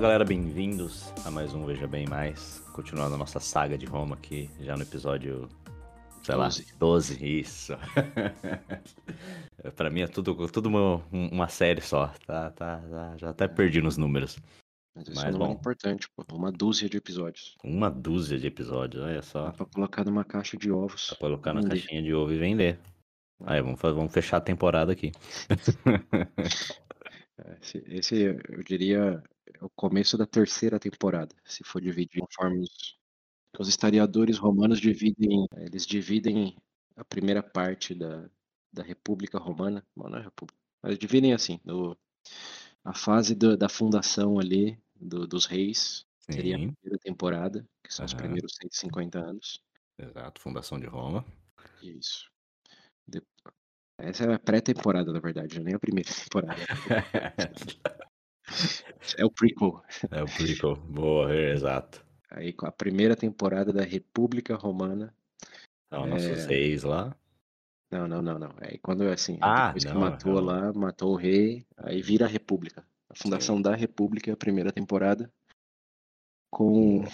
[0.00, 2.60] galera, bem-vindos a mais um Veja Bem Mais.
[2.72, 5.46] Continuando a nossa saga de Roma aqui, já no episódio,
[6.22, 6.62] sei 12.
[6.62, 7.74] lá, 12, isso.
[9.76, 13.82] pra mim é tudo, tudo uma, uma série só, tá, tá, tá, já até perdi
[13.82, 14.38] nos números.
[14.96, 16.24] Mas isso é bom, importante, pô.
[16.34, 17.58] Uma dúzia de episódios.
[17.62, 19.48] Uma dúzia de episódios, olha só.
[19.48, 21.08] Dá pra colocar numa caixa de ovos.
[21.08, 22.78] Pra colocar na caixinha de ovo e vender.
[23.44, 25.12] Aí, vamos, vamos fechar a temporada aqui.
[27.44, 32.60] É, esse, esse, eu diria, é o começo da terceira temporada, se for dividir conforme
[32.60, 32.98] os,
[33.58, 36.56] os historiadores romanos dividem, eles dividem
[36.96, 38.28] a primeira parte da,
[38.72, 41.96] da República Romana, não é República, mas dividem assim, no,
[42.84, 46.32] a fase do, da fundação ali do, dos reis, Sim.
[46.32, 48.06] seria a primeira temporada, que são uhum.
[48.06, 49.62] os primeiros 150 anos.
[49.98, 51.24] Exato, fundação de Roma.
[51.82, 52.30] Isso.
[53.06, 53.22] De...
[53.98, 56.56] Essa é a pré-temporada, na verdade, nem a primeira temporada.
[59.16, 59.82] é o prequel.
[60.10, 62.04] É o prequel, boa, exato.
[62.30, 65.14] Aí com a primeira temporada da República Romana.
[65.86, 66.08] Então, é...
[66.08, 67.14] nossos reis lá.
[67.90, 68.54] Não, não, não, não.
[68.60, 70.42] Aí quando assim, ah, depois não, que matou não.
[70.42, 72.84] lá, matou o rei, aí vira a República.
[73.08, 73.62] A fundação Sim.
[73.62, 75.30] da República, a primeira temporada.
[76.48, 77.04] Com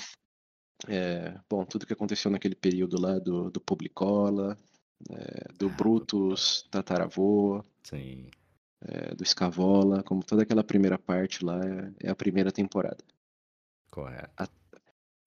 [0.87, 4.59] é, bom, tudo que aconteceu naquele período lá do, do Publicola,
[5.11, 7.65] é, do Brutus, Tataravô,
[8.83, 13.03] é, do Scavola, como toda aquela primeira parte lá é, é a primeira temporada.
[13.91, 14.31] Correto.
[14.37, 14.49] A,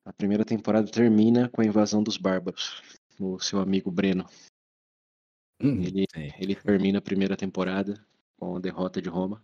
[0.05, 2.81] a, primeira temporada termina com a invasão dos bárbaros,
[3.19, 4.25] o seu amigo Breno.
[5.61, 6.05] Hum, ele,
[6.39, 8.03] ele termina a primeira temporada
[8.37, 9.43] com a derrota de Roma.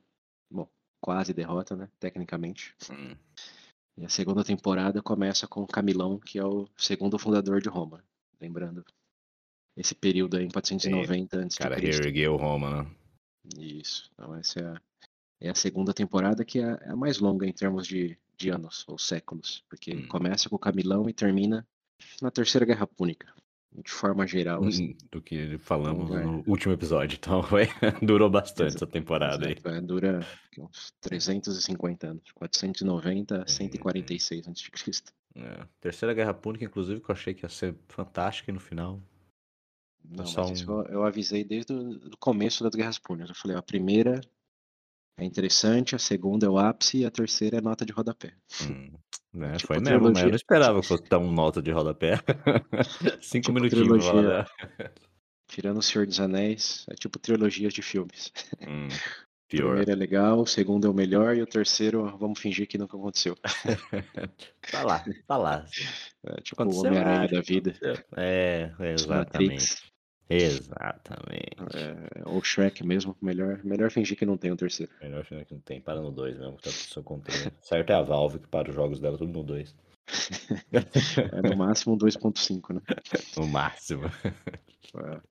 [0.50, 0.70] Bom,
[1.02, 1.90] quase derrota, né?
[2.00, 2.74] Tecnicamente.
[2.92, 3.16] Hum.
[3.98, 8.04] E a segunda temporada começa com Camilão, que é o segundo fundador de Roma.
[8.40, 8.86] Lembrando
[9.76, 12.00] esse período aí em 490 antes cara de Cristo.
[12.00, 12.92] Cara, ergueu Roma, né?
[13.58, 14.10] Isso.
[14.14, 14.82] Então essa é a,
[15.42, 18.84] é a segunda temporada que é, é a mais longa em termos de, de anos
[18.88, 20.08] ou séculos, porque hum.
[20.08, 21.68] começa com Camilão e termina
[22.22, 23.34] na Terceira Guerra Púnica
[23.84, 24.64] de forma geral.
[24.64, 24.92] Assim.
[24.92, 27.18] Hum, do que falamos então, no último episódio.
[27.18, 27.68] Então foi,
[28.02, 28.86] durou bastante Exato.
[28.86, 29.70] essa temporada Exato.
[29.70, 29.78] aí.
[29.78, 30.26] É, dura
[30.58, 35.04] uns 350 anos, 490 a 146 a.C.
[35.36, 35.68] É.
[35.82, 39.02] Terceira Guerra Púnica, inclusive, que eu achei que ia ser fantástica e no final.
[40.10, 40.72] Não, mas um...
[40.72, 43.30] eu, eu, avisei desde o começo das Guerras Púnicas.
[43.30, 44.22] Eu falei, a primeira
[45.18, 48.34] é interessante, a segunda é o ápice e a terceira é nota de rodapé.
[48.64, 48.92] Hum,
[49.34, 52.16] né, tipo foi mesmo, mas eu não esperava que fosse um nota de rodapé.
[53.22, 54.46] Cinco tipo minutinhos trilogia,
[55.48, 58.34] Tirando o Senhor dos Anéis, é tipo trilogias de filmes.
[58.62, 58.88] Hum,
[59.46, 62.78] o primeiro é legal, o segundo é o melhor e o terceiro, vamos fingir que
[62.78, 63.38] nunca aconteceu.
[64.70, 65.66] tá lá, tá lá.
[66.26, 67.74] É, tipo o Homem-Aranha da vida.
[68.18, 69.54] É, exatamente.
[69.54, 69.95] Matrix.
[70.30, 71.56] Exatamente.
[71.76, 74.92] É, ou Shrek mesmo, melhor, melhor fingir que não tem o um terceiro.
[75.02, 77.52] Melhor fingir que não tem, para no 2 mesmo, tá seu controle.
[77.62, 79.76] certo é a Valve que para os jogos dela tudo no 2.
[81.34, 82.82] é no máximo 2.5, né?
[83.38, 84.06] No máximo.
[84.06, 85.22] É.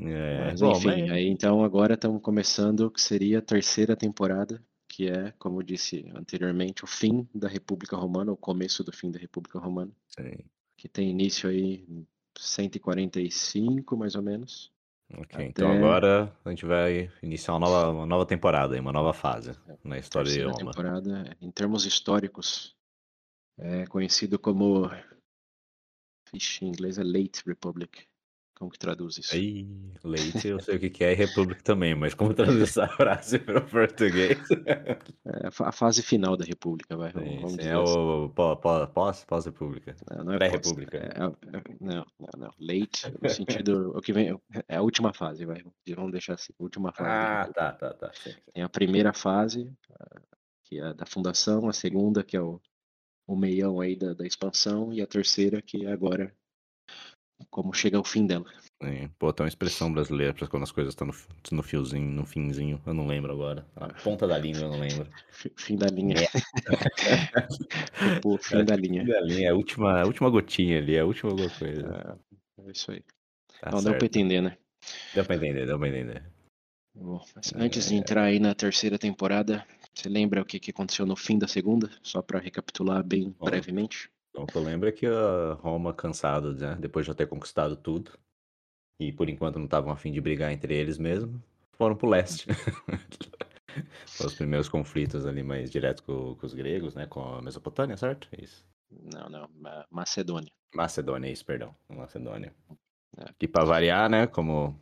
[0.00, 1.10] É, mas bom, enfim, mas...
[1.10, 5.62] aí então agora estamos começando o que seria a terceira temporada, que é, como eu
[5.64, 9.90] disse anteriormente, o fim da República Romana, o começo do fim da República Romana.
[10.08, 10.44] Sim.
[10.76, 11.84] Que tem início aí
[12.38, 14.72] 145, mais ou menos.
[15.12, 15.44] Ok, Até...
[15.44, 19.78] então agora a gente vai iniciar uma nova, uma nova temporada, uma nova fase é,
[19.82, 20.56] na história de Roma.
[20.56, 22.76] temporada, em termos históricos,
[23.58, 24.90] é conhecido como.
[26.32, 28.07] Ixi, em inglês é Late Republic.
[28.58, 29.36] Como que traduz isso?
[29.36, 29.68] Aí,
[30.02, 33.60] leite, eu sei o que é, e república também, mas como traduz essa frase para
[33.60, 34.36] o português?
[34.66, 37.12] É a fase final da república, vai.
[37.12, 38.28] Sim, vamos sim, é o
[38.92, 39.94] pós, pós república.
[40.10, 40.98] Não, não é pré-república.
[40.98, 42.50] É, é, não, não, não.
[42.58, 44.36] Late, no sentido, o que vem,
[44.66, 45.62] é a última fase, vai.
[45.94, 47.08] Vamos deixar assim, última fase.
[47.08, 48.10] Ah, tá, tá, tá.
[48.12, 48.34] Sim.
[48.52, 49.72] Tem a primeira fase,
[50.64, 52.60] que é da fundação, a segunda, que é o,
[53.24, 56.34] o meião aí da, da expansão, e a terceira, que é agora
[57.50, 58.46] como chega ao fim dela.
[58.80, 61.14] É, pô, tem uma expressão brasileira para quando as coisas estão no,
[61.50, 63.66] no fiozinho, no finzinho, eu não lembro agora.
[63.74, 65.08] A ponta da linha eu não lembro.
[65.56, 66.14] Fim da linha.
[66.16, 68.20] É.
[68.20, 69.04] pô, fim da linha.
[69.04, 72.18] Fim da linha, a última, a última gotinha ali, a última coisa.
[72.58, 73.02] É, é isso aí.
[73.60, 73.90] Tá não, certo.
[73.90, 74.56] deu pra entender, né?
[75.14, 76.22] Deu pra entender, deu pra entender.
[76.94, 77.20] Bom,
[77.56, 77.98] antes de é.
[77.98, 81.90] entrar aí na terceira temporada, você lembra o que, que aconteceu no fim da segunda?
[82.02, 84.10] Só para recapitular bem Bom, brevemente.
[84.30, 87.26] Então, o que eu lembro é que a Roma, cansado, né, depois de já ter
[87.26, 88.12] conquistado tudo,
[89.00, 91.42] e por enquanto não estavam afim de brigar entre eles mesmo,
[91.72, 92.46] foram pro leste.
[94.24, 97.06] Os primeiros conflitos ali mais direto com, com, os gregos, né?
[97.06, 98.28] Com a Mesopotâmia, certo?
[98.36, 98.66] Isso.
[98.90, 99.48] Não, não.
[99.90, 100.50] Macedônia.
[100.74, 101.74] Macedônia, isso, perdão.
[101.88, 102.52] Macedônia.
[103.16, 103.26] É.
[103.40, 104.26] E pra variar, né?
[104.26, 104.78] Como.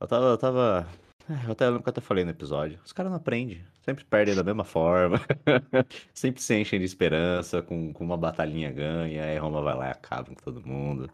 [0.00, 0.26] Eu tava.
[0.26, 1.09] Eu tava É,
[1.44, 2.80] eu até lembro que eu até falei no episódio.
[2.84, 3.64] Os caras não aprendem.
[3.82, 5.20] Sempre perdem da mesma forma.
[6.12, 9.92] sempre se enchem de esperança, com, com uma batalhinha ganha, aí Roma vai lá e
[9.92, 11.08] acaba com todo mundo.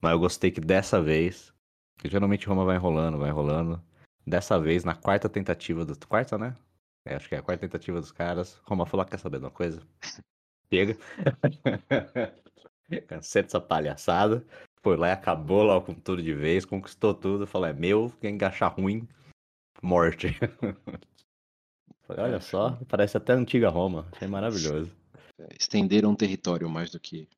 [0.00, 1.52] Mas eu gostei que dessa vez,
[2.04, 3.80] geralmente Roma vai enrolando, vai enrolando.
[4.26, 5.96] Dessa vez, na quarta tentativa do.
[6.06, 6.56] Quarta, né?
[7.04, 8.60] É, acho que é a quarta tentativa dos caras.
[8.64, 9.80] Roma falou: quer saber de uma coisa?
[10.72, 10.96] Chega.
[13.06, 14.44] Cansei dessa palhaçada.
[14.82, 17.46] Foi lá e acabou lá com tudo de vez, conquistou tudo.
[17.46, 19.08] Falou: é meu, quem achar ruim,
[19.82, 20.28] morte.
[22.02, 24.08] Falei, olha só, parece até a antiga Roma.
[24.12, 24.94] Achei maravilhoso.
[25.38, 27.28] É, estenderam o território mais do que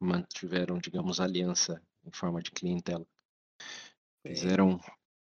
[0.00, 3.06] mantiveram, digamos, aliança em forma de clientela.
[4.26, 4.80] Fizeram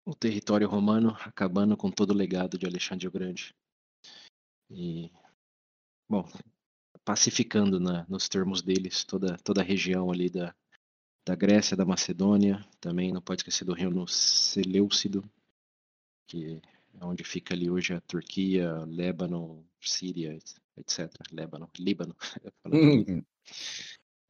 [0.05, 3.55] o território romano acabando com todo o legado de Alexandre o Grande.
[4.71, 5.11] E,
[6.09, 6.27] bom,
[7.05, 10.55] pacificando na, nos termos deles toda, toda a região ali da,
[11.27, 15.23] da Grécia, da Macedônia, também não pode esquecer do reino Seleucido,
[16.32, 16.62] que
[16.99, 20.38] é onde fica ali hoje a Turquia, Líbano, Síria,
[20.79, 21.12] etc.
[21.31, 22.17] Líbano, Líbano.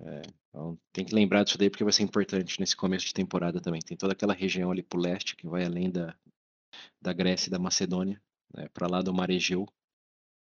[0.01, 3.61] é, então, tem que lembrar disso daí porque vai ser importante nesse começo de temporada
[3.61, 3.81] também.
[3.81, 6.17] Tem toda aquela região ali pro leste que vai além da,
[7.01, 8.21] da Grécia e da Macedônia,
[8.53, 9.65] né, para lá do Mar Egeu,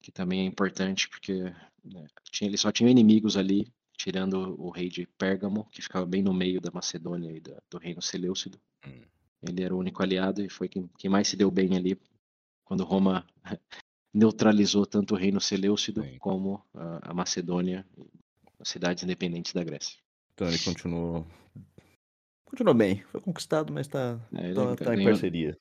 [0.01, 1.43] que também é importante porque
[1.83, 6.23] né, tinha, ele só tinha inimigos ali, tirando o rei de Pérgamo, que ficava bem
[6.23, 8.57] no meio da Macedônia e da, do reino Seleucido.
[8.87, 9.01] Hum.
[9.47, 11.99] Ele era o único aliado e foi quem, quem mais se deu bem ali
[12.63, 13.25] quando Roma
[14.13, 16.17] neutralizou tanto o reino Seleucido Sim.
[16.19, 17.85] como a, a Macedônia,
[18.59, 19.99] as cidades independentes da Grécia.
[20.33, 21.25] Então ele continuou
[22.45, 25.57] continuou bem, foi conquistado, mas está é, tá, tá em parceria.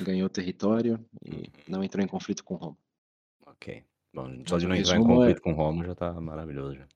[0.00, 1.42] Ganhou território e uhum.
[1.68, 2.78] não entrou em conflito com Roma.
[3.46, 3.84] Ok.
[4.14, 5.40] Bom, só de não entrar em conflito é...
[5.40, 6.76] com Roma já tá maravilhoso.
[6.76, 6.88] Já.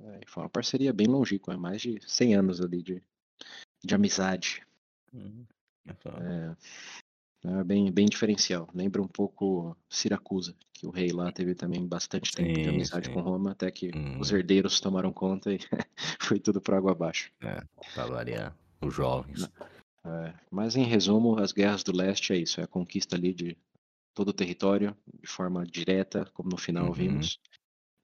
[0.00, 3.02] É, foi uma parceria bem longínqua, mais de 100 anos ali de,
[3.84, 4.62] de amizade.
[5.12, 5.44] Uhum.
[5.86, 6.56] É,
[7.44, 8.68] é bem, bem diferencial.
[8.74, 13.06] Lembra um pouco Siracusa, que o rei lá teve também bastante tempo sim, de amizade
[13.06, 13.12] sim.
[13.12, 14.18] com Roma, até que hum.
[14.20, 15.58] os herdeiros tomaram conta e
[16.20, 17.32] foi tudo para água abaixo.
[17.40, 17.62] É,
[17.94, 19.50] para variar, os jovens.
[20.04, 23.56] É, mas em resumo, as guerras do leste é isso, é a conquista ali de
[24.14, 26.92] todo o território de forma direta, como no final uhum.
[26.92, 27.40] vimos,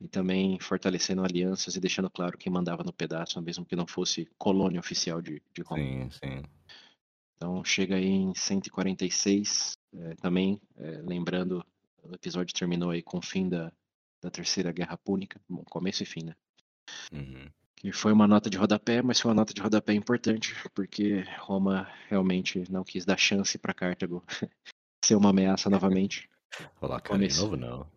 [0.01, 4.29] e também fortalecendo alianças e deixando claro quem mandava no pedaço, mesmo que não fosse
[4.39, 5.83] colônia oficial de, de Roma.
[5.83, 6.43] Sim, sim.
[7.38, 11.64] Então chega aí em 146, é, também é, lembrando,
[12.02, 13.73] o episódio terminou aí com o fim da,
[14.20, 16.35] da Terceira Guerra Púnica, bom, começo e fim, né?
[17.12, 17.49] Uhum.
[17.76, 21.88] Que foi uma nota de rodapé, mas foi uma nota de rodapé importante, porque Roma
[22.08, 24.25] realmente não quis dar chance para Cartago
[25.05, 26.29] ser uma ameaça novamente.
[26.81, 27.88] Falar cara de novo, não.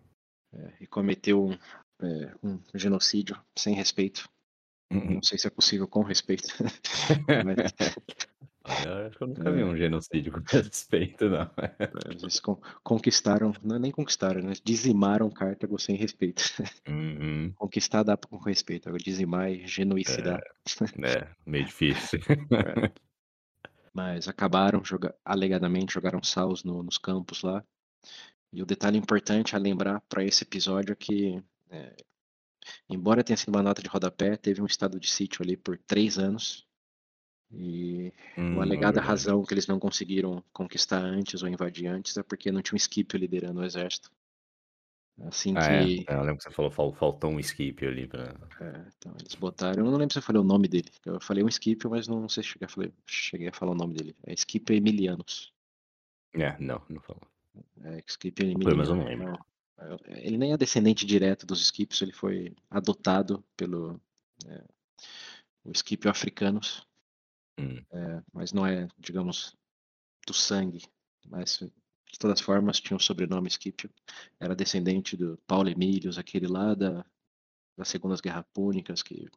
[0.53, 1.57] É, e cometeu um,
[2.05, 4.29] é, um, genocídio sem respeito.
[4.91, 5.15] Uhum.
[5.15, 6.47] Não sei se é possível com respeito.
[7.43, 7.73] mas...
[8.63, 9.52] Acho que eu nunca é.
[9.52, 11.50] vi um genocídio com respeito, não.
[12.10, 12.40] Eles
[12.84, 14.54] conquistaram, não é nem conquistaram, né?
[14.63, 16.44] Dizimaram Cartago sem respeito.
[16.88, 17.54] Uhum.
[17.56, 20.44] Conquistar dá com respeito, agora dizimar e genuicidade.
[21.04, 22.19] É, é meio difícil.
[22.52, 22.92] É.
[23.94, 27.63] Mas acabaram, joga alegadamente, jogaram saus no, nos campos lá.
[28.54, 31.96] E o detalhe importante a lembrar para esse episódio é que, é,
[32.90, 36.18] embora tenha sido uma nota de rodapé, teve um estado de sítio ali por três
[36.18, 36.68] anos.
[37.53, 42.24] E hum, uma alegada razão que eles não conseguiram conquistar antes ou invadir antes é
[42.24, 44.10] porque não tinha um Scipio liderando o exército.
[45.24, 45.84] Assim ah, é.
[45.84, 46.05] que.
[46.08, 46.15] É.
[46.15, 48.34] Eu lembro que você falou, faltou um Scipio ali pra.
[48.60, 49.86] É, então eles botaram.
[49.86, 50.89] Eu não lembro se eu falei o nome dele.
[51.05, 54.15] Eu falei um Scipio, mas não sei se cheguei cheguei a falar o nome dele.
[54.25, 55.53] É Scipio Emilianus.
[56.34, 57.22] É, não, não falou.
[57.84, 58.63] É, Scipio Emilianus.
[58.63, 59.38] Foi, mas eu não lembro.
[60.08, 64.00] É, ele nem é descendente direto dos Scipios, ele foi adotado pelo.
[64.48, 64.63] É,
[65.65, 66.88] o Scipio africanos.
[67.60, 67.81] Hum.
[67.91, 69.55] É, mas não é, digamos,
[70.25, 70.81] do sangue.
[71.27, 71.60] Mas
[72.12, 73.89] de todas formas tinha o sobrenome Scipio.
[74.39, 77.05] Era descendente do Paulo Emílios, aquele lá da,
[77.77, 79.29] das Segundas Guerras Púnicas, que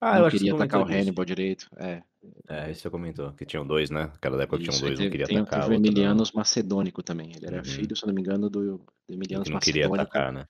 [0.00, 1.68] ah, não queria atacar o Hannibal direito.
[1.76, 2.02] É.
[2.48, 4.10] é, isso você comentou, que tinham dois, né?
[4.14, 5.62] Aquela época isso, tinham dois, teve, não queria tem, atacar.
[5.62, 6.32] Teve o Emilianos.
[6.32, 7.32] Macedônico também.
[7.36, 7.64] Ele era uhum.
[7.64, 9.54] filho, se não me engano, do, do Emilianos Macedônico.
[9.54, 10.46] Não queria atacar, né?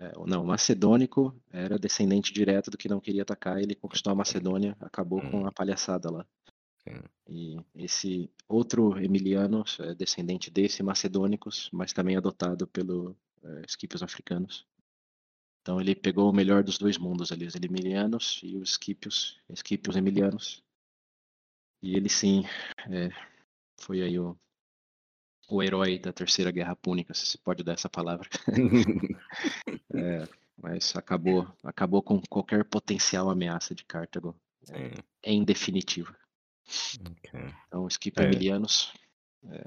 [0.00, 4.16] É, não, o Macedônico era descendente direto do que não queria atacar, ele conquistou a
[4.16, 5.30] Macedônia, acabou hum.
[5.30, 6.26] com a palhaçada lá.
[6.82, 7.02] Sim.
[7.28, 13.14] E esse outro Emiliano é descendente desse, macedônicos, mas também adotado pelo
[13.44, 14.66] é, esquipios africanos.
[15.60, 19.96] Então ele pegou o melhor dos dois mundos ali, os emilianos e os esquipios, esquipios
[19.96, 20.64] emilianos.
[21.82, 22.44] E ele sim
[22.88, 23.10] é,
[23.76, 24.34] foi aí o,
[25.50, 28.28] o herói da Terceira Guerra Púnica, se pode dar essa palavra.
[29.94, 30.28] é,
[30.60, 34.36] mas acabou, acabou com qualquer potencial ameaça de Cartago.
[34.70, 34.92] É,
[35.24, 36.14] em definitivo.
[37.00, 37.54] Okay.
[37.66, 38.24] Então, Skip é.
[38.24, 38.92] Emilianos.
[39.44, 39.64] É.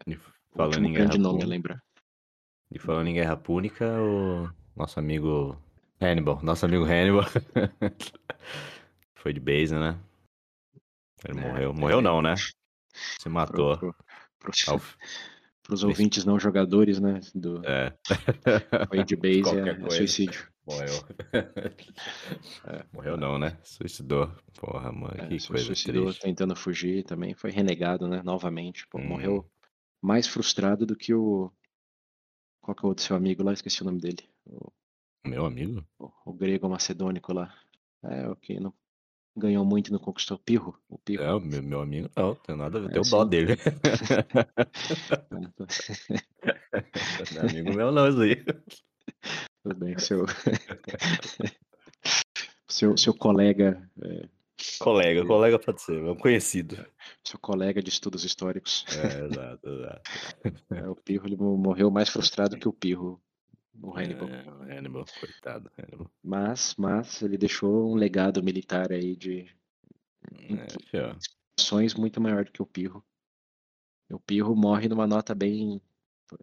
[0.56, 1.84] Falando em grande nome a lembrar.
[2.72, 5.58] E falando em Guerra Púnica, o nosso amigo
[6.00, 7.24] Hannibal, nosso amigo Hannibal,
[9.16, 10.00] foi de base, né?
[11.28, 11.74] Ele é, morreu.
[11.74, 12.36] Morreu não, né?
[13.20, 13.78] Se matou.
[13.78, 13.96] Pro,
[14.40, 14.82] pro, pro,
[15.63, 17.22] Para os ouvintes não jogadores, né?
[17.34, 17.65] Do...
[17.65, 17.96] É.
[18.89, 20.48] Foi de base é, é, suicídio.
[20.65, 20.93] Morreu.
[22.65, 22.86] É.
[22.93, 23.58] Morreu não, né?
[23.63, 24.32] Suicidou.
[24.60, 26.22] Porra, mano, é, que coisa suicidou triste.
[26.22, 27.34] tentando fugir também.
[27.34, 28.22] Foi renegado, né?
[28.24, 28.88] Novamente.
[28.88, 29.05] Pô, hum.
[29.05, 29.50] Morreu
[30.01, 31.51] mais frustrado do que o...
[32.62, 33.51] Qual que é o outro seu amigo lá?
[33.51, 34.24] Esqueci o nome dele.
[34.46, 34.72] O...
[35.25, 35.86] Meu amigo?
[36.00, 37.53] O, o grego macedônico lá.
[38.03, 38.74] É, o que não
[39.36, 40.80] ganhou muito e não conquistou o Pirro.
[40.90, 41.24] O Pirro.
[41.24, 43.58] É, meu, meu amigo não, tem nada a ver, é, tem o dó dele.
[47.34, 48.42] não é amigo meu não, isso aí.
[49.63, 50.25] Tudo bem, seu.
[52.68, 53.90] seu, seu colega.
[54.02, 54.28] É...
[54.80, 56.78] Colega, colega pode ser, é um conhecido.
[57.24, 58.86] Seu colega de estudos históricos.
[58.90, 60.02] É, exato, exato.
[60.72, 63.22] É, o Pirro ele morreu mais frustrado que o Pirro
[63.82, 64.30] o Hannibal.
[64.30, 66.12] É, Hannibal, coitado, Hannibal.
[66.24, 69.48] Mas, mas ele deixou um legado militar aí de
[70.32, 71.15] é,
[71.60, 73.03] ações muito maior do que o Pirro.
[74.12, 75.82] O Pirro morre numa nota bem.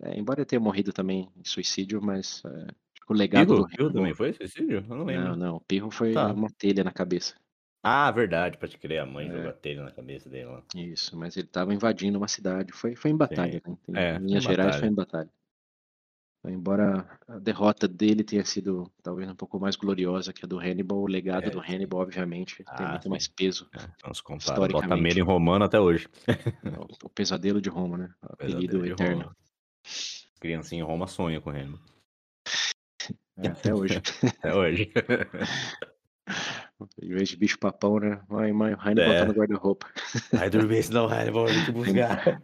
[0.02, 2.66] É, embora ele tenha morrido também em suicídio, mas é,
[3.08, 3.62] o legado Pirro?
[3.62, 4.78] do Pirro também foi suicídio?
[4.78, 5.28] Eu não lembro.
[5.30, 5.56] Não, não.
[5.56, 6.32] O Pirro foi tá.
[6.32, 7.34] uma telha na cabeça.
[7.82, 9.32] Ah, verdade, pode crer, a mãe é.
[9.32, 10.62] jogou a telha na cabeça dele lá.
[10.76, 12.72] Isso, mas ele estava invadindo uma cidade.
[12.72, 13.76] Foi, foi em batalha, né?
[13.88, 14.78] Em é, Minas Gerais batalha.
[14.80, 15.30] foi em batalha.
[16.42, 20.98] Embora a derrota dele tenha sido talvez um pouco mais gloriosa que a do Hannibal,
[20.98, 23.08] o legado é, do Hannibal, obviamente, ah, tem muito sim.
[23.10, 23.68] mais peso.
[23.74, 24.68] É, vamos comparar.
[24.68, 26.08] Bota em romano até hoje.
[26.78, 28.14] O, o, pesadelo de Roma, né?
[28.22, 29.24] O apelido eterno.
[29.24, 29.36] Roma.
[30.40, 31.80] Criancinha em Roma sonha com o Hannibal.
[33.36, 33.98] É, até hoje.
[34.38, 34.90] até hoje.
[37.02, 38.22] Em vez de bicho papão, né?
[38.28, 39.20] Mãe, mãe, o Hannibal tá é.
[39.20, 39.86] tá no guarda-roupa.
[40.32, 42.40] Vai dormir, senão o Hannibal vai te buscar.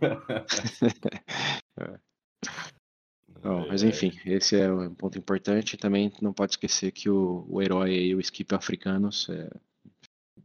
[3.46, 3.68] É.
[3.68, 5.76] Mas enfim, esse é um ponto importante.
[5.76, 9.50] Também não pode esquecer que o, o herói e o skip africanos é,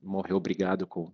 [0.02, 1.12] morreu obrigado com,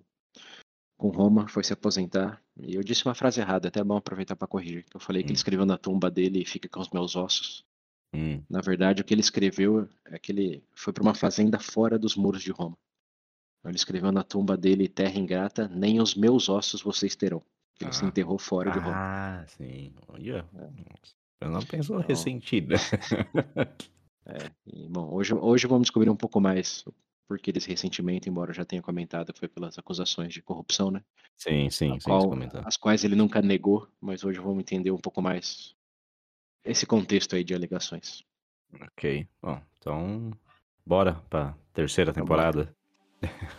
[0.98, 2.42] com Roma, foi se aposentar.
[2.60, 4.86] E eu disse uma frase errada, até é bom aproveitar para corrigir.
[4.94, 5.36] Eu falei que ele hum.
[5.36, 7.66] escreveu na tumba dele e fica com os meus ossos.
[8.14, 8.42] Hum.
[8.50, 12.16] Na verdade, o que ele escreveu é que ele foi para uma fazenda fora dos
[12.16, 12.78] muros de Roma.
[13.66, 17.44] Ele escreveu na tumba dele, terra ingrata, nem os meus ossos vocês terão.
[17.80, 17.94] Ele ah.
[17.94, 18.96] se enterrou fora de Roma.
[18.96, 19.94] Ah, sim.
[20.08, 20.46] Olha.
[20.56, 20.70] É.
[21.40, 22.76] Eu não penso então, ressentido.
[24.26, 26.94] é, e, bom, hoje, hoje vamos descobrir um pouco mais o
[27.28, 31.04] porquê desse ressentimento, embora eu já tenha comentado, foi pelas acusações de corrupção, né?
[31.36, 32.10] Sim, sim, sim.
[32.10, 32.32] Qual,
[32.66, 35.76] as quais ele nunca negou, mas hoje vamos entender um pouco mais
[36.64, 38.24] esse contexto aí de alegações.
[38.82, 39.28] Ok.
[39.42, 40.32] Bom, então
[40.86, 42.76] bora para terceira tá temporada.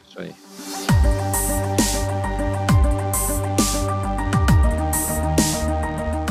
[0.05, 0.35] Isso aí.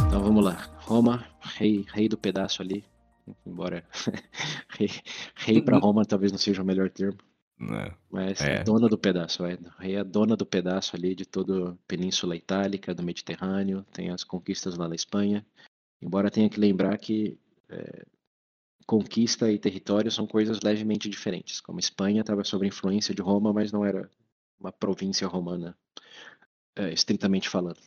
[0.07, 0.77] Então vamos lá.
[0.81, 1.25] Roma,
[1.57, 2.83] rei, rei do pedaço ali.
[3.45, 3.83] Embora
[4.77, 4.89] rei,
[5.35, 7.19] rei para Roma talvez não seja o melhor termo.
[7.59, 7.93] É.
[8.09, 8.63] Mas é.
[8.63, 9.57] dona do pedaço, é.
[9.79, 14.23] Rei é dona do pedaço ali de toda a Península Itálica, do Mediterrâneo, tem as
[14.23, 15.45] conquistas lá na Espanha.
[15.99, 17.37] Embora tenha que lembrar que
[17.67, 18.05] é,
[18.85, 21.59] conquista e território são coisas levemente diferentes.
[21.59, 24.09] Como a Espanha estava sob influência de Roma, mas não era
[24.59, 25.75] uma província romana,
[26.75, 27.79] é, estritamente falando.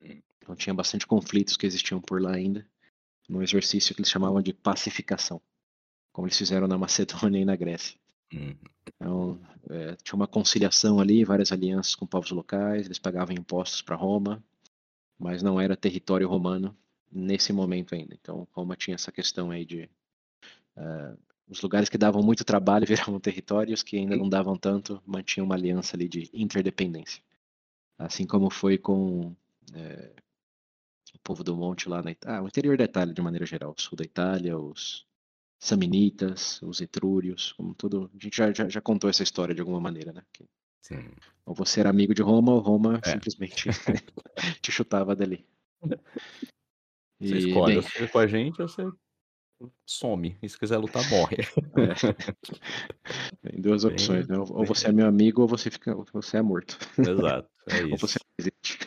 [0.00, 0.20] Hum.
[0.38, 2.64] Então tinha bastante conflitos que existiam por lá ainda,
[3.28, 5.40] num exercício que eles chamavam de pacificação,
[6.12, 7.98] como eles fizeram na Macedônia e na Grécia.
[8.32, 8.56] Uhum.
[8.86, 9.40] Então,
[9.70, 14.42] é, tinha uma conciliação ali, várias alianças com povos locais, eles pagavam impostos para Roma,
[15.18, 16.76] mas não era território romano
[17.10, 18.14] nesse momento ainda.
[18.14, 19.88] Então, Roma tinha essa questão aí de
[20.76, 21.18] uh,
[21.48, 25.54] os lugares que davam muito trabalho viravam territórios que ainda não davam tanto, mantinham uma
[25.54, 27.22] aliança ali de interdependência.
[27.98, 29.34] Assim como foi com
[29.74, 30.12] é,
[31.26, 33.82] povo do monte lá na Itália, ah, o interior da Itália de maneira geral, o
[33.82, 35.04] sul da Itália, os
[35.58, 39.80] samnitas, os etrúrios, como tudo, a gente já, já, já contou essa história de alguma
[39.80, 40.22] maneira, né?
[40.32, 40.44] Que,
[40.82, 41.10] Sim.
[41.44, 43.10] Ou você era amigo de Roma, ou Roma é.
[43.10, 43.68] simplesmente
[44.62, 45.44] te chutava dali.
[47.18, 48.82] E, você escolhe, bem, você com a gente ou você
[49.86, 50.36] some.
[50.42, 51.38] E se quiser lutar, morre.
[53.42, 53.50] É.
[53.50, 54.36] Tem duas opções, né?
[54.36, 56.78] Ou você é meu amigo ou você fica, ou você é morto.
[56.98, 58.78] Exato, é ou você existe.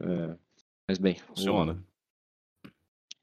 [0.00, 0.36] É,
[0.88, 1.14] mas bem.
[1.14, 1.82] Funciona.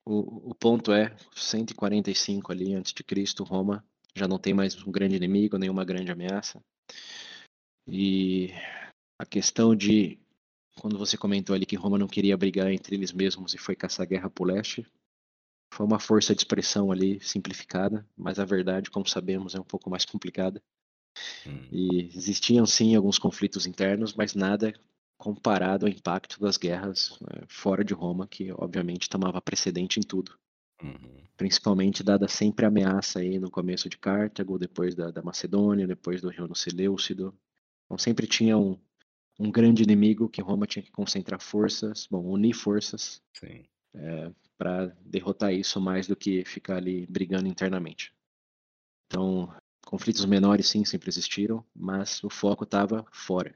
[0.05, 3.84] O, o, o, ponto é 145 ali antes de Cristo, Roma
[4.15, 6.63] já não tem mais um grande inimigo, nenhuma grande ameaça.
[7.88, 8.51] E
[9.19, 10.17] a questão de
[10.79, 14.07] quando você comentou ali que Roma não queria brigar entre eles mesmos e foi caçar
[14.07, 14.86] guerra por leste,
[15.74, 19.89] foi uma força de expressão ali simplificada, mas a verdade, como sabemos, é um pouco
[19.89, 20.62] mais complicada.
[21.46, 21.67] Hum.
[21.72, 24.74] E existiam sim alguns conflitos internos, mas nada
[25.17, 30.38] comparado ao impacto das guerras é, fora de Roma, que obviamente tomava precedente em tudo.
[30.81, 31.24] Uhum.
[31.36, 36.21] Principalmente dada sempre a ameaça aí no começo de Cartago, depois da, da Macedônia, depois
[36.21, 37.36] do Rio Seleucido.
[37.86, 38.79] Então sempre tinha um,
[39.39, 43.21] um grande inimigo que Roma tinha que concentrar forças, bom, unir forças
[43.95, 48.13] é, para derrotar isso mais do que ficar ali brigando internamente.
[49.07, 49.51] Então,
[49.86, 53.55] conflitos menores sim sempre existiram, mas o foco estava fora.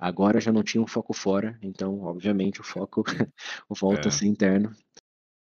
[0.00, 3.04] Agora já não tinha um foco fora, então, obviamente, o foco
[3.68, 4.08] volta é.
[4.08, 4.74] a ser interno.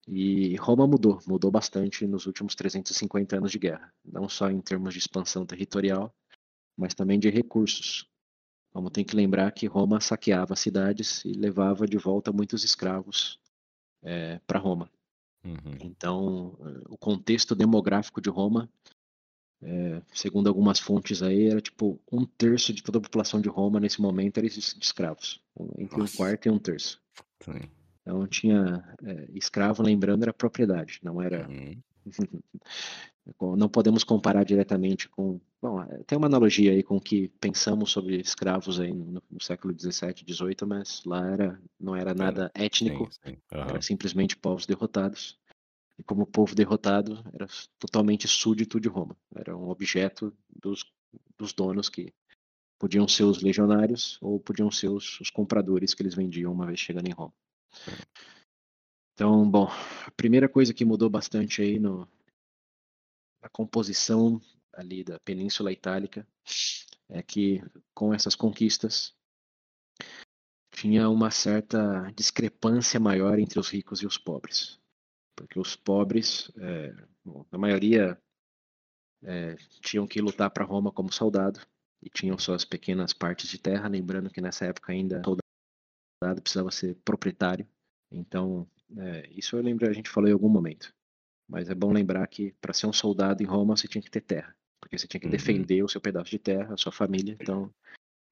[0.09, 4.95] E Roma mudou, mudou bastante nos últimos 350 anos de guerra, não só em termos
[4.95, 6.13] de expansão territorial,
[6.77, 8.11] mas também de recursos.
[8.73, 13.39] Vamos ter que lembrar que Roma saqueava cidades e levava de volta muitos escravos
[14.03, 14.91] é, para Roma.
[15.45, 15.79] Uhum.
[15.81, 18.69] Então, eh, o contexto demográfico de Roma,
[19.63, 23.81] é, segundo algumas fontes aí, era tipo um terço de toda a população de Roma
[23.81, 25.43] nesse momento era de escravos,
[25.77, 26.15] entre Nossa.
[26.15, 27.01] um quarto e um terço.
[28.03, 31.49] Então tinha é, escravo, lembrando, era propriedade, não era.
[31.49, 31.77] Uhum.
[33.59, 35.41] não podemos comparar diretamente com.
[35.61, 39.43] Bom, é, tem uma analogia aí com o que pensamos sobre escravos aí no, no
[39.43, 43.37] século XVII, XVIII, mas lá era, não era nada étnico, sim, sim.
[43.53, 43.61] Uhum.
[43.61, 45.38] era simplesmente povos derrotados.
[45.99, 47.47] E como povo derrotado, era
[47.79, 49.17] totalmente súdito de Roma.
[49.35, 50.85] Era um objeto dos,
[51.37, 52.15] dos donos que
[52.79, 56.79] podiam ser os legionários ou podiam ser os, os compradores que eles vendiam uma vez
[56.79, 57.35] chegando em Roma.
[59.13, 59.67] Então, bom,
[60.07, 62.09] a primeira coisa que mudou bastante aí no,
[63.43, 64.41] na composição
[64.73, 66.25] ali da Península Itálica
[67.09, 67.61] é que
[67.93, 69.13] com essas conquistas
[70.71, 74.79] tinha uma certa discrepância maior entre os ricos e os pobres,
[75.39, 76.93] porque os pobres, é,
[77.25, 78.21] bom, na maioria,
[79.23, 81.61] é, tinham que lutar para Roma como soldado
[82.03, 86.97] e tinham suas pequenas partes de terra, lembrando que nessa época ainda soldado precisava ser
[87.05, 87.69] proprietário,
[88.11, 90.93] então é, isso eu lembro a gente falou em algum momento.
[91.49, 94.21] Mas é bom lembrar que para ser um soldado em Roma você tinha que ter
[94.21, 95.33] terra, porque você tinha que uhum.
[95.33, 97.37] defender o seu pedaço de terra, a sua família.
[97.41, 97.73] Então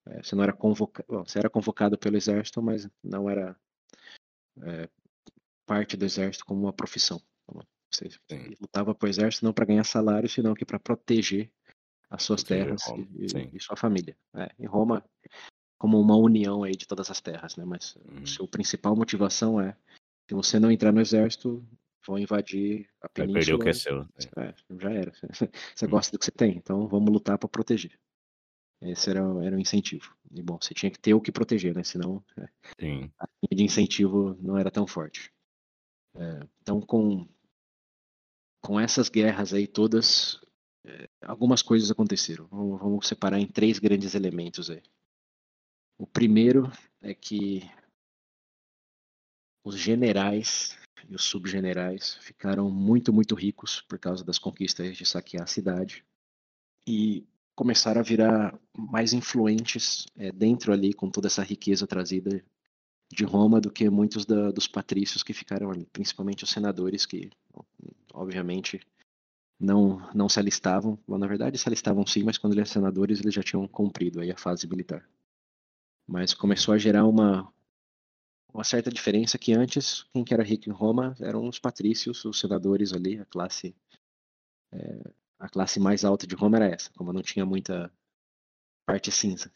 [0.09, 3.57] é, você não era convocado, você era convocado pelo exército, mas não era
[4.63, 4.89] é,
[5.67, 7.21] parte do exército como uma profissão.
[7.91, 8.55] Você Sim.
[8.61, 11.51] lutava para o exército não para ganhar salário, senão que para proteger
[12.11, 12.83] as suas terras
[13.15, 14.17] e, e, sua família.
[14.35, 15.05] É, em Roma,
[15.79, 17.65] como uma união aí de todas as terras, né?
[17.65, 18.23] Mas uhum.
[18.23, 19.77] a sua principal motivação é
[20.29, 21.65] se você não entrar no exército,
[22.07, 23.39] vão invadir a península.
[23.39, 23.99] Vai perder o que é seu.
[24.01, 24.09] Né?
[24.39, 25.13] É, já era.
[25.75, 25.89] Você hum.
[25.89, 27.99] gosta do que você tem, então vamos lutar para proteger.
[28.83, 30.15] Esse era, era o incentivo.
[30.31, 31.83] E bom, você tinha que ter o que proteger, né?
[31.83, 32.43] Senão é,
[33.19, 35.33] a linha de incentivo não era tão forte.
[36.63, 37.27] Então, com,
[38.61, 40.41] com essas guerras aí todas,
[40.85, 42.47] é, algumas coisas aconteceram.
[42.47, 44.83] Vamos, vamos separar em três grandes elementos aí.
[45.99, 47.63] O primeiro é que
[49.65, 55.45] os generais e os subgenerais ficaram muito, muito ricos por causa das conquistas de saquear
[55.45, 56.05] a cidade
[56.87, 62.45] e começaram a virar mais influentes é, dentro ali com toda essa riqueza trazida
[63.11, 67.31] de Roma do que muitos da, dos patrícios que ficaram ali, principalmente os senadores que,
[68.13, 68.81] obviamente,
[69.59, 70.99] não não se alistavam.
[71.07, 74.21] Bom, na verdade, se alistavam sim, mas quando eles eram senadores, eles já tinham cumprido
[74.21, 75.09] aí a fase militar.
[76.07, 77.53] Mas começou a gerar uma
[78.53, 82.41] uma certa diferença que antes, quem que era rico em Roma eram os patrícios, os
[82.41, 83.75] senadores ali, a classe
[84.73, 87.93] é, a classe mais alta de Roma era essa, como não tinha muita
[88.87, 89.53] parte cinza.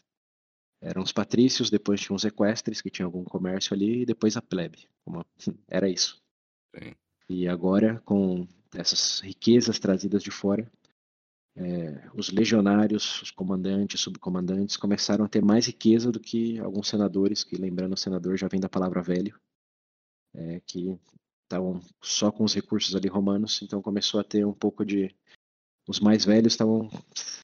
[0.81, 4.43] Eram os patrícios, depois tinham os equestres, que tinham algum comércio ali, e depois a
[4.43, 4.89] plebe.
[5.05, 5.25] Como...
[5.69, 6.21] Era isso.
[6.75, 6.95] Sim.
[7.29, 10.71] E agora, com essas riquezas trazidas de fora,
[11.57, 17.45] é, os legionários, os comandantes, subcomandantes começaram a ter mais riqueza do que alguns senadores,
[17.45, 19.39] que lembrando o senador já vem da palavra velho,
[20.35, 20.99] é, que
[21.43, 25.15] estavam só com os recursos ali romanos, então começou a ter um pouco de
[25.91, 26.89] os mais velhos estavam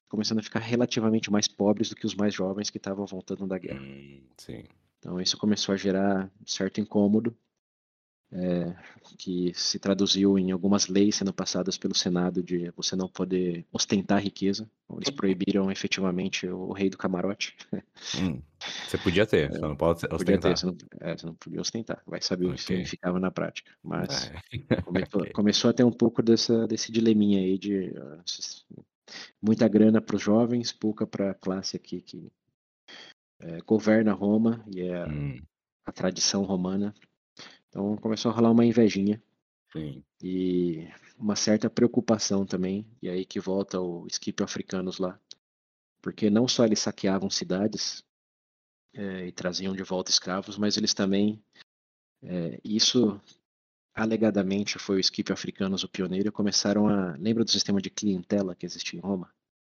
[0.07, 3.57] começando a ficar relativamente mais pobres do que os mais jovens que estavam voltando da
[3.57, 3.81] guerra.
[3.81, 4.21] Hum,
[4.97, 7.35] então isso começou a gerar certo incômodo
[8.31, 8.75] é,
[9.17, 14.21] que se traduziu em algumas leis sendo passadas pelo Senado de você não poder ostentar
[14.21, 14.69] riqueza.
[14.91, 17.55] Eles proibiram efetivamente o rei do camarote.
[18.19, 18.41] Hum,
[18.87, 20.17] você podia ter, você não pode ostentar.
[20.17, 22.01] Podia ter, você, não, é, você não podia ostentar.
[22.05, 22.53] Vai saber okay.
[22.53, 23.71] o que significava na prática.
[23.83, 24.31] Mas
[24.69, 24.81] é.
[24.81, 25.33] começou, okay.
[25.33, 28.83] começou, a ter um pouco dessa, desse dileminha aí de uh,
[29.41, 32.31] muita grana para os jovens, pouca para a classe aqui que
[33.39, 35.39] é, governa Roma e é hum.
[35.85, 36.93] a tradição romana
[37.77, 39.21] então começou a rolar uma invejinha.
[39.71, 40.03] Sim.
[40.23, 45.19] E uma certa preocupação também, e aí que volta o skip africanos lá.
[46.01, 48.03] Porque não só eles saqueavam cidades,
[48.95, 51.39] é, e traziam de volta escravos, mas eles também,
[52.23, 53.21] é, isso
[53.93, 58.65] alegadamente foi o Skip Africanos o pioneiro, começaram a, lembra do sistema de clientela que
[58.65, 59.31] existia em Roma?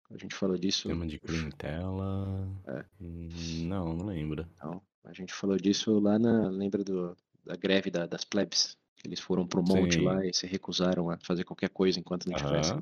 [0.09, 0.83] A gente falou disso.
[0.83, 2.47] Sistema de clientela.
[2.67, 2.85] É.
[2.99, 4.47] Não, não lembro.
[4.63, 6.49] Não, a gente falou disso lá na.
[6.49, 8.77] Lembra do, da greve da, das plebes?
[9.03, 10.01] Eles foram pro monte Sim.
[10.01, 12.73] lá e se recusaram a fazer qualquer coisa enquanto não tivesse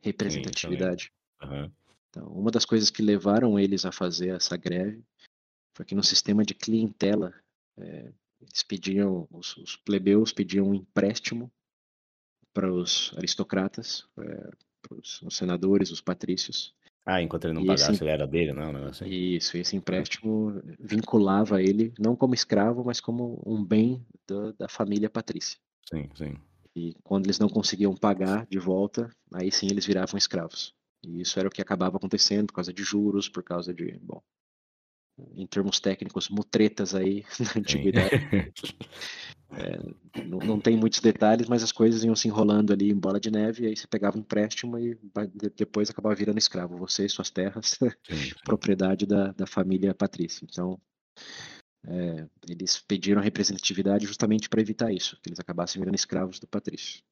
[0.00, 1.12] representatividade.
[1.40, 1.70] Sim,
[2.10, 5.02] então, uma das coisas que levaram eles a fazer essa greve
[5.74, 7.32] foi que no sistema de clientela
[7.78, 11.50] é, eles pediam, os, os, plebeus pediam um empréstimo
[12.52, 14.50] para os aristocratas, é,
[14.82, 16.74] para os senadores, os patrícios.
[17.04, 18.72] Ah, enquanto ele não e pagasse, esse, ele era dele, não?
[18.72, 19.06] não assim.
[19.06, 25.10] Isso, esse empréstimo vinculava ele não como escravo, mas como um bem do, da família
[25.10, 25.58] patrícia.
[25.88, 26.36] Sim, sim.
[26.74, 30.74] E quando eles não conseguiam pagar de volta, aí sim eles viravam escravos.
[31.02, 34.22] E isso era o que acabava acontecendo por causa de juros, por causa de, bom,
[35.34, 38.10] em termos técnicos, mutretas aí na antiguidade.
[39.54, 43.20] É, não, não, tem muitos detalhes, mas as coisas iam se enrolando ali em bola
[43.20, 44.98] de neve, e aí você pegava um empréstimo e
[45.54, 46.76] depois acabava virando escravo.
[46.78, 47.78] Você e suas terras,
[48.44, 50.46] propriedade da, da família patrícia.
[50.50, 50.80] Então,
[51.84, 57.02] é, eles pediram representatividade justamente para evitar isso, que eles acabassem virando escravos do patrício.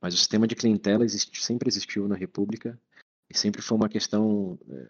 [0.00, 2.78] Mas o sistema de clientela existe, sempre existiu na República
[3.30, 4.88] e sempre foi uma questão é,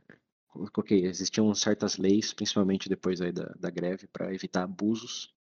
[0.55, 5.34] ok, existiam certas leis, principalmente depois aí da, da greve, para evitar abusos,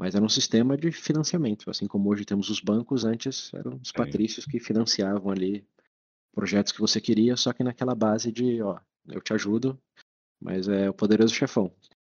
[0.00, 3.92] mas era um sistema de financiamento, assim como hoje temos os bancos, antes eram os
[3.92, 5.62] patrícios que financiavam ali
[6.32, 9.78] projetos que você queria, só que naquela base de, ó, eu te ajudo,
[10.40, 11.70] mas é o poderoso chefão.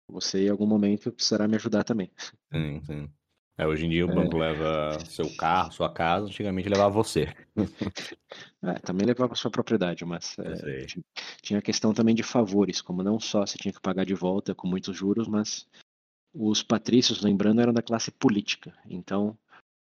[0.08, 2.10] Você em algum momento precisará me ajudar também.
[2.52, 3.08] Sim, sim.
[3.56, 4.14] É, hoje em dia o é.
[4.16, 4.40] banco é.
[4.40, 7.32] leva seu carro, sua casa, antigamente levava você.
[8.64, 10.86] É, também levava sua propriedade, mas é,
[11.40, 14.56] tinha a questão também de favores, como não só você tinha que pagar de volta
[14.56, 15.68] com muitos juros, mas
[16.38, 18.76] os patrícios, lembrando, eram da classe política.
[18.88, 19.36] Então,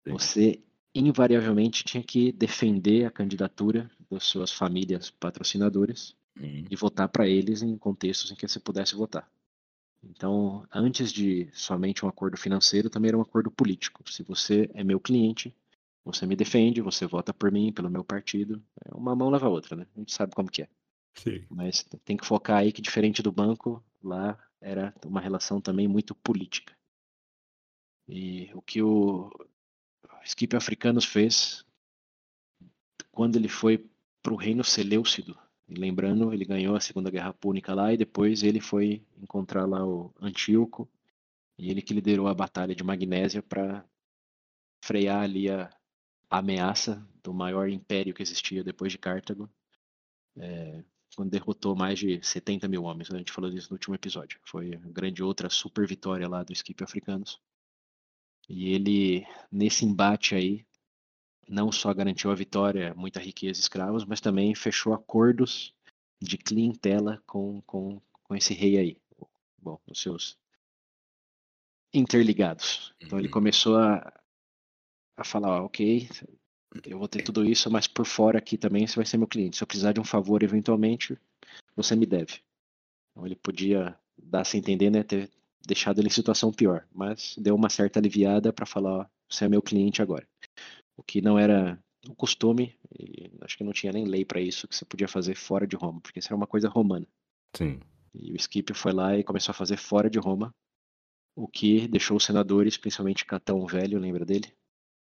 [0.05, 0.13] Sim.
[0.13, 0.63] você
[0.95, 6.65] invariavelmente tinha que defender a candidatura das suas famílias patrocinadoras hum.
[6.69, 9.29] e votar para eles em contextos em que você pudesse votar.
[10.03, 14.09] Então, antes de somente um acordo financeiro, também era um acordo político.
[14.09, 15.53] Se você é meu cliente,
[16.05, 18.61] você me defende, você vota por mim, pelo meu partido.
[18.85, 19.85] É uma mão leva a outra, né?
[19.95, 20.69] A gente sabe como que é.
[21.15, 21.43] Sim.
[21.49, 26.15] Mas tem que focar aí que, diferente do banco, lá era uma relação também muito
[26.15, 26.75] política.
[28.07, 29.29] E o que o
[30.23, 31.65] Skip Africanos fez
[33.11, 33.89] quando ele foi
[34.21, 38.41] para o reino Seleucido, e lembrando, ele ganhou a Segunda Guerra Púnica lá e depois
[38.41, 40.89] ele foi encontrar lá o Antíoco
[41.57, 43.83] e ele que liderou a Batalha de Magnésia para
[44.81, 45.69] frear ali a,
[46.29, 49.49] a, ameaça do maior império que existia depois de Cartago,
[50.37, 50.83] é,
[51.17, 53.09] quando derrotou mais de 70 mil homens.
[53.11, 54.39] A gente falou disso no último episódio.
[54.43, 57.41] Foi a grande outra super vitória lá do Skip Africanos.
[58.47, 60.63] E ele, nesse embate aí,
[61.49, 65.73] não só garantiu a vitória, muita riqueza escravos, mas também fechou acordos
[66.21, 68.97] de clientela com, com, com esse rei aí.
[69.57, 70.37] Bom, os seus
[71.91, 72.93] interligados.
[73.01, 73.33] Então ele uhum.
[73.33, 74.13] começou a,
[75.17, 76.07] a falar, ok,
[76.85, 79.57] eu vou ter tudo isso, mas por fora aqui também você vai ser meu cliente.
[79.57, 81.17] Se eu precisar de um favor eventualmente,
[81.75, 82.41] você me deve.
[83.11, 85.29] Então ele podia dar se entender, né, ter
[85.65, 89.49] deixado ele em situação pior, mas deu uma certa aliviada para falar, ó, você é
[89.49, 90.27] meu cliente agora
[90.97, 92.75] o que não era o costume,
[93.41, 96.01] acho que não tinha nem lei para isso, que você podia fazer fora de Roma,
[96.01, 97.07] porque isso era uma coisa romana.
[97.55, 97.79] Sim.
[98.13, 100.53] E o Scipio foi lá e começou a fazer fora de Roma,
[101.35, 104.51] o que deixou os senadores, principalmente Catão Velho, lembra dele?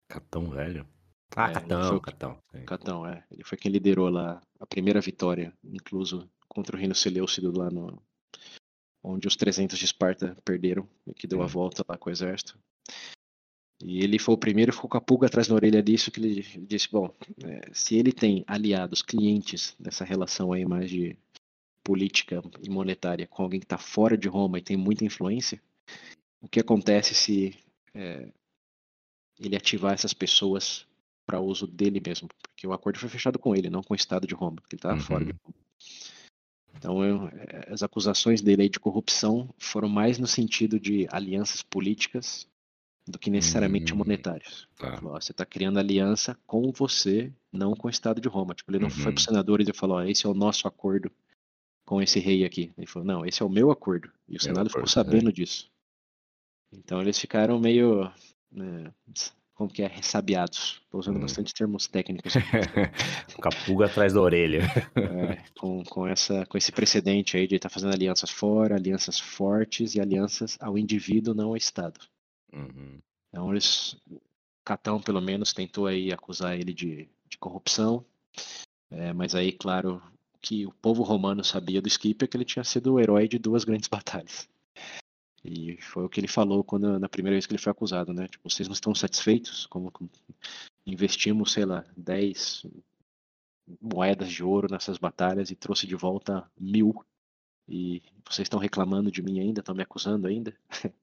[0.07, 0.87] Catão Velho?
[1.36, 2.02] Ah, é, Catão, o...
[2.02, 2.38] Catão.
[2.52, 2.65] Sim.
[2.65, 3.24] Catão, é.
[3.32, 8.02] Ele foi quem liderou lá a primeira vitória, incluso contra o reino Seleucido lá no...
[9.04, 12.60] onde os 300 de Esparta perderam, e que deu a volta lá com o exército.
[13.84, 16.41] E ele foi o primeiro, ficou com a pulga atrás da orelha disso, que ele
[16.60, 17.13] disse, bom,
[17.44, 21.17] é, se ele tem aliados, clientes nessa relação aí mais de
[21.84, 25.60] política e monetária com alguém que está fora de Roma e tem muita influência,
[26.39, 27.58] o que acontece se
[27.94, 28.32] é,
[29.39, 30.86] ele ativar essas pessoas
[31.32, 32.28] para uso dele mesmo?
[32.41, 34.80] Porque o acordo foi fechado com ele, não com o Estado de Roma, porque ele
[34.80, 35.02] estava uhum.
[35.02, 35.56] fora de Roma.
[36.76, 42.48] Então, eu, é, as acusações dele de corrupção foram mais no sentido de alianças políticas
[43.08, 44.67] do que necessariamente hum, monetários.
[44.78, 44.96] Tá.
[44.98, 48.54] você está criando aliança com você, não com o Estado de Roma.
[48.54, 48.94] Tipo, ele não uhum.
[48.94, 51.12] foi para os senadores e falou: esse é o nosso acordo
[51.86, 52.72] com esse rei aqui.
[52.78, 54.10] Ele falou: não, esse é o meu acordo.
[54.28, 55.34] E o meu Senado ficou sabendo é.
[55.34, 55.70] disso.
[56.72, 58.12] Então eles ficaram meio.
[58.52, 58.91] Né,
[59.55, 60.81] como que é, ressabiados.
[60.83, 61.21] Estou usando hum.
[61.21, 62.33] bastante termos técnicos.
[63.41, 64.63] Capuga atrás da orelha.
[64.95, 69.19] É, com, com, essa, com esse precedente aí de estar tá fazendo alianças fora, alianças
[69.19, 71.99] fortes e alianças ao indivíduo, não ao Estado.
[72.53, 72.99] Uhum.
[73.29, 73.95] Então eles,
[74.65, 78.05] Catão pelo menos tentou aí acusar ele de, de corrupção,
[78.89, 80.01] é, mas aí, claro,
[80.41, 83.39] que o povo romano sabia do Scipio é que ele tinha sido o herói de
[83.39, 84.49] duas grandes batalhas.
[85.43, 88.27] E foi o que ele falou quando na primeira vez que ele foi acusado, né?
[88.27, 89.65] Tipo, vocês não estão satisfeitos?
[89.65, 89.91] Como
[90.86, 92.65] investimos, sei lá, 10
[93.82, 97.04] moedas de ouro nessas batalhas e trouxe de volta mil.
[97.67, 100.56] E vocês estão reclamando de mim ainda, estão me acusando ainda?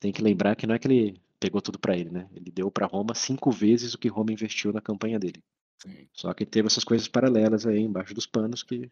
[0.00, 2.28] Tem que lembrar que não é que ele pegou tudo para ele, né?
[2.34, 5.42] Ele deu para Roma cinco vezes o que Roma investiu na campanha dele.
[5.80, 6.08] Sim.
[6.12, 8.90] Só que teve essas coisas paralelas aí embaixo dos panos que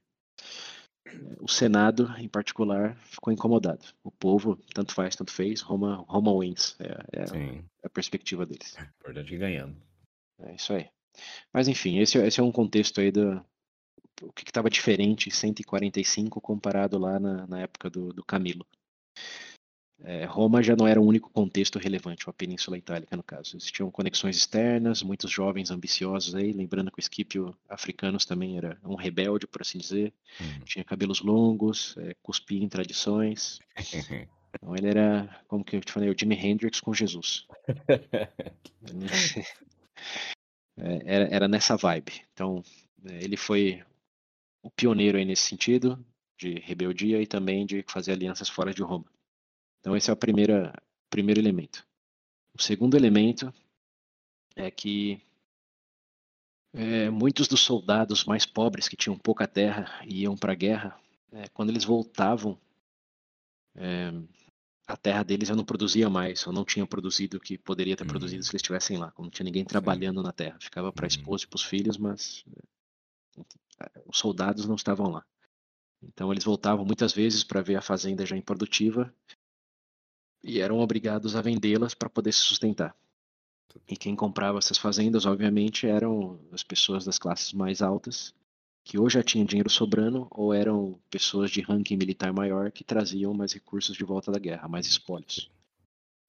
[1.40, 3.84] o Senado, em particular, ficou incomodado.
[4.02, 6.76] O povo, tanto faz, tanto fez, Roma, Roma wins.
[6.80, 8.76] É, é a perspectiva deles.
[9.00, 9.76] Importante ir ganhando.
[10.40, 10.88] É isso aí.
[11.52, 13.42] Mas enfim, esse, esse é um contexto aí do
[14.22, 18.66] o que estava diferente em 145 comparado lá na, na época do, do Camilo.
[20.04, 23.56] É, Roma já não era o único contexto relevante, a Península Itálica, no caso.
[23.56, 28.94] Existiam conexões externas, muitos jovens ambiciosos aí, lembrando que o Esquipio africanos também era um
[28.94, 30.12] rebelde, por assim dizer.
[30.38, 30.60] Uhum.
[30.64, 33.58] Tinha cabelos longos, é, cuspia em tradições.
[34.54, 37.46] Então ele era, como que eu te falei, o Jimi Hendrix com Jesus.
[40.78, 42.22] é, era, era nessa vibe.
[42.32, 42.62] Então,
[43.04, 43.82] é, ele foi
[44.62, 46.04] o pioneiro aí nesse sentido,
[46.38, 49.06] de rebeldia e também de fazer alianças fora de Roma.
[49.80, 50.72] Então esse é o primeiro,
[51.10, 51.86] primeiro elemento.
[52.54, 53.52] O segundo elemento
[54.54, 55.20] é que
[56.72, 60.98] é, muitos dos soldados mais pobres que tinham pouca terra e iam para a guerra,
[61.32, 62.58] é, quando eles voltavam,
[63.74, 64.12] é,
[64.86, 68.04] a terra deles já não produzia mais, ou não tinha produzido o que poderia ter
[68.04, 68.08] uhum.
[68.08, 70.26] produzido se eles estivessem lá, não tinha ninguém trabalhando Sim.
[70.26, 70.58] na terra.
[70.60, 71.16] Ficava para a uhum.
[71.16, 72.44] esposa e para os filhos, mas
[73.80, 75.24] é, os soldados não estavam lá.
[76.02, 79.12] Então eles voltavam muitas vezes para ver a fazenda já improdutiva
[80.42, 82.94] e eram obrigados a vendê-las para poder se sustentar.
[83.88, 88.34] E quem comprava essas fazendas, obviamente, eram as pessoas das classes mais altas,
[88.82, 93.34] que ou já tinham dinheiro sobrando, ou eram pessoas de ranking militar maior que traziam
[93.34, 95.50] mais recursos de volta da guerra, mais espólios.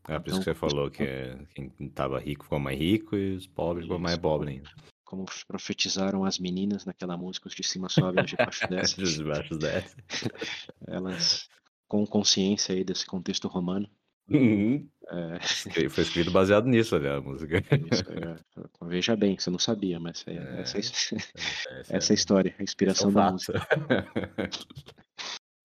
[0.08, 3.16] É por então, isso que você falou que é, quem estava rico ficou mais rico
[3.16, 4.70] e os pobres ficou mais pobres ainda.
[5.04, 9.04] Como profetizaram as meninas naquela música, os de cima sobem, os de baixo descem.
[9.04, 10.04] os de baixo descem.
[10.88, 11.50] Elas,
[11.88, 13.90] com consciência aí desse contexto romano,
[14.30, 14.88] Uhum.
[15.10, 15.90] É...
[15.90, 17.64] Foi escrito baseado nisso, né, a música.
[17.92, 18.86] Isso, é.
[18.86, 21.16] Veja bem, você não sabia, mas é, é, essa, essa,
[21.90, 23.66] essa é a história, a inspiração da música.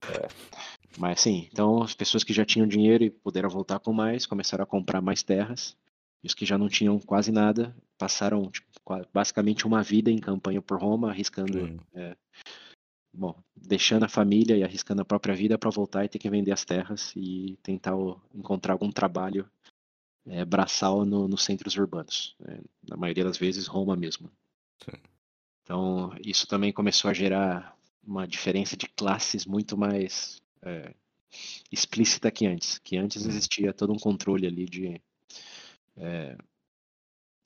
[0.05, 0.27] É.
[0.99, 4.65] Mas sim, então as pessoas que já tinham dinheiro e puderam voltar com mais, começaram
[4.65, 5.77] a comprar mais terras.
[6.25, 8.67] E os que já não tinham quase nada, passaram tipo,
[9.15, 12.17] basicamente uma vida em campanha por Roma, arriscando é,
[13.13, 16.53] bom, deixando a família e arriscando a própria vida para voltar e ter que vender
[16.53, 17.93] as terras e tentar
[18.35, 19.49] encontrar algum trabalho
[20.27, 22.35] é, braçal no, nos centros urbanos.
[22.47, 24.31] É, na maioria das vezes, Roma mesmo.
[24.85, 25.01] Sim.
[25.63, 30.95] Então, isso também começou a gerar uma diferença de classes muito mais é,
[31.71, 32.79] explícita que antes.
[32.79, 35.01] Que antes existia todo um controle ali de,
[35.97, 36.37] é,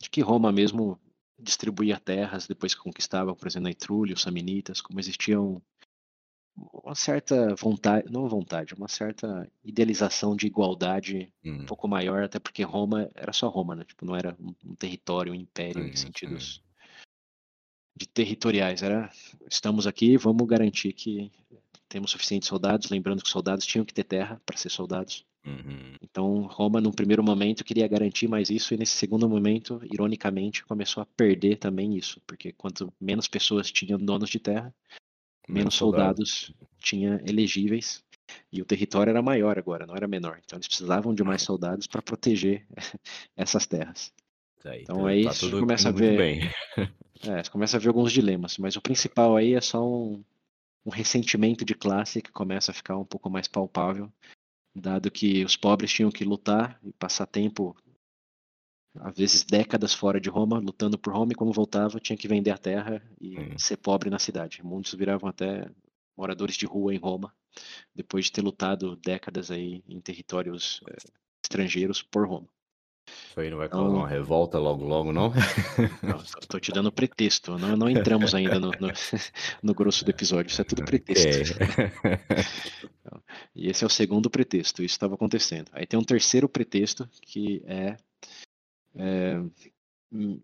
[0.01, 0.99] de que Roma mesmo
[1.39, 5.63] distribuía terras depois que conquistava, por exemplo, a Etrúlia, os Samnitas, como existiam
[6.83, 11.67] uma certa vontade, não vontade, uma certa idealização de igualdade um hum.
[11.67, 13.85] pouco maior, até porque Roma era só Roma, né?
[13.85, 16.63] Tipo, não era um, um território, um império sim, em sentidos sim.
[17.95, 18.83] de territoriais.
[18.83, 19.11] Era,
[19.51, 21.31] estamos aqui, vamos garantir que
[21.89, 25.25] temos suficientes soldados, lembrando que soldados tinham que ter terra para ser soldados.
[25.47, 25.95] Uhum.
[26.03, 31.03] Então, Roma, num primeiro momento, queria garantir mais isso, e nesse segundo momento, ironicamente, começou
[31.03, 34.75] a perder também isso, porque quanto menos pessoas tinham donos de terra,
[35.49, 38.03] menos soldados tinha elegíveis,
[38.53, 40.41] e o território era maior agora, não era menor.
[40.45, 42.67] Então, eles precisavam de mais soldados para proteger
[43.37, 44.13] essas terras.
[44.65, 46.53] Aí, então, tá aí tá você começa a ver.
[47.27, 50.23] É, você começa a ver alguns dilemas, mas o principal aí é só um,
[50.87, 54.11] um ressentimento de classe que começa a ficar um pouco mais palpável
[54.77, 57.75] dado que os pobres tinham que lutar e passar tempo,
[59.01, 62.51] às vezes décadas fora de Roma, lutando por Roma, e quando voltava tinha que vender
[62.51, 63.59] a terra e hum.
[63.59, 64.63] ser pobre na cidade.
[64.63, 65.69] Muitos viravam até
[66.17, 67.35] moradores de rua em Roma,
[67.95, 70.97] depois de ter lutado décadas aí em territórios é,
[71.43, 72.49] estrangeiros por Roma.
[73.07, 75.33] Isso aí não vai causar então, uma revolta logo, logo, não?
[76.41, 77.57] Estou te dando pretexto.
[77.59, 78.89] Não, não entramos ainda no, no,
[79.63, 80.51] no, grosso do episódio.
[80.51, 81.59] Isso é tudo pretexto.
[83.01, 83.23] Então,
[83.55, 84.83] e esse é o segundo pretexto.
[84.83, 85.71] Isso estava acontecendo.
[85.73, 87.97] Aí tem um terceiro pretexto que é,
[88.97, 89.41] é,
[90.13, 90.41] hum,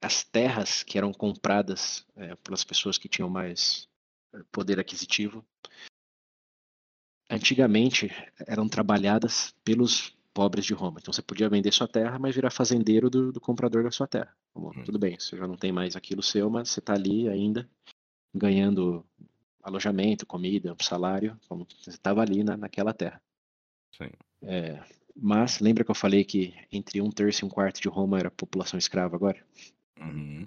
[0.00, 3.88] as terras que eram compradas é, pelas pessoas que tinham mais
[4.32, 5.44] é, poder aquisitivo,
[7.28, 8.10] antigamente
[8.46, 11.00] eram trabalhadas pelos pobres de Roma.
[11.00, 14.32] Então você podia vender sua terra, mas virar fazendeiro do, do comprador da sua terra.
[14.54, 14.84] Como, hum.
[14.84, 17.68] Tudo bem, você já não tem mais aquilo seu, mas você está ali ainda
[18.32, 19.04] ganhando
[19.60, 23.20] alojamento, comida, salário, como você estava ali na, naquela terra.
[23.96, 24.10] Sim.
[24.42, 24.80] É,
[25.16, 28.30] mas lembra que eu falei que entre um terço e um quarto de Roma era
[28.30, 29.44] população escrava agora?
[30.00, 30.46] Uhum.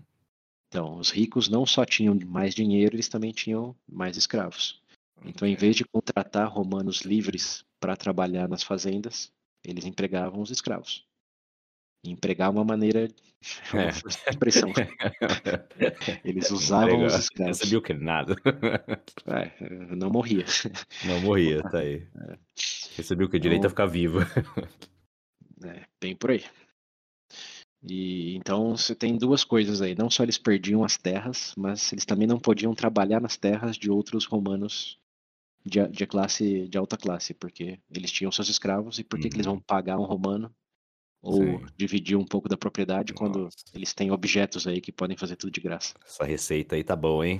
[0.69, 4.81] Então, os ricos não só tinham mais dinheiro, eles também tinham mais escravos.
[5.25, 11.05] Então, em vez de contratar romanos livres para trabalhar nas fazendas, eles empregavam os escravos.
[12.03, 13.89] E empregar uma maneira é uma é.
[13.89, 14.69] expressão.
[16.25, 17.07] Eles usavam Legal.
[17.07, 17.59] os escravos.
[17.59, 17.93] Não sabia o que?
[17.93, 18.35] Nada.
[19.27, 20.45] É, não morria.
[21.05, 22.07] Não morria, tá aí.
[22.27, 22.37] É.
[22.95, 23.39] Recebeu o que?
[23.39, 24.19] Direito então, a ficar vivo.
[25.63, 26.43] É, bem por aí.
[27.83, 29.93] E então você tem duas coisas aí.
[29.93, 33.91] Não só eles perdiam as terras, mas eles também não podiam trabalhar nas terras de
[33.91, 34.99] outros romanos
[35.65, 39.29] de, de classe de alta classe, porque eles tinham seus escravos e por que, uhum.
[39.29, 39.61] que eles vão uhum.
[39.61, 40.53] pagar um romano
[41.21, 41.65] ou Sim.
[41.77, 43.57] dividir um pouco da propriedade quando Nossa.
[43.73, 45.93] eles têm objetos aí que podem fazer tudo de graça.
[46.03, 47.39] Essa receita aí tá boa, hein?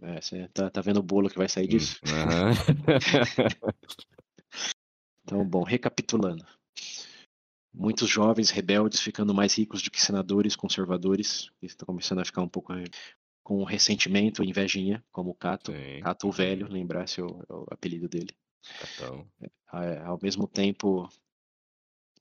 [0.00, 2.00] É, você tá, tá vendo o bolo que vai sair disso?
[2.06, 2.52] Uhum.
[5.22, 6.46] então, bom, recapitulando.
[7.74, 12.42] Muitos jovens rebeldes ficando mais ricos do que senadores conservadores, que estão começando a ficar
[12.42, 12.72] um pouco
[13.48, 16.00] com ressentimento e invejinha, como o Cato, Sim.
[16.02, 18.36] Cato o Velho, lembrar se é o, é o apelido dele.
[18.78, 19.26] Catão.
[19.72, 21.08] É, ao mesmo tempo,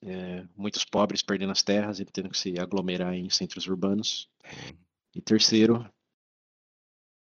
[0.02, 4.30] é, muitos pobres perdendo as terras e tendo que se aglomerar em centros urbanos.
[4.46, 4.78] Uhum.
[5.16, 5.86] E terceiro,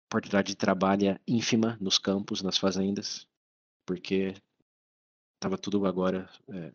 [0.08, 3.28] oportunidade de trabalho é ínfima nos campos, nas fazendas,
[3.84, 4.32] porque
[5.34, 6.26] estava tudo agora.
[6.48, 6.72] É...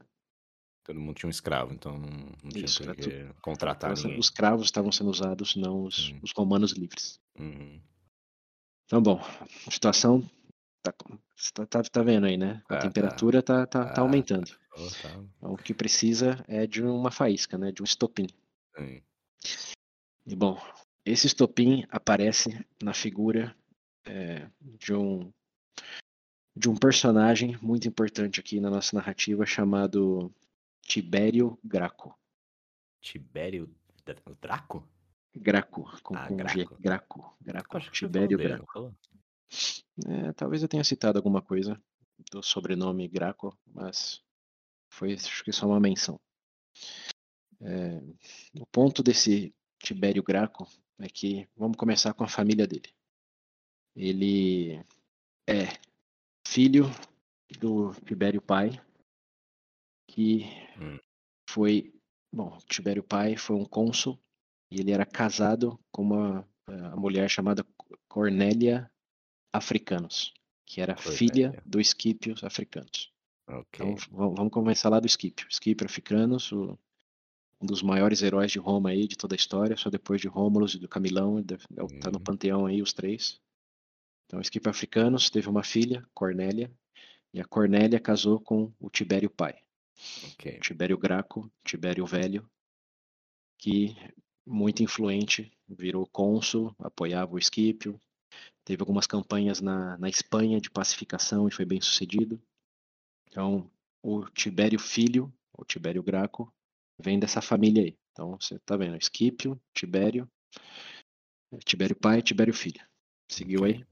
[0.86, 2.10] Todo mundo tinha um escravo, então não,
[2.44, 4.20] não tinha Isso, que contratar ninguém.
[4.20, 6.20] Os escravos estavam sendo usados, não os, uhum.
[6.22, 7.20] os romanos livres.
[7.40, 7.82] Uhum.
[8.86, 9.20] Então, bom,
[9.68, 10.24] a situação
[10.84, 10.94] tá,
[11.54, 12.62] tá, tá, tá vendo aí, né?
[12.70, 14.48] A ah, temperatura tá, tá, tá, tá aumentando.
[14.48, 15.10] Tá.
[15.38, 17.72] Então, o que precisa é de uma faísca, né?
[17.72, 18.28] De um estopim.
[18.78, 19.02] Sim.
[20.28, 20.62] E bom,
[21.04, 23.56] esse estopim aparece na figura
[24.06, 25.32] é, de um
[26.58, 30.34] de um personagem muito importante aqui na nossa narrativa chamado
[30.86, 32.18] Tibério Graco.
[33.02, 33.70] Tibério
[34.40, 34.88] Draco?
[35.36, 36.58] Graco, com, ah, com Graco.
[36.58, 36.68] G.
[36.80, 37.38] Graco.
[37.42, 37.80] Graco.
[37.92, 38.96] Tibério Graco.
[40.08, 41.82] É, talvez eu tenha citado alguma coisa
[42.32, 44.24] do sobrenome Graco, mas
[44.90, 46.20] foi acho que só uma menção.
[47.62, 48.02] É,
[48.60, 50.68] o ponto desse Tibério Graco
[51.00, 52.94] é que vamos começar com a família dele.
[53.96, 54.84] Ele
[55.48, 55.66] é
[56.48, 56.86] filho
[57.60, 58.80] do Tibério pai,
[60.16, 60.46] que
[60.80, 60.98] hum.
[61.50, 61.94] foi,
[62.34, 64.18] bom, Tibério pai foi um cônsul
[64.72, 67.66] e ele era casado com uma, uma mulher chamada
[68.08, 68.90] Cornélia
[69.54, 70.34] Africanos,
[70.66, 71.18] que era Cornélia.
[71.18, 73.12] filha do Esquípios Africanos.
[73.48, 73.86] Okay.
[73.86, 75.48] Então vamos começar lá do Scipio.
[75.52, 76.80] Scipio Africanos, o,
[77.62, 80.76] um dos maiores heróis de Roma aí, de toda a história, só depois de Rômulus
[80.76, 82.24] e do Camilão, está no uhum.
[82.24, 83.42] panteão aí os três.
[84.26, 86.72] Então, Scipio Africanos teve uma filha, Cornélia,
[87.34, 89.65] e a Cornélia casou com o Tibério pai.
[90.34, 90.60] Okay.
[90.60, 92.50] Tibério Graco, Tibério Velho,
[93.58, 93.96] que
[94.46, 98.00] muito influente, virou cônsul, apoiava o Esquipio,
[98.64, 102.42] teve algumas campanhas na, na Espanha de pacificação e foi bem sucedido.
[103.28, 103.70] Então,
[104.02, 106.54] o Tibério Filho, o Tibério Graco,
[107.00, 107.98] vem dessa família aí.
[108.12, 110.30] Então, você tá vendo, Esquipio, Tibério,
[111.64, 112.82] Tibério pai, Tibério filho.
[113.30, 113.86] Seguiu aí?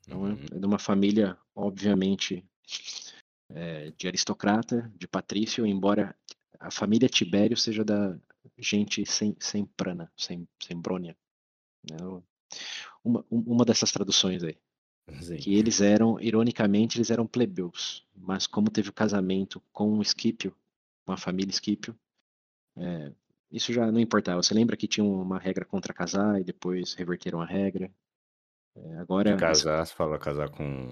[0.00, 0.44] Então, é, uhum.
[0.52, 2.44] é de uma família, obviamente,
[3.50, 6.14] é, de aristocrata, de patrício, embora
[6.58, 8.18] a família Tibério seja da
[8.56, 11.16] gente sem, sem prana, sem, sem brônia.
[11.88, 11.96] Né?
[13.04, 14.56] Uma, uma dessas traduções aí.
[15.22, 15.36] Sim.
[15.36, 20.54] que eles eram, ironicamente, eles eram plebeus, mas como teve o casamento com o Scipio,
[21.06, 21.98] com a família Scipio,
[22.76, 23.12] é,
[23.50, 24.42] isso já não importava.
[24.42, 27.90] Você lembra que tinha uma regra contra casar e depois reverteram a regra?
[28.76, 29.32] É, agora.
[29.32, 30.86] De casar, você fala casar com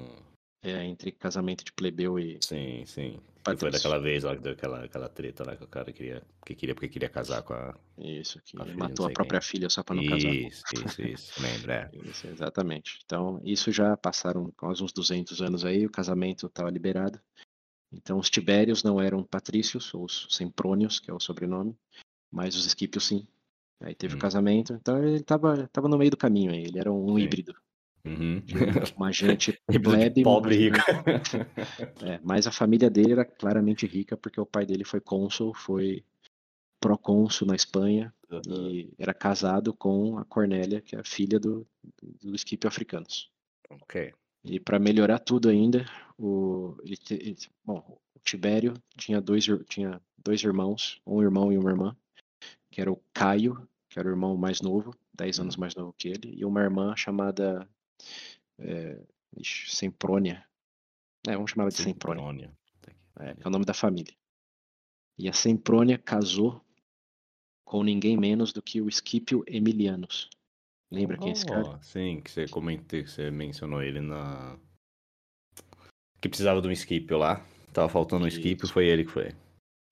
[0.63, 2.39] é, entre casamento de plebeu e.
[2.43, 3.21] Sim, sim.
[3.45, 6.23] Que foi daquela vez lá, daquela aquela treta lá que o cara queria.
[6.45, 7.75] Que queria porque queria casar com a.
[7.97, 9.49] Isso, que a filha, matou a própria quem.
[9.49, 10.35] filha só pra não isso, casar.
[10.35, 11.43] Isso, isso, isso.
[11.43, 12.09] Lembra, é.
[12.09, 12.99] Isso, exatamente.
[13.05, 17.21] Então, isso já passaram quase uns 200 anos aí, o casamento estava liberado.
[17.93, 21.77] Então, os Tibérios não eram patrícios, ou os Semprônios, que é o sobrenome,
[22.31, 23.27] mas os Esquípios sim.
[23.81, 24.19] Aí teve hum.
[24.19, 27.23] o casamento, então ele estava tava no meio do caminho aí, ele era um sim.
[27.23, 27.55] híbrido.
[28.07, 28.41] Uhum.
[28.97, 30.81] Uma gente plebe, pobre rica.
[32.07, 36.05] é, mas a família dele era claramente rica porque o pai dele foi cônsul, foi
[36.81, 38.71] procônsul na Espanha uhum.
[38.71, 41.67] e era casado com a Cornélia, que é a filha do,
[42.23, 43.29] do, Esquipio Africanos.
[43.69, 44.13] Ok.
[44.45, 45.85] E para melhorar tudo ainda,
[46.17, 51.71] o, ele, ele, bom, o Tibério tinha dois, tinha dois irmãos, um irmão e uma
[51.71, 51.97] irmã,
[52.71, 55.61] que era o Caio, que era o irmão mais novo, 10 anos uhum.
[55.61, 57.67] mais novo que ele, e uma irmã chamada
[58.59, 59.01] é,
[59.43, 60.47] Semprônia.
[61.27, 62.23] É, vamos chamar ela de Semprônia.
[62.23, 62.59] Semprônia.
[63.19, 64.15] É, é o nome da família.
[65.19, 66.63] E a Semprônia casou
[67.65, 70.29] com ninguém menos do que o Scipio Emilianus.
[70.91, 71.83] Lembra oh, quem é esse cara?
[71.83, 74.59] Sim, que você comentou, que você mencionou ele na.
[76.21, 77.45] Que precisava de um Scipio lá.
[77.73, 79.35] Tava faltando um Scipio, foi ele que foi.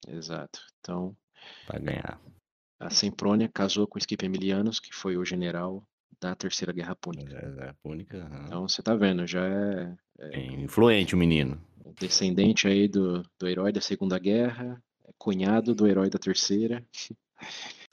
[0.07, 0.59] Exato.
[0.79, 1.15] Então.
[1.67, 2.19] Pra ganhar.
[2.79, 5.85] A Semprônia casou com o Scipio Emilianus, que foi o general
[6.25, 7.37] da Terceira Guerra Púnica.
[7.59, 8.17] É, Púnica.
[8.17, 8.45] Uhum.
[8.45, 11.61] Então você tá vendo, já é, é, influente o menino.
[11.99, 16.83] Descendente aí do, do herói da Segunda Guerra, é cunhado do herói da Terceira.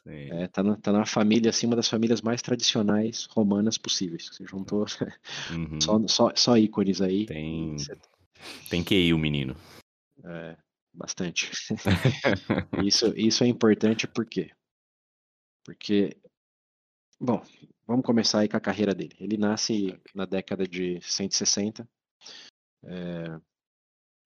[0.07, 4.29] É, tá, na, tá na família, assim, uma das famílias mais tradicionais romanas possíveis.
[4.33, 4.87] Você juntou
[5.53, 5.81] uhum.
[5.81, 7.27] só, só, só ícones aí.
[7.27, 7.77] Tem,
[8.71, 9.55] tem que ir o menino.
[10.25, 10.57] É,
[10.93, 11.51] bastante.
[12.83, 14.51] isso, isso é importante por quê?
[15.65, 16.17] Porque,
[17.21, 17.41] bom,
[17.93, 19.15] vamos começar aí com a carreira dele.
[19.21, 21.87] Ele nasce na década de 160.
[22.85, 23.39] É,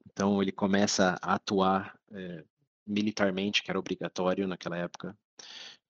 [0.06, 2.44] então ele começa a atuar é,
[2.86, 5.18] militarmente, que era obrigatório naquela época,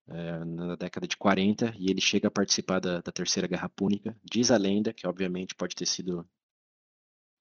[0.08, 4.16] é, na década de 40, e ele chega a participar da, da, Terceira Guerra Púnica.
[4.24, 6.26] Diz a lenda, que obviamente pode ter sido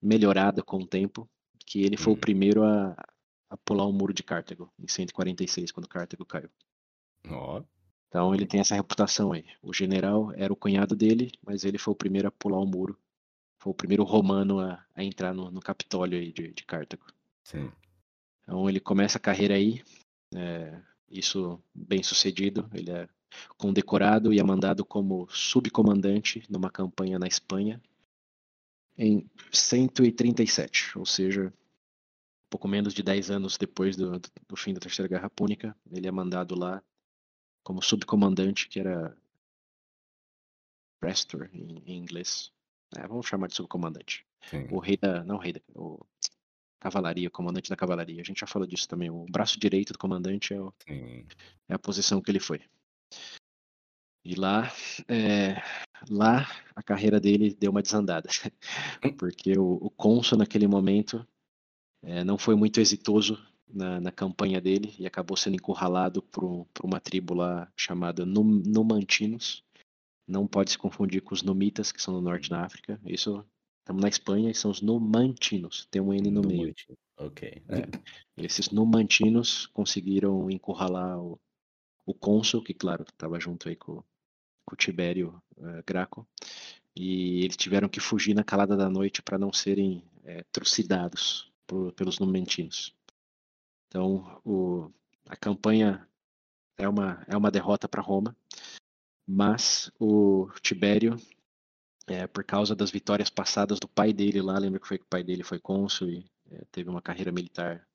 [0.01, 1.29] melhorada com o tempo,
[1.65, 2.17] que ele foi hum.
[2.17, 2.91] o primeiro a,
[3.49, 6.49] a pular o muro de Cartago, em 146, quando Cartago caiu.
[7.31, 7.63] Oh.
[8.15, 9.43] Então ele tem essa reputação aí.
[9.61, 12.97] O general era o cunhado dele, mas ele foi o primeiro a pular o muro.
[13.59, 17.05] Foi o primeiro romano a, a entrar no, no Capitólio aí de, de Cartago.
[17.43, 17.69] Sim.
[18.41, 19.83] Então ele começa a carreira aí,
[20.33, 22.69] é, isso bem sucedido.
[22.73, 23.09] Ele é
[23.57, 27.81] condecorado e é mandado como subcomandante numa campanha na Espanha
[28.97, 31.53] em 137, ou seja,
[32.49, 35.75] pouco menos de 10 anos depois do, do fim da Terceira Guerra Púnica.
[35.91, 36.81] Ele é mandado lá
[37.65, 39.17] como subcomandante, que era
[40.99, 42.53] Prestor em, em inglês.
[42.95, 44.25] É, vamos chamar de subcomandante.
[44.49, 44.67] Sim.
[44.71, 45.23] O rei da.
[45.23, 45.61] Não o rei da.
[45.73, 46.05] O
[46.79, 48.21] cavalaria, comandante da cavalaria.
[48.21, 49.09] A gente já falou disso também.
[49.09, 50.71] O braço direito do comandante é, o,
[51.67, 52.61] é a posição que ele foi.
[54.23, 54.71] E lá,
[55.07, 55.55] é,
[56.09, 58.27] lá a carreira dele deu uma desandada,
[59.19, 61.27] porque o, o cônsul naquele momento
[62.03, 66.85] é, não foi muito exitoso na, na, campanha dele e acabou sendo encurralado por, por
[66.85, 69.63] uma tribo lá chamada Numantinos.
[70.27, 72.99] Não pode se confundir com os Numitas, que são no norte da África.
[73.05, 73.45] Isso
[73.85, 75.87] Estamos na Espanha e são os numantinos.
[75.91, 76.73] Tem um N no meio.
[77.17, 77.61] Ok.
[77.69, 77.85] É.
[78.35, 81.39] Esses numantinos conseguiram encurralar o,
[82.03, 84.03] o cônsul, que claro, estava junto aí com,
[84.65, 86.27] com o Tibério uh, Graco,
[86.95, 91.93] e eles tiveram que fugir na calada da noite para não serem é, trucidados por,
[91.93, 92.91] pelos numantinos.
[93.95, 94.91] Então, o,
[95.25, 96.05] a campanha
[96.77, 98.35] é uma, é uma derrota para Roma,
[99.25, 101.15] mas o Tibério
[102.05, 104.57] é, por causa das vitórias passadas do pai dele lá.
[104.57, 107.87] Lembra que foi que o pai dele foi cônsul e é, teve uma carreira militar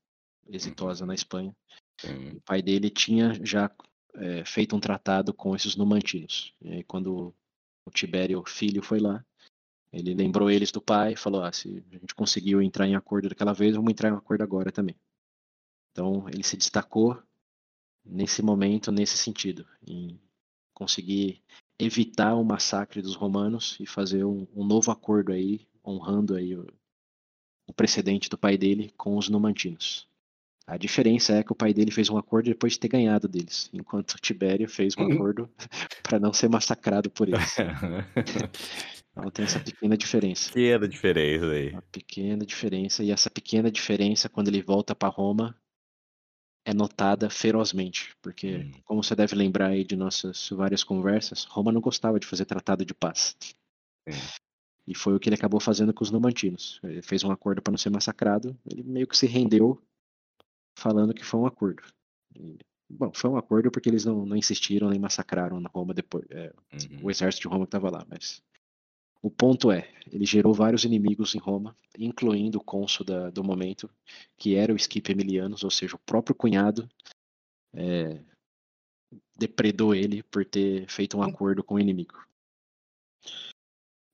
[0.49, 1.55] exitosa na Espanha.
[2.03, 2.37] Uhum.
[2.37, 3.69] O pai dele tinha já
[4.15, 6.51] é, feito um tratado com esses numantinos.
[6.63, 7.31] E aí, quando
[7.85, 9.23] o Tibério filho foi lá,
[9.93, 13.29] ele lembrou eles do pai e falou: ah, se a gente conseguiu entrar em acordo
[13.29, 14.95] daquela vez, vamos entrar em acordo agora também.
[15.91, 17.21] Então ele se destacou
[18.05, 20.19] nesse momento, nesse sentido, em
[20.73, 21.41] conseguir
[21.77, 26.67] evitar o massacre dos romanos e fazer um, um novo acordo aí, honrando aí o,
[27.67, 30.07] o, precedente do pai dele com os numantinos.
[30.67, 33.69] A diferença é que o pai dele fez um acordo depois de ter ganhado deles,
[33.73, 35.49] enquanto Tibério fez um acordo
[36.03, 37.57] para não ser massacrado por eles.
[39.11, 40.51] então tem essa pequena diferença.
[40.51, 41.69] Pequena diferença aí.
[41.71, 43.03] Uma pequena diferença.
[43.03, 45.55] E essa pequena diferença, quando ele volta para Roma,
[46.63, 48.71] é notada ferozmente, porque, hum.
[48.83, 52.85] como você deve lembrar aí de nossas várias conversas, Roma não gostava de fazer tratado
[52.85, 53.35] de paz.
[54.87, 56.79] E foi o que ele acabou fazendo com os numantinos.
[56.83, 59.81] Ele fez um acordo para não ser massacrado, ele meio que se rendeu
[60.77, 61.83] falando que foi um acordo.
[62.35, 62.57] E,
[62.89, 67.05] bom, foi um acordo porque eles não, não insistiram nem massacraram Roma depois, é, uhum.
[67.05, 68.41] o exército de Roma que estava lá, mas
[69.21, 73.89] o ponto é, ele gerou vários inimigos em Roma, incluindo o cônsul da, do momento,
[74.37, 76.89] que era o Scipio Emilianus, ou seja, o próprio cunhado
[77.73, 78.19] é,
[79.37, 82.19] depredou ele por ter feito um acordo com o inimigo.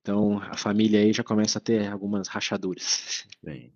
[0.02, 3.26] Então a família aí já começa a ter algumas rachaduras.
[3.42, 3.74] Bem.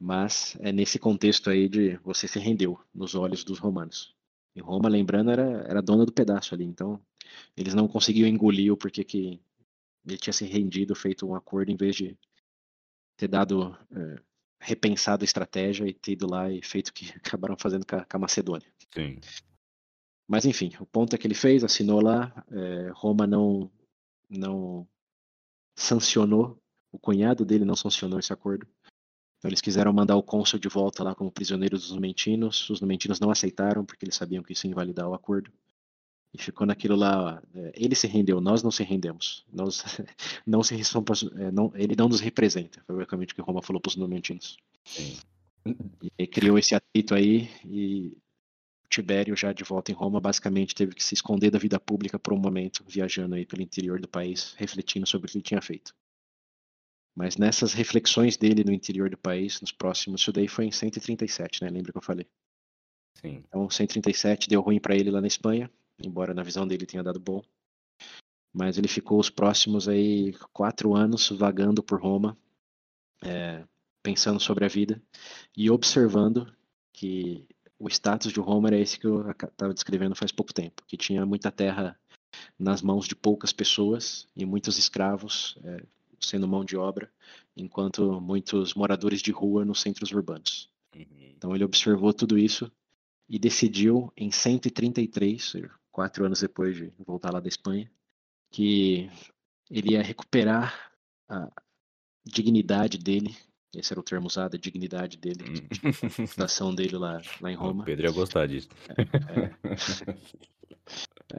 [0.00, 4.14] Mas é nesse contexto aí de você se rendeu nos olhos dos romanos.
[4.54, 6.64] E Roma, lembrando, era, era dona do pedaço ali.
[6.64, 7.00] Então,
[7.56, 9.40] eles não conseguiam engolir o porquê que
[10.06, 12.16] ele tinha se rendido, feito um acordo, em vez de
[13.16, 14.22] ter dado, é,
[14.60, 18.04] repensado a estratégia e ter ido lá e feito o que acabaram fazendo com a,
[18.04, 18.70] com a Macedônia.
[18.92, 19.18] Sim.
[20.26, 23.70] Mas enfim, o ponto é que ele fez, assinou lá, é, Roma não,
[24.28, 24.88] não
[25.76, 26.58] sancionou,
[26.90, 28.66] o cunhado dele não sancionou esse acordo.
[29.38, 33.20] Então eles quiseram mandar o cônsul de volta lá como prisioneiro dos numentinos, os numentinos
[33.20, 35.52] não aceitaram porque eles sabiam que isso ia invalidar o acordo.
[36.34, 39.46] E ficou naquilo lá, é, ele se rendeu, nós não se rendemos.
[39.52, 39.84] Nós
[40.44, 43.90] não se é, não, ele não nos representa, foi basicamente o que Roma falou para
[43.90, 44.56] os numentinos.
[44.84, 45.16] Sim.
[46.18, 48.18] E criou esse atrito aí e
[48.88, 52.32] Tibério, já de volta em Roma, basicamente teve que se esconder da vida pública por
[52.32, 55.94] um momento, viajando aí pelo interior do país, refletindo sobre o que ele tinha feito.
[57.14, 61.62] Mas nessas reflexões dele no interior do país, nos próximos, isso daí foi em 137,
[61.62, 61.70] né?
[61.70, 62.26] Lembra que eu falei?
[63.20, 63.42] Sim.
[63.48, 65.70] Então, 137 deu ruim para ele lá na Espanha,
[66.02, 67.42] embora na visão dele tenha dado bom.
[68.52, 72.36] Mas ele ficou os próximos aí quatro anos vagando por Roma,
[73.22, 73.64] é,
[74.02, 75.02] pensando sobre a vida
[75.56, 76.54] e observando
[76.92, 77.46] que
[77.78, 81.26] o status de Roma era esse que eu estava descrevendo faz pouco tempo, que tinha
[81.26, 81.98] muita terra
[82.58, 85.84] nas mãos de poucas pessoas e muitos escravos é,
[86.20, 87.10] sendo mão de obra,
[87.56, 90.70] enquanto muitos moradores de rua nos centros urbanos.
[90.94, 91.04] Uhum.
[91.36, 92.70] Então ele observou tudo isso
[93.28, 95.54] e decidiu em 133,
[95.94, 97.88] quatro anos depois de voltar lá da Espanha,
[98.50, 99.08] que
[99.70, 100.92] ele ia recuperar
[101.28, 101.48] a
[102.26, 103.36] dignidade dele
[103.76, 105.66] esse era o termo usado, a dignidade dele, hum.
[105.82, 107.82] a reputação dele lá, lá em Roma.
[107.82, 108.68] O Pedro ia gostar disso.
[108.88, 110.14] É, é.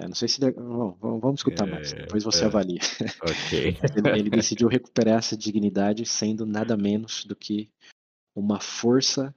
[0.03, 0.39] é não sei se.
[0.51, 2.47] Bom, vamos escutar mais, é, depois você é.
[2.47, 2.80] avalia.
[3.22, 3.78] Ok.
[3.95, 7.70] ele, ele decidiu recuperar essa dignidade sendo nada menos do que
[8.36, 9.34] uma força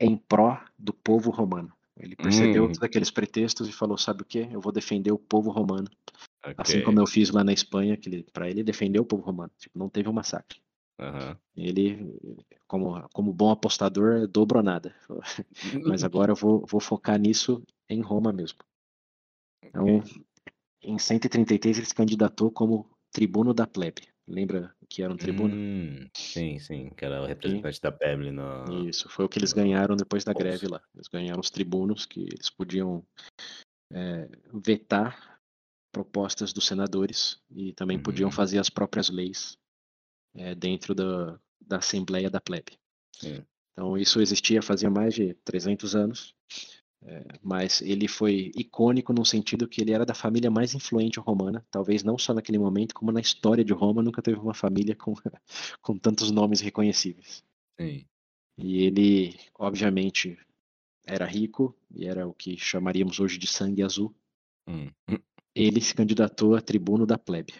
[0.00, 1.70] em pró do povo romano.
[1.96, 2.66] Ele percebeu hum.
[2.68, 4.48] todos aqueles pretextos e falou: sabe o que?
[4.50, 5.88] Eu vou defender o povo romano.
[6.40, 6.54] Okay.
[6.56, 9.50] Assim como eu fiz lá na Espanha, que para ele defender o povo romano.
[9.58, 10.60] Tipo, não teve um massacre.
[10.98, 11.36] Uhum.
[11.56, 12.18] Ele,
[12.66, 14.94] como, como bom apostador, dobrou nada.
[15.86, 18.58] Mas agora eu vou, vou focar nisso em Roma mesmo.
[19.62, 20.24] Então, okay.
[20.82, 24.11] em 133 ele se candidatou como tribuno da plebe.
[24.26, 25.54] Lembra que era um tribuno?
[25.54, 27.80] Hum, sim, sim, que era o representante e...
[27.80, 28.88] da no...
[28.88, 30.80] Isso, foi o que eles ganharam depois da greve lá.
[30.94, 33.04] Eles ganharam os tribunos que eles podiam
[33.92, 35.40] é, vetar
[35.92, 38.02] propostas dos senadores e também uhum.
[38.02, 39.58] podiam fazer as próprias leis
[40.34, 42.78] é, dentro da, da Assembleia da Plebe.
[43.16, 43.44] Sim.
[43.72, 46.34] Então, isso existia fazia mais de 300 anos,
[47.04, 51.66] é, mas ele foi icônico no sentido que ele era da família mais influente romana,
[51.70, 55.14] talvez não só naquele momento, como na história de Roma, nunca teve uma família com,
[55.82, 57.44] com tantos nomes reconhecíveis.
[57.80, 58.04] Sim.
[58.58, 60.38] E ele, obviamente,
[61.06, 64.14] era rico, e era o que chamaríamos hoje de sangue azul.
[64.68, 64.90] Hum.
[65.54, 67.54] Ele se candidatou a tribuno da plebe.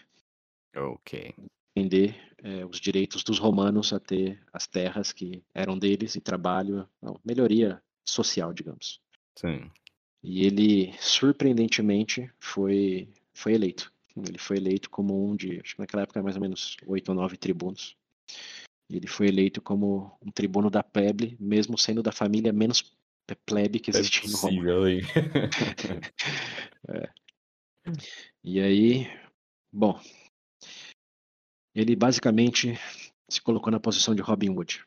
[0.75, 1.33] Ok
[1.75, 6.87] defender é, os direitos dos romanos a ter as terras que eram deles e trabalho,
[7.01, 9.01] não, melhoria social, digamos.
[9.35, 9.69] Sim.
[10.23, 13.91] E ele, surpreendentemente, foi, foi eleito.
[14.15, 17.15] Ele foi eleito como um de, acho que naquela época mais ou menos oito ou
[17.15, 17.97] nove tribunos.
[18.89, 22.95] Ele foi eleito como um tribuno da plebe, mesmo sendo da família menos
[23.45, 24.61] plebe que existia é no Roma.
[26.89, 27.09] é.
[28.43, 29.07] E aí,
[29.71, 29.99] bom,
[31.73, 32.77] ele basicamente
[33.29, 34.85] se colocou na posição de Robin Hood.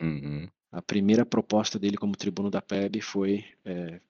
[0.00, 0.48] Uhum.
[0.70, 4.00] A primeira proposta dele como tribuno da plebe foi é,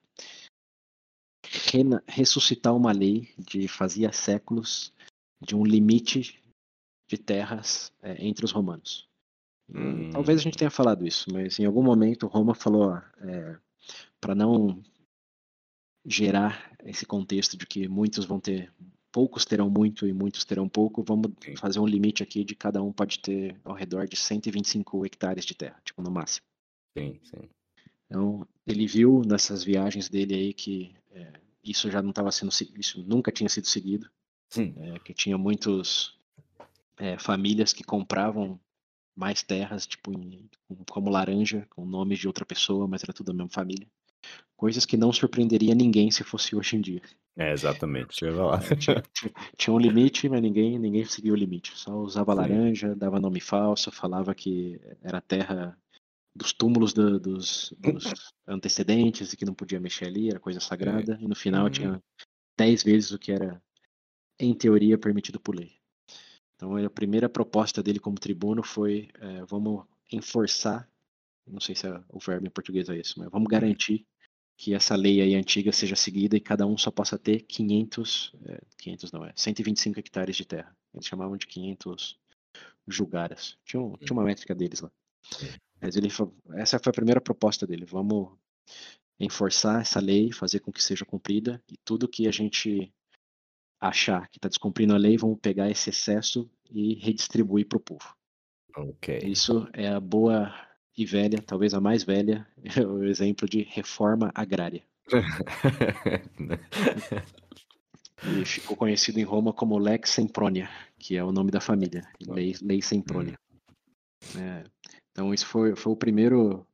[2.06, 4.92] ressuscitar uma lei de fazia séculos
[5.40, 6.42] de um limite
[7.08, 9.08] de terras é, entre os romanos.
[9.72, 10.10] Hum.
[10.10, 13.58] Talvez a gente tenha falado isso, mas em algum momento Roma falou é,
[14.20, 14.82] para não
[16.04, 18.72] gerar esse contexto de que muitos vão ter
[19.12, 22.92] poucos terão muito e muitos terão pouco, vamos fazer um limite aqui de cada um
[22.92, 26.47] pode ter ao redor de 125 hectares de terra, tipo, no máximo.
[26.98, 27.48] Sim, sim.
[28.06, 31.32] Então, ele viu nessas viagens dele aí que é,
[31.62, 34.08] isso já não estava sendo, isso nunca tinha sido seguido,
[34.56, 36.18] é, que tinha muitos
[36.96, 38.58] é, famílias que compravam
[39.14, 40.48] mais terras, tipo, em,
[40.88, 43.86] como laranja, com nomes de outra pessoa, mas era tudo a mesma família.
[44.56, 47.02] Coisas que não surpreenderia ninguém se fosse hoje em dia.
[47.36, 48.24] É, exatamente.
[48.24, 48.58] lá.
[48.76, 49.02] Tinha,
[49.56, 51.76] tinha, um limite, mas ninguém, ninguém seguia o limite.
[51.76, 52.38] Só usava Sim.
[52.38, 55.78] laranja, dava nome falso, falava que era terra
[56.38, 61.18] dos túmulos do, dos, dos antecedentes e que não podia mexer ali, era coisa sagrada.
[61.20, 61.24] É.
[61.24, 61.70] E no final uhum.
[61.70, 62.02] tinha
[62.56, 63.60] dez vezes o que era,
[64.38, 65.72] em teoria, permitido por lei.
[66.54, 70.88] Então a primeira proposta dele como tribuno foi: é, vamos enforçar,
[71.46, 74.06] não sei se é o verbo em português é isso, mas vamos garantir
[74.56, 78.60] que essa lei aí antiga seja seguida e cada um só possa ter 500, é,
[78.76, 80.76] 500 não é, 125 hectares de terra.
[80.92, 82.18] Eles chamavam de 500
[82.88, 83.56] julgaras.
[83.64, 84.28] Tinha, um, tinha uma uhum.
[84.28, 84.90] métrica deles lá.
[85.80, 86.08] Mas ele
[86.54, 87.84] essa foi a primeira proposta dele.
[87.84, 88.30] Vamos
[89.18, 92.92] enforçar essa lei, fazer com que seja cumprida e tudo que a gente
[93.80, 98.14] achar que está descumprindo a lei, vamos pegar esse excesso e redistribuir para o povo.
[99.24, 100.54] Isso é a boa
[100.96, 104.82] e velha, talvez a mais velha, é o exemplo de reforma agrária.
[108.22, 110.68] e ficou conhecido em Roma como Lex Sempronia,
[110.98, 113.34] que é o nome da família, Lei, Lei Sempronia.
[113.34, 113.38] Hum.
[114.40, 114.64] É,
[115.18, 116.64] então isso foi, foi o primeiro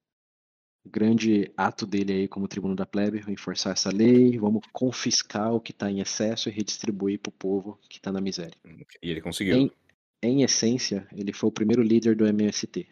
[0.84, 5.72] grande ato dele aí como tribuno da plebe, enforçar essa lei, vamos confiscar o que
[5.72, 8.52] está em excesso e redistribuir para o povo que está na miséria.
[9.02, 9.56] E ele conseguiu.
[9.56, 9.72] Em,
[10.22, 12.86] em essência, ele foi o primeiro líder do MST.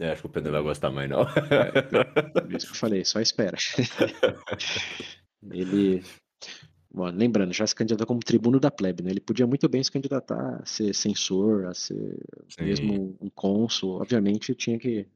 [0.00, 1.20] eu acho que o Pedro vai gostar mais, não.
[1.20, 3.58] É, isso que eu falei, só espera.
[5.52, 6.02] ele.
[6.92, 9.10] Lembrando, já se candidatou como tribuno da plebe, né?
[9.10, 12.18] Ele podia muito bem se candidatar a ser censor, a ser
[12.48, 12.64] Sim.
[12.64, 14.00] mesmo um cônsul.
[14.00, 15.06] Obviamente tinha que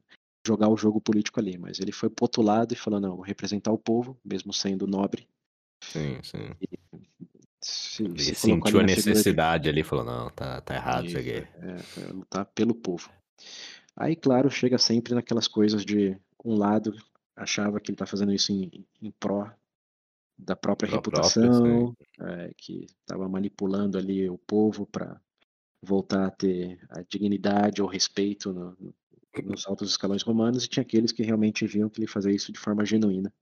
[0.45, 3.77] jogar o jogo político ali, mas ele foi potulado e falou: não, vou representar o
[3.77, 5.27] povo, mesmo sendo nobre.
[5.83, 6.49] Sim, sim.
[6.61, 6.79] E
[7.61, 9.69] se, ele se sentiu a necessidade de...
[9.69, 11.31] ali, falou, não, tá, tá errado isso aqui.
[11.31, 11.45] É,
[11.97, 13.09] é, lutar pelo povo.
[13.97, 16.95] Aí, claro, chega sempre naquelas coisas de um lado
[17.35, 19.51] achava que ele tá fazendo isso em, em pró
[20.37, 25.19] da própria reputação, própria, é, que estava manipulando ali o povo para
[25.81, 28.95] voltar a ter a dignidade ou respeito no, no,
[29.43, 32.59] nos altos escalões romanos, e tinha aqueles que realmente viam que ele fazia isso de
[32.59, 33.33] forma genuína.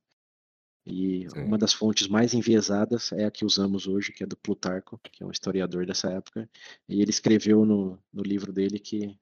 [0.86, 1.44] E Sim.
[1.44, 5.24] uma das fontes mais enviesadas é a que usamos hoje, que é do Plutarco, que
[5.24, 6.50] é um historiador dessa época.
[6.90, 9.18] E ele escreveu no, no livro dele que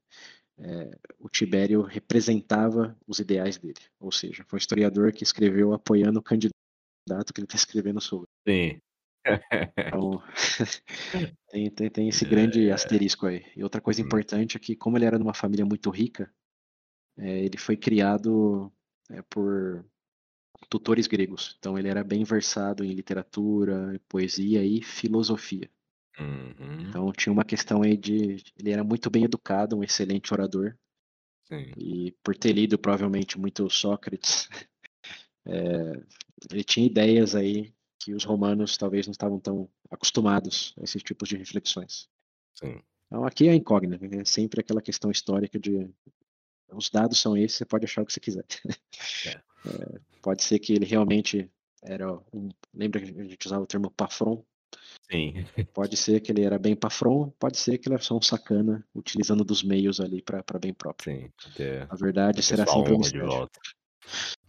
[0.58, 3.80] é, o Tibério representava os ideais dele.
[4.00, 6.61] Ou seja, foi um historiador que escreveu apoiando o candidato
[7.34, 8.28] que ele está escrevendo sobre.
[8.48, 8.80] Sim.
[9.78, 10.22] Então,
[11.52, 12.72] tem, tem, tem, esse grande é.
[12.72, 13.46] asterisco aí.
[13.56, 14.06] E outra coisa hum.
[14.06, 16.32] importante é que, como ele era de uma família muito rica,
[17.18, 18.72] é, ele foi criado
[19.10, 19.86] é, por
[20.70, 21.56] tutores gregos.
[21.60, 25.70] Então ele era bem versado em literatura, poesia e filosofia.
[26.20, 26.82] Uhum.
[26.82, 28.44] Então tinha uma questão aí de.
[28.58, 30.76] Ele era muito bem educado, um excelente orador.
[31.46, 31.72] Sim.
[31.78, 34.48] E por ter lido provavelmente muito Sócrates,
[35.46, 36.04] é,
[36.50, 41.30] ele tinha ideias aí que os romanos talvez não estavam tão acostumados a esses tipos
[41.30, 42.10] de reflexões.
[42.56, 42.82] Sim.
[43.06, 45.90] Então aqui é a incógnita, é sempre aquela questão histórica de
[46.74, 48.46] os dados são esses, você pode achar o que você quiser.
[49.28, 49.42] É.
[49.64, 51.48] É, pode ser que ele realmente
[51.84, 52.50] era um.
[52.74, 54.44] Lembra que a gente usava o termo pafron?
[55.08, 55.46] Sim.
[55.72, 58.84] Pode ser que ele era bem pafron, pode ser que ele era só um sacana
[58.96, 61.16] utilizando dos meios ali para bem próprio.
[61.16, 61.32] Sim.
[61.54, 63.48] Até a verdade será sempre um mistério.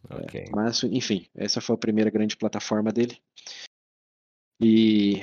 [0.09, 0.25] Volta.
[0.25, 0.43] Okay.
[0.43, 3.19] É, mas, enfim, essa foi a primeira grande plataforma dele.
[4.61, 5.21] E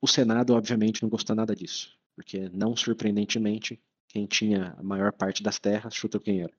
[0.00, 5.42] o Senado, obviamente, não gostou nada disso, porque, não surpreendentemente, quem tinha a maior parte
[5.42, 6.52] das terras, chuta quem era.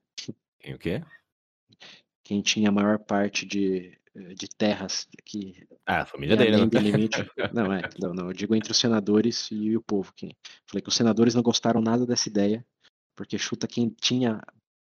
[0.60, 1.04] Quem o quê?
[2.24, 6.80] quem tinha a maior parte de, eh, de terras que ah, a família dele, né?
[6.80, 7.18] limite.
[7.54, 10.14] Não, é, não, não, eu digo entre os senadores e o povo.
[10.16, 10.36] Quem...
[10.66, 12.66] Falei que os senadores não gostaram nada dessa ideia,
[13.16, 14.42] porque chuta quem tinha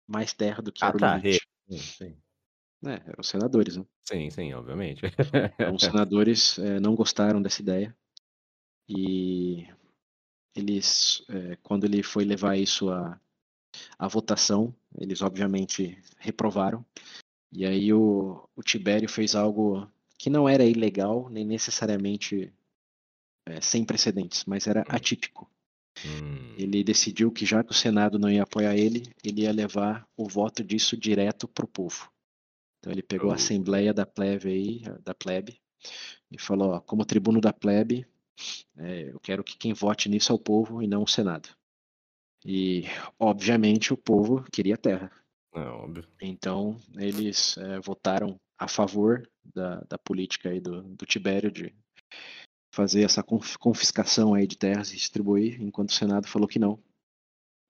[0.08, 1.46] mais terra do que ah, era tá, o limite.
[1.68, 2.16] Sim, sim.
[2.84, 3.84] É, os senadores, né?
[4.02, 5.02] Sim, sim, obviamente.
[5.54, 7.96] Então, os senadores é, não gostaram dessa ideia
[8.88, 9.66] e
[10.54, 13.20] eles, é, quando ele foi levar isso à,
[13.98, 16.84] à votação, eles obviamente reprovaram
[17.52, 22.52] e aí o, o Tibério fez algo que não era ilegal, nem necessariamente
[23.46, 24.84] é, sem precedentes, mas era hum.
[24.88, 25.50] atípico.
[26.04, 26.54] Hum.
[26.58, 30.28] Ele decidiu que já que o Senado não ia apoiar ele, ele ia levar o
[30.28, 32.10] voto disso direto para o povo.
[32.78, 35.60] Então ele pegou a assembleia da plebe aí, da plebe,
[36.30, 38.06] e falou: ó, como tribuno da plebe,
[38.76, 41.48] é, eu quero que quem vote nisso é o povo e não o Senado.
[42.44, 42.84] E
[43.18, 45.10] obviamente o povo queria terra.
[45.54, 46.06] É óbvio.
[46.20, 51.74] Então, eles é, votaram a favor da, da política aí do, do Tibério de
[52.72, 53.24] fazer essa
[53.58, 56.78] confiscação aí de terras e distribuir, enquanto o Senado falou que não.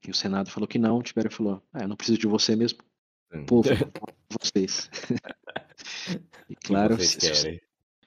[0.05, 2.57] E o Senado falou que não, o Tibério falou, ah, eu não preciso de você
[2.57, 2.81] mesmo.
[3.47, 3.69] Povo,
[4.41, 4.91] vocês.
[6.49, 7.19] e claro, se,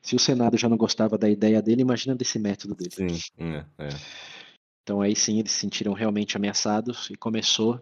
[0.01, 2.91] se, o Senado já não gostava da ideia dele, imagina desse método dele.
[2.91, 3.89] Sim, é, é.
[4.84, 7.80] Então aí sim eles se sentiram realmente ameaçados e começou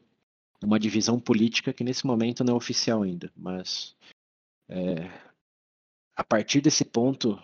[0.64, 3.96] uma divisão política que nesse momento não é oficial ainda, mas
[4.68, 5.10] é,
[6.16, 7.42] a partir desse ponto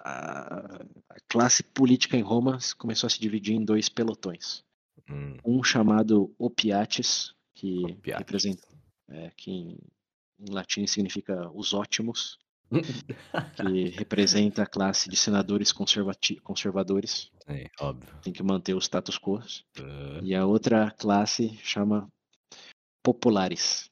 [0.00, 4.62] a, a, classe política em Roma começou a se dividir em dois pelotões.
[5.08, 5.36] Hum.
[5.44, 8.18] Um chamado Opiates, que Opiates.
[8.18, 8.77] representa
[9.08, 9.78] é, que em,
[10.38, 12.38] em latim significa os ótimos,
[12.68, 12.68] que
[13.96, 17.30] representa a classe de senadores conservadores.
[17.46, 18.14] É, óbvio.
[18.22, 19.38] Tem que manter o status quo.
[19.38, 20.22] Uh...
[20.22, 22.06] E a outra classe chama
[23.02, 23.90] populares.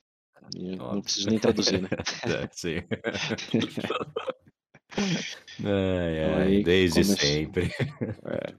[0.54, 1.88] não preciso nem traduzir, né?
[2.24, 2.82] é, sim.
[5.64, 7.16] ai, ai, aí desde começou...
[7.16, 7.72] sempre.
[8.24, 8.54] É,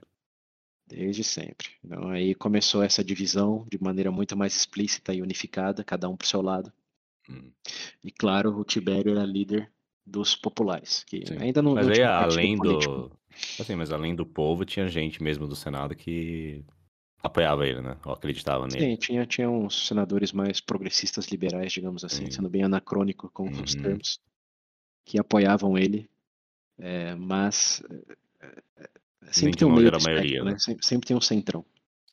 [0.88, 1.68] desde sempre.
[1.84, 6.24] Então aí começou essa divisão de maneira muito mais explícita e unificada, cada um para
[6.24, 6.72] o seu lado.
[7.28, 7.50] Hum.
[8.02, 9.70] E claro, o Tibério era líder
[10.04, 11.36] dos populares, que Sim.
[11.38, 13.12] ainda não, mas não aí, além do
[13.60, 16.64] assim, mas além do povo tinha gente mesmo do Senado que
[17.22, 17.96] apoiava ele, né?
[18.06, 18.80] Ou acreditava nele.
[18.80, 22.30] Sim, tinha, tinha uns senadores mais progressistas liberais, digamos assim, Sim.
[22.30, 23.62] sendo bem anacrônico com uhum.
[23.62, 24.18] os termos,
[25.04, 26.08] que apoiavam ele,
[26.78, 27.82] é, mas
[29.30, 30.52] sempre tem um meio espectro, maioria, né?
[30.52, 30.58] né?
[30.58, 31.64] Sempre, sempre, tem um centrão.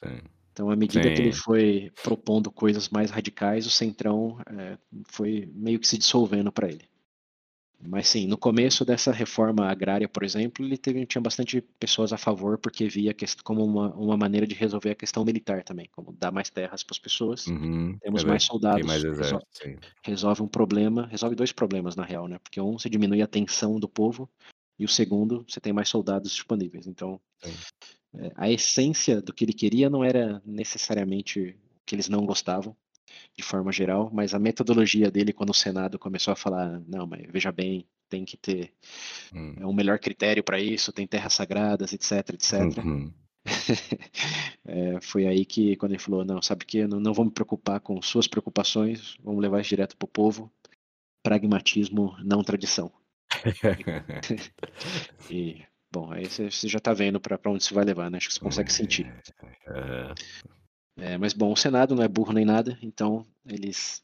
[0.03, 0.19] Sim.
[0.51, 1.13] Então, à medida Sim.
[1.13, 4.77] que ele foi propondo coisas mais radicais, o centrão é,
[5.09, 6.85] foi meio que se dissolvendo para ele.
[7.87, 12.17] Mas sim, no começo dessa reforma agrária, por exemplo, ele teve, tinha bastante pessoas a
[12.17, 16.31] favor, porque via como uma, uma maneira de resolver a questão militar também, como dar
[16.31, 20.47] mais terras para as pessoas, uhum, temos é mais soldados, mais exército, resolve, resolve, um
[20.47, 22.39] problema, resolve dois problemas na real, né?
[22.39, 24.29] Porque um, você diminui a tensão do povo,
[24.77, 26.87] e o segundo, você tem mais soldados disponíveis.
[26.87, 27.19] Então,
[28.17, 32.75] é, a essência do que ele queria não era necessariamente o que eles não gostavam,
[33.37, 37.25] de forma geral, mas a metodologia dele quando o Senado começou a falar, não, mas
[37.31, 38.73] veja bem, tem que ter
[39.33, 39.55] hum.
[39.69, 42.83] um melhor critério para isso, tem terras sagradas, etc, etc.
[42.83, 43.13] Uhum.
[44.65, 47.31] é, foi aí que quando ele falou, não, sabe o que, não, não vou me
[47.31, 50.51] preocupar com suas preocupações, vamos levar isso direto para o povo,
[51.23, 52.91] pragmatismo, não tradição.
[55.29, 58.17] e, bom, aí você, você já está vendo para onde se vai levar, né?
[58.17, 59.13] Acho que você consegue sentir.
[60.97, 64.03] É, é, mas bom, o Senado não é burro nem nada, então eles,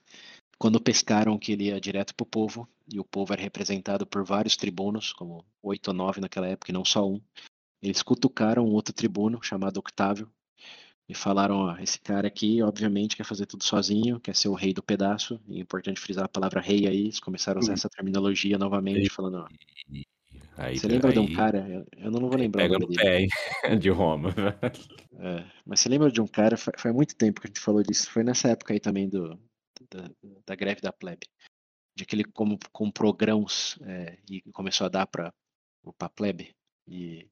[0.58, 4.24] quando pescaram que ele ia direto para o povo, e o povo era representado por
[4.24, 7.22] vários tribunos, como oito ou nove naquela época, e não só um,
[7.82, 10.30] eles cutucaram um outro tribuno chamado Octávio
[11.08, 14.74] e falaram: ó, esse cara aqui, obviamente, quer fazer tudo sozinho, quer ser o rei
[14.74, 17.90] do pedaço, e é importante frisar a palavra rei aí, eles começaram a usar essa
[17.90, 19.48] terminologia novamente, falando: ó,
[20.58, 21.88] Aí, você lembra aí, de um cara?
[21.98, 23.28] Eu não vou lembrar pega o nome dele.
[23.64, 24.30] Pé, de Roma.
[25.14, 26.58] É, mas você lembra de um cara?
[26.58, 28.10] Faz muito tempo que a gente falou disso.
[28.12, 29.40] Foi nessa época aí também do,
[29.90, 30.10] da,
[30.46, 31.28] da greve da plebe.
[31.96, 35.34] De que ele como, comprou grãos é, e começou a dar para
[36.00, 36.56] a plebe.
[36.88, 37.28] E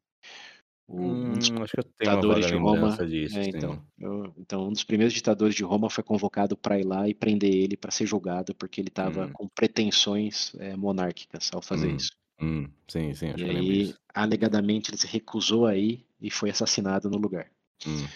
[0.89, 1.63] um dos hum,
[1.99, 2.97] ditadores de Roma.
[3.05, 6.83] Disso, é, então, eu, então, um dos primeiros ditadores de Roma foi convocado para ir
[6.83, 9.31] lá e prender ele para ser julgado, porque ele estava hum.
[9.31, 11.95] com pretensões é, monárquicas ao fazer hum.
[11.95, 12.11] isso.
[12.41, 17.17] Hum, sim, sim, acho e aí, alegadamente, ele se recusou aí e foi assassinado no
[17.17, 17.51] lugar.
[17.85, 18.07] Hum.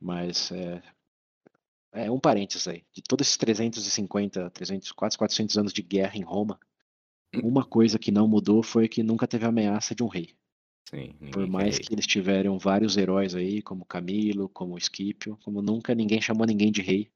[0.00, 0.82] Mas é,
[1.92, 2.84] é um parênteses aí.
[2.92, 6.58] De todos esses 350, 300, quase 400 anos de guerra em Roma,
[7.34, 7.40] hum.
[7.44, 10.34] uma coisa que não mudou foi que nunca teve ameaça de um rei.
[10.90, 15.94] Sim, Por mais que eles tiveram vários heróis aí, como Camilo, como Esquipio, como nunca
[15.94, 17.10] ninguém chamou ninguém de rei.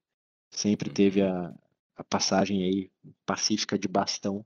[0.51, 1.29] Sempre teve uhum.
[1.29, 1.55] a,
[1.97, 2.91] a passagem aí
[3.27, 4.45] pacífica de bastão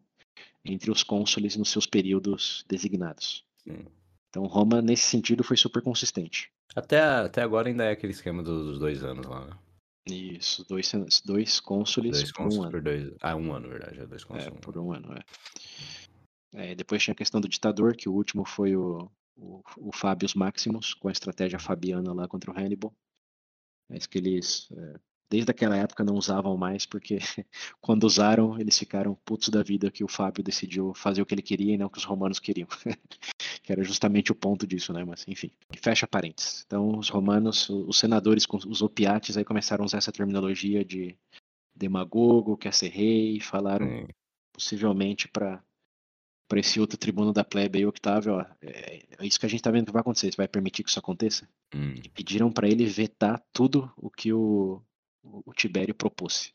[0.64, 3.44] entre os cônsules nos seus períodos designados.
[3.58, 3.86] Sim.
[4.28, 6.50] Então Roma, nesse sentido, foi super consistente.
[6.74, 9.56] Até, até agora ainda é aquele esquema dos dois anos lá, né?
[10.06, 10.90] Isso, dois,
[11.24, 12.82] dois cônsules dois por um ano.
[12.82, 14.56] Dois, ah, um ano, verdade, é dois cônsules.
[14.56, 15.22] É, por um ano, é.
[16.54, 16.74] É.
[16.74, 20.94] Depois tinha a questão do ditador, que o último foi o, o, o Fabius Maximus,
[20.94, 22.94] com a estratégia fabiana lá contra o Hannibal.
[23.88, 25.00] Mas que eles é,
[25.32, 27.18] desde aquela época não usavam mais, porque
[27.80, 31.40] quando usaram, eles ficaram putos da vida que o Fábio decidiu fazer o que ele
[31.40, 32.68] queria e não o que os romanos queriam.
[33.62, 35.02] que era justamente o ponto disso, né?
[35.04, 35.50] Mas enfim,
[35.80, 36.64] fecha parênteses.
[36.66, 41.16] Então, os romanos, os senadores os opiates aí começaram a usar essa terminologia de
[41.74, 44.06] demagogo, quer ser rei, falaram hum.
[44.52, 45.64] possivelmente para
[46.52, 49.62] para esse outro tribuno da plebe aí, Octávio, ó, é, é, isso que a gente
[49.62, 51.48] tá vendo que vai acontecer, você vai permitir que isso aconteça?
[51.74, 51.94] Hum.
[51.94, 54.82] E pediram para ele vetar tudo o que o,
[55.22, 56.52] o Tibério propôs.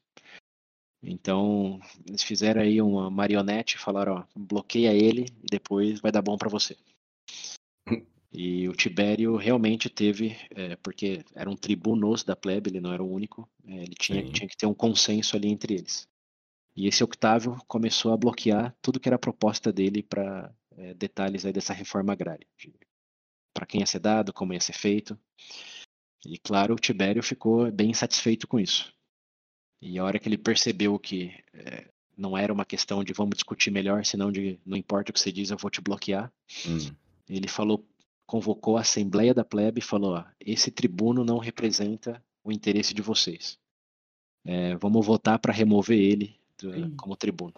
[1.02, 6.38] Então, eles fizeram aí uma marionete, falaram, ó, bloqueia ele e depois vai dar bom
[6.38, 6.78] para você.
[8.30, 13.12] E o Tibério realmente teve, é, porque eram tribunos da plebe, ele não era o
[13.12, 16.08] único, é, ele tinha, tinha, que ter um consenso ali entre eles.
[16.78, 21.52] E esse Octávio começou a bloquear tudo que era proposta dele para é, detalhes aí
[21.52, 22.46] dessa reforma agrária,
[23.52, 25.20] para quem ia ser dado, como ia ser feito.
[26.24, 28.94] E claro, o Tibério ficou bem satisfeito com isso.
[29.82, 33.72] E a hora que ele percebeu que é, não era uma questão de vamos discutir
[33.72, 36.32] melhor, senão de não importa o que você diz, eu vou te bloquear.
[36.68, 36.94] Hum.
[37.28, 37.84] Ele falou,
[38.28, 43.02] convocou a Assembleia da Plebe e falou: ó, esse tribuno não representa o interesse de
[43.02, 43.58] vocês.
[44.46, 47.54] é, vamos votar para remover ele do, como tribuno.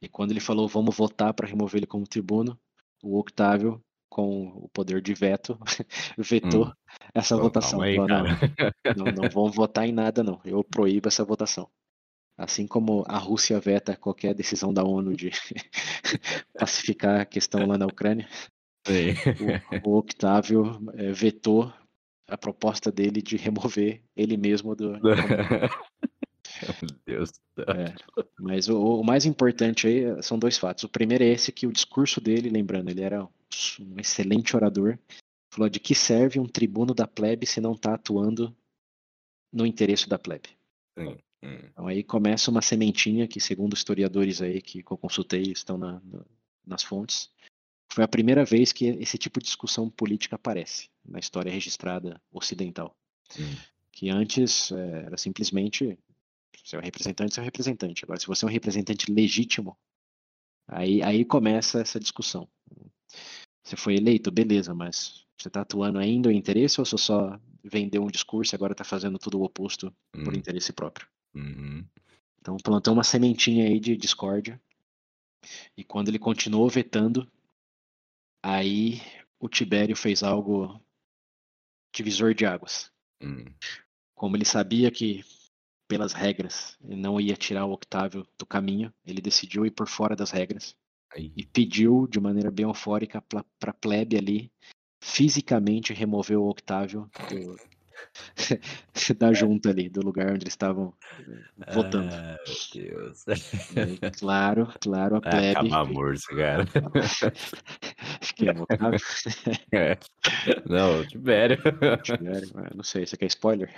[0.00, 2.58] E quando ele falou vamos votar para remover ele como tribuno,
[3.02, 5.58] o Octávio, com o poder de veto,
[6.18, 6.72] vetou hum.
[7.14, 7.80] essa Pô, votação.
[7.80, 8.24] Aí, falou, não,
[8.96, 10.40] não, não vão votar em nada, não.
[10.44, 11.68] Eu proíbo essa votação.
[12.36, 15.30] Assim como a Rússia veta qualquer decisão da ONU de
[16.58, 18.28] pacificar a questão lá na Ucrânia,
[19.84, 21.72] o, o, Octávio é, vetou
[22.28, 24.94] a proposta dele de remover ele mesmo do.
[26.60, 27.30] Meu Deus.
[27.58, 27.94] É,
[28.38, 30.84] mas o, o, mais importante aí são dois fatos.
[30.84, 34.98] O primeiro é esse que o discurso dele, lembrando, ele era um excelente orador,
[35.50, 38.54] falou de que serve um tribuno da plebe se não está atuando
[39.52, 40.48] no interesse da plebe.
[40.98, 41.18] Sim.
[41.42, 41.58] Hum.
[41.70, 46.24] Então aí começa uma sementinha que, segundo historiadores aí que eu consultei, estão na, na,
[46.66, 47.30] nas fontes,
[47.92, 52.96] foi a primeira vez que esse tipo de discussão política aparece na história registrada ocidental.
[53.28, 53.56] Sim.
[53.90, 55.98] Que antes é, era simplesmente
[56.64, 58.04] se é um representante, você é um representante.
[58.04, 59.76] Agora, se você é um representante legítimo,
[60.68, 62.48] aí, aí começa essa discussão.
[63.64, 68.02] Você foi eleito, beleza, mas você está atuando ainda em interesse ou você só vendeu
[68.02, 70.24] um discurso e agora está fazendo tudo o oposto hum.
[70.24, 71.06] por interesse próprio?
[71.34, 71.84] Uhum.
[72.40, 74.60] Então plantou uma sementinha aí de discórdia.
[75.76, 77.30] E quando ele continuou vetando,
[78.42, 79.00] aí
[79.38, 80.80] o Tibério fez algo
[81.94, 82.90] divisor de águas.
[83.20, 83.44] Hum.
[84.14, 85.24] Como ele sabia que
[85.92, 90.16] pelas regras ele não ia tirar o Octávio do caminho, ele decidiu ir por fora
[90.16, 90.74] das regras
[91.14, 91.30] aí.
[91.36, 94.50] e pediu de maneira bem eufórica para a plebe ali
[95.02, 97.58] fisicamente remover o Octávio do,
[99.18, 100.92] da junta ali, do lugar onde eles estavam
[101.66, 102.12] eh, votando.
[102.12, 103.24] Ah, meu Deus.
[103.28, 105.50] E, claro, claro, a plebe.
[105.50, 106.64] Acabar morto, cara.
[108.36, 108.48] que
[109.72, 109.98] é,
[110.66, 111.58] Não, Tibério.
[112.02, 113.70] Tibério, não sei, você quer spoiler?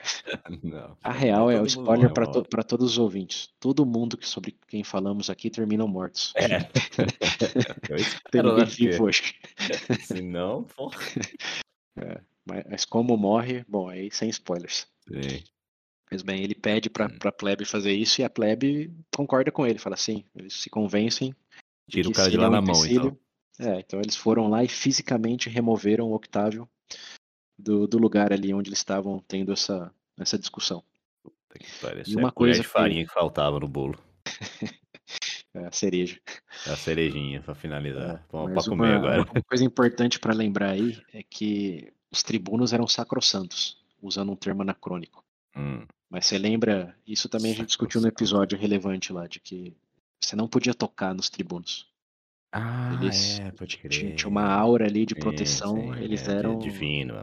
[0.62, 0.96] Não.
[1.02, 3.50] A real é o spoiler para to, todos os ouvintes.
[3.60, 6.32] Todo mundo que, sobre quem falamos aqui terminam mortos.
[6.36, 6.58] É.
[7.88, 9.34] Eu espero, Tem ninguém vivo hoje.
[10.00, 10.98] Se não, porra.
[11.96, 12.33] É.
[12.46, 14.86] Mas como morre, bom, aí sem spoilers.
[15.08, 15.42] Sim.
[16.10, 17.18] Mas bem, ele pede pra, hum.
[17.18, 21.34] pra plebe fazer isso e a plebe concorda com ele, fala assim, eles se convencem.
[21.88, 23.18] Tira o cara de lá é um na mão, então.
[23.58, 26.68] É, então eles foram lá e fisicamente removeram o Octávio
[27.58, 30.82] do, do lugar ali onde eles estavam tendo essa, essa discussão.
[32.06, 33.08] e uma é coisa de farinha que...
[33.08, 33.98] que faltava no bolo.
[35.54, 36.20] é a cereja.
[36.66, 38.16] É a cerejinha para finalizar.
[38.16, 39.22] É, Vamos para comer uma, agora.
[39.22, 44.62] Uma coisa importante para lembrar aí é que os tribunos eram sacrossantos, usando um termo
[44.62, 45.24] anacrônico.
[45.56, 45.84] Hum.
[46.08, 49.76] Mas você lembra, isso também a gente discutiu no episódio relevante lá, de que
[50.20, 51.88] você não podia tocar nos tribunos.
[52.52, 54.14] Ah, eles é, pode crer.
[54.14, 56.56] Tinha uma aura ali de proteção, sim, sim, eles é, eram.
[56.60, 57.14] Divino.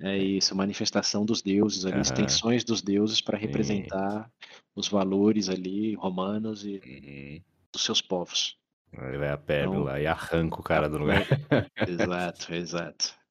[0.00, 2.00] É isso, manifestação dos deuses ali, uhum.
[2.00, 4.30] extensões dos deuses para representar
[4.74, 7.42] os valores ali romanos e uhum.
[7.70, 8.56] dos seus povos.
[8.94, 11.26] Ele vai a pérola então, lá e arranca o cara do lugar.
[11.86, 13.21] exato, exato.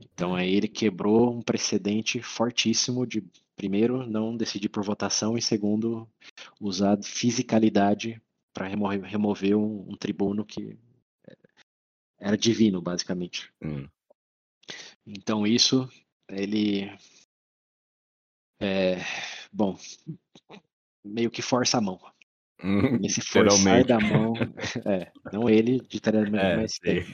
[0.00, 3.22] Então aí ele quebrou um precedente fortíssimo de,
[3.54, 6.08] primeiro, não decidir por votação e, segundo,
[6.58, 8.20] usar fisicalidade
[8.52, 10.78] para remover, remover um, um, tribuno que
[12.18, 13.52] era divino, basicamente.
[13.62, 13.86] Hum.
[15.06, 15.88] Então isso,
[16.28, 16.90] ele,
[18.60, 18.96] é,
[19.52, 19.78] bom,
[21.04, 22.00] meio que força a mão.
[22.62, 24.34] Hum, Esse forçar da mão,
[24.86, 27.04] é, não ele, literalmente, é, mas ele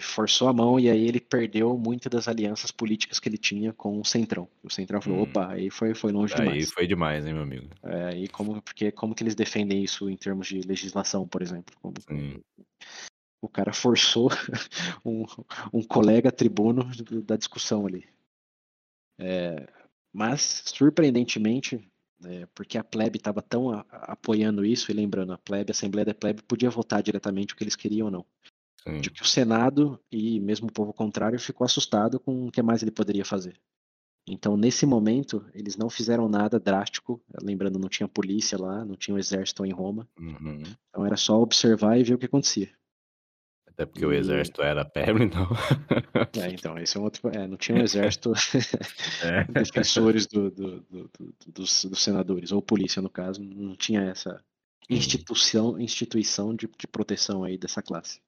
[0.00, 4.00] forçou a mão e aí ele perdeu muitas das alianças políticas que ele tinha com
[4.00, 4.48] o Centrão.
[4.62, 5.22] O Centrão falou, hum.
[5.22, 6.64] opa, aí foi, foi longe aí demais.
[6.64, 7.68] Aí foi demais, hein, meu amigo.
[7.82, 11.74] É, aí como, porque como que eles defendem isso em termos de legislação, por exemplo?
[11.80, 11.94] Como,
[13.42, 14.28] o cara forçou
[15.04, 15.24] um,
[15.72, 16.90] um colega tribuno
[17.24, 18.04] da discussão ali.
[19.18, 19.66] É,
[20.12, 21.80] mas, surpreendentemente,
[22.24, 26.04] é, porque a plebe estava tão a, apoiando isso, e lembrando, a plebe, a Assembleia
[26.04, 28.26] da Plebe podia votar diretamente o que eles queriam ou não.
[28.86, 29.00] Sim.
[29.00, 32.82] de que o Senado e mesmo o povo contrário ficou assustado com o que mais
[32.82, 33.58] ele poderia fazer.
[34.28, 37.20] Então, nesse momento, eles não fizeram nada drástico.
[37.40, 40.08] Lembrando, não tinha polícia lá, não tinha um exército em Roma.
[40.18, 40.62] Uhum.
[40.88, 42.68] Então, era só observar e ver o que acontecia.
[43.68, 44.06] Até porque e...
[44.06, 45.46] o exército era perto, então.
[46.42, 47.28] É, então, esse é um outro.
[47.28, 48.32] É, não tinha um exército
[49.22, 49.44] é.
[49.62, 51.10] defensores do, do, do,
[51.46, 53.42] dos, dos, senadores, ou polícia, no caso.
[53.42, 54.42] Não tinha essa
[54.90, 58.20] instituição, instituição de, de proteção aí dessa classe.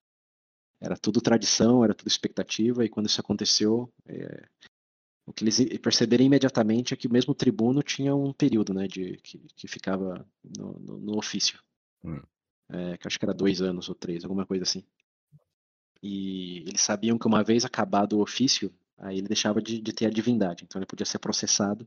[0.81, 4.49] Era tudo tradição, era tudo expectativa, e quando isso aconteceu, é,
[5.27, 9.19] o que eles perceberam imediatamente é que o mesmo tribuno tinha um período né, de,
[9.19, 10.27] que, que ficava
[10.57, 11.61] no, no, no ofício.
[12.03, 12.23] Hum.
[12.71, 14.85] É, que acho que era dois anos ou três, alguma coisa assim.
[16.03, 20.07] E eles sabiam que uma vez acabado o ofício, aí ele deixava de, de ter
[20.07, 21.87] a divindade, então ele podia ser processado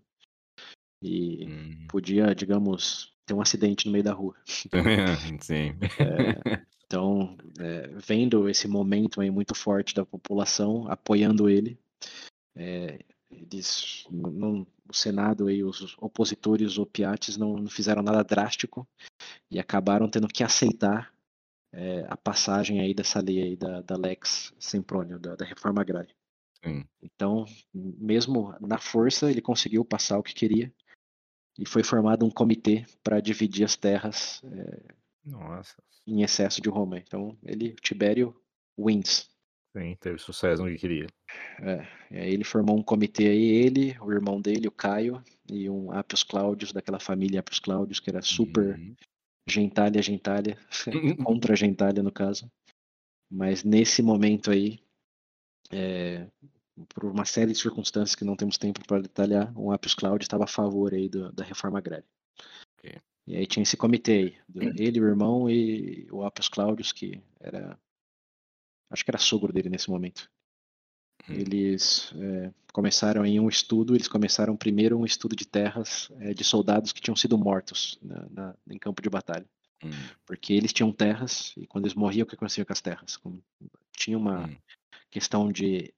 [1.02, 1.88] e hum.
[1.88, 4.36] podia, digamos, ter um acidente no meio da rua.
[5.42, 5.78] Sim.
[6.00, 6.62] É,
[6.92, 11.80] então, é, vendo esse momento aí muito forte da população apoiando ele,
[12.54, 13.00] é,
[13.32, 18.86] eles, não, o Senado e os opositores opiates não, não, fizeram nada drástico
[19.50, 21.14] e acabaram tendo que aceitar
[21.72, 26.14] é, a passagem aí dessa lei aí da, da Lex Semprônio, da, da reforma agrária.
[26.62, 26.84] Sim.
[27.02, 30.70] Então, mesmo na força, ele conseguiu passar o que queria
[31.58, 35.76] e foi formado um comitê para dividir as terras é, nossa.
[36.08, 36.98] Em excesso de Roma.
[37.00, 38.36] Então, ele, Tibério,
[38.78, 39.30] wins.
[39.76, 41.08] Sim, teve sucesso no que queria.
[41.62, 45.70] É, e aí ele formou um comitê aí, ele, o irmão dele, o Caio, e
[45.70, 48.96] um Appius Claudius, daquela família Appius Claudius, que era super uhum.
[49.48, 50.58] gentalha, gentalha,
[51.24, 52.52] contra gentalha no caso.
[53.32, 54.78] Mas nesse momento aí,
[55.72, 56.28] é,
[56.90, 60.44] por uma série de circunstâncias que não temos tempo para detalhar, o Appius Claudius estava
[60.44, 62.06] a favor aí do, da reforma agrária.
[62.78, 63.00] Okay.
[63.28, 67.78] E aí tinha esse comitê aí, ele, o irmão e o Appius Claudius, que era.
[68.90, 70.30] Acho que era sogro dele nesse momento.
[71.30, 71.34] Hum.
[71.34, 76.44] Eles é, começaram em um estudo, eles começaram primeiro um estudo de terras é, de
[76.44, 79.46] soldados que tinham sido mortos na, na, em campo de batalha.
[79.84, 79.92] Hum.
[80.26, 83.20] Porque eles tinham terras, e quando eles morriam, o que acontecia com as terras?
[83.96, 84.58] Tinha uma hum.
[85.10, 85.94] questão de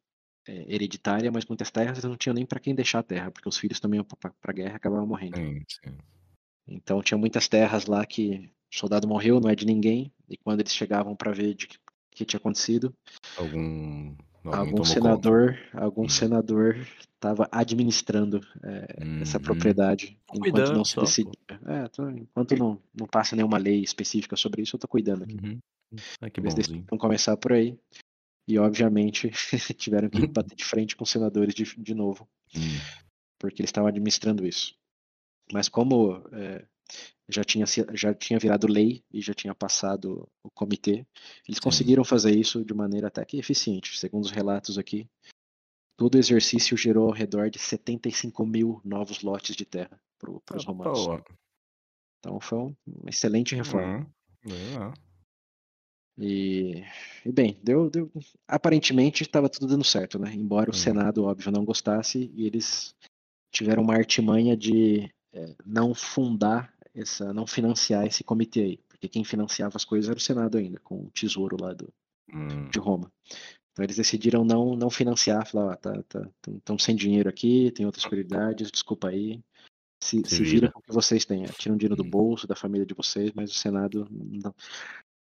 [0.47, 3.57] é, hereditária, mas muitas terras não tinham nem para quem deixar a terra, porque os
[3.57, 5.38] filhos também para a guerra acabavam morrendo.
[5.38, 5.97] Sim, sim.
[6.68, 10.61] Então tinha muitas terras lá que o soldado morreu, não é de ninguém, e quando
[10.61, 11.68] eles chegavam para ver de
[12.11, 12.93] que tinha acontecido,
[13.38, 15.86] algum algum senador, conta.
[15.86, 16.09] algum hum.
[16.09, 20.36] senador estava administrando é, hum, essa propriedade hum.
[20.36, 21.32] enquanto cuidando, não se decidia.
[21.66, 25.38] É, tô, enquanto não, não passa nenhuma lei específica sobre isso, eu estou cuidando aqui.
[25.41, 25.59] Uhum.
[26.22, 27.78] Ah, que Eles vão começar por aí.
[28.47, 29.32] E obviamente
[29.78, 32.59] tiveram que bater de frente com os senadores de, de novo, hum.
[33.39, 34.76] porque eles estavam administrando isso.
[35.53, 36.65] Mas como é,
[37.29, 41.05] já, tinha, já tinha virado lei e já tinha passado o comitê,
[41.47, 43.97] eles conseguiram fazer isso de maneira até que eficiente.
[43.97, 45.07] Segundo os relatos aqui,
[45.95, 50.65] todo o exercício gerou ao redor de 75 mil novos lotes de terra para os
[50.65, 51.23] ah, romanos.
[52.19, 54.11] Então foi uma excelente reforma.
[54.45, 54.93] Uhum.
[56.17, 56.83] E,
[57.25, 58.11] e, bem, deu, deu
[58.47, 60.33] aparentemente estava tudo dando certo, né?
[60.33, 60.79] Embora o uhum.
[60.79, 62.95] Senado, óbvio, não gostasse, e eles
[63.51, 69.23] tiveram uma artimanha de é, não fundar essa, não financiar esse comitê aí, porque quem
[69.23, 71.91] financiava as coisas era o Senado ainda, com o tesouro lá do,
[72.31, 72.69] hum.
[72.69, 73.11] de Roma.
[73.71, 77.86] Então eles decidiram não, não financiar, falar, ah, tá, tá, estão sem dinheiro aqui, tem
[77.86, 79.41] outras prioridades, desculpa aí,
[79.99, 82.09] se, se, se vira com o que vocês têm, tiram dinheiro do hum.
[82.09, 84.53] bolso, da família de vocês, mas o Senado, não,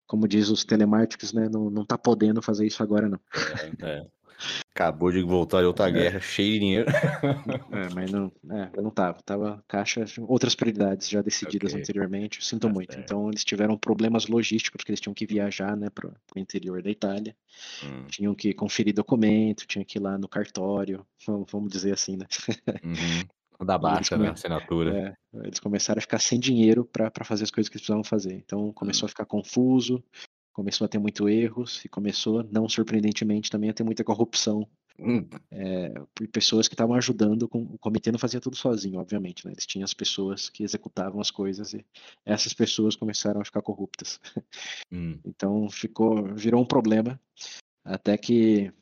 [0.07, 3.19] como diz os telemáticos, né, não, não tá podendo fazer isso agora não.
[3.81, 4.07] É, é.
[4.73, 5.91] Acabou de voltar de outra é.
[5.91, 6.85] guerra, cheio de dinheiro.
[7.71, 9.19] É, mas não, é, não tava.
[9.23, 11.81] Tava caixa, outras prioridades já decididas okay.
[11.81, 12.43] anteriormente.
[12.43, 12.97] Sinto tá muito.
[12.97, 16.89] Então eles tiveram problemas logísticos, porque eles tinham que viajar, né, para o interior da
[16.89, 17.35] Itália.
[17.83, 18.05] Hum.
[18.07, 21.05] Tinham que conferir documento, tinham que ir lá no cartório,
[21.51, 22.25] vamos dizer assim, né?
[22.83, 22.93] Uhum.
[23.65, 24.29] Da baixa, né?
[24.29, 25.17] Assinatura.
[25.33, 28.33] É, eles começaram a ficar sem dinheiro para fazer as coisas que eles precisavam fazer.
[28.33, 29.07] Então começou hum.
[29.07, 30.01] a ficar confuso,
[30.59, 34.67] começou a ter muito erros e começou, não surpreendentemente, também a ter muita corrupção
[34.99, 35.25] hum.
[35.49, 37.47] é, por pessoas que estavam ajudando.
[37.47, 39.45] Com, o comitê não fazia tudo sozinho, obviamente.
[39.45, 39.53] Né?
[39.53, 41.85] Eles tinham as pessoas que executavam as coisas e
[42.25, 44.19] essas pessoas começaram a ficar corruptas.
[44.91, 45.19] Hum.
[45.23, 47.19] Então ficou, virou um problema
[47.85, 48.73] até que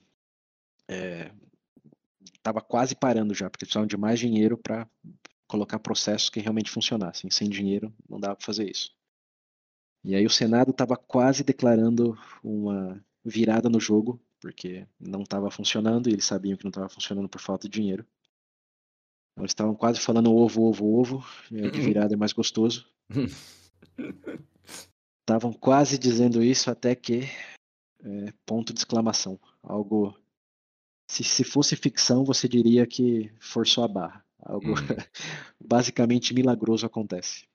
[2.37, 4.87] estava é, quase parando já, porque precisavam de mais dinheiro para
[5.47, 7.29] colocar processos que realmente funcionassem.
[7.29, 8.96] Sem dinheiro não dava para fazer isso.
[10.07, 16.07] E aí o Senado estava quase declarando uma virada no jogo, porque não estava funcionando
[16.07, 18.07] e eles sabiam que não estava funcionando por falta de dinheiro.
[19.33, 22.89] Então, eles estavam quase falando ovo, ovo, ovo, de virada é mais gostoso.
[25.19, 27.23] Estavam quase dizendo isso até que
[28.01, 29.37] é, ponto de exclamação.
[29.61, 30.17] Algo.
[31.11, 34.25] Se, se fosse ficção, você diria que forçou a barra.
[34.39, 34.75] Algo hum.
[35.61, 37.45] basicamente milagroso acontece.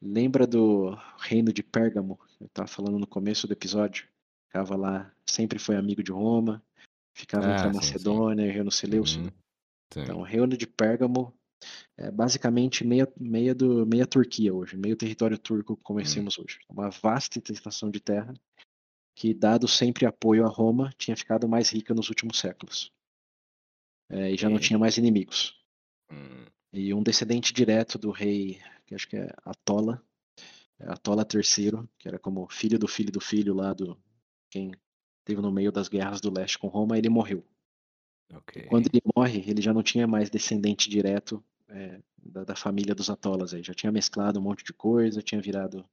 [0.00, 2.18] Lembra do reino de Pérgamo?
[2.40, 4.08] Eu estava falando no começo do episódio.
[4.46, 6.62] Ficava lá, sempre foi amigo de Roma,
[7.14, 9.24] ficava ah, entre a Macedônia e Reino Seleucido.
[9.24, 10.02] Uhum.
[10.02, 11.34] Então, o reino de Pérgamo
[11.96, 16.44] é basicamente meia, meia, do, meia Turquia hoje, meio território turco que conhecemos uhum.
[16.44, 16.60] hoje.
[16.68, 18.32] Uma vasta extensão de terra
[19.16, 22.92] que, dado sempre apoio a Roma, tinha ficado mais rica nos últimos séculos.
[24.10, 25.60] É, e já não tinha mais inimigos.
[26.10, 26.46] Hum.
[26.72, 30.02] E um descendente direto do rei que acho que é Atola,
[30.80, 33.98] é Atola III, que era como filho do filho do filho lá do
[34.50, 34.72] quem
[35.26, 37.44] teve no meio das guerras do leste com Roma, ele morreu.
[38.32, 38.64] Okay.
[38.64, 43.10] Quando ele morre, ele já não tinha mais descendente direto é, da, da, família dos
[43.10, 43.62] Atolas aí.
[43.62, 45.84] Já tinha mesclado um monte de coisa, tinha virado.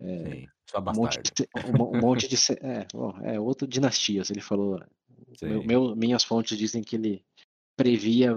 [0.00, 1.48] É, Sim, só um monte de,
[1.78, 4.30] um, um monte de é, é, outra dinastias.
[4.30, 4.80] Ele falou.
[5.42, 7.24] Meu, meu, minhas fontes dizem que ele
[7.78, 8.36] previa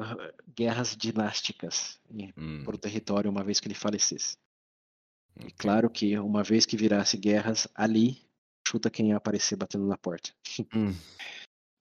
[0.55, 1.99] guerras dinásticas
[2.37, 2.63] hum.
[2.63, 4.37] por território uma vez que ele falecesse.
[5.35, 5.47] Okay.
[5.47, 8.21] E claro que uma vez que virasse guerras ali,
[8.67, 10.31] chuta quem ia aparecer batendo na porta.
[10.73, 10.93] Hum.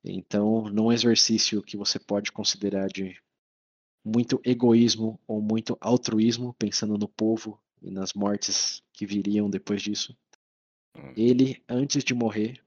[0.02, 3.20] Então, num exercício que você pode considerar de
[4.02, 10.16] muito egoísmo ou muito altruísmo, pensando no povo e nas mortes que viriam depois disso,
[10.96, 11.12] hum.
[11.14, 12.64] ele, antes de morrer,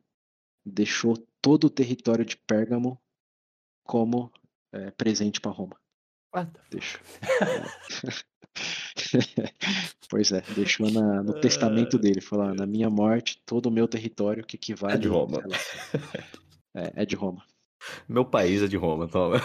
[0.63, 3.01] deixou todo o território de Pérgamo
[3.83, 4.31] como
[4.73, 5.77] é, presente para Roma.
[6.71, 6.99] Deixou.
[10.09, 14.43] pois é, deixou na, no testamento dele, falou: na minha morte, todo o meu território
[14.43, 14.95] que equivale.
[14.95, 15.43] É de Roma.
[16.75, 17.45] É, é de Roma.
[18.07, 19.35] Meu país é de Roma, toma.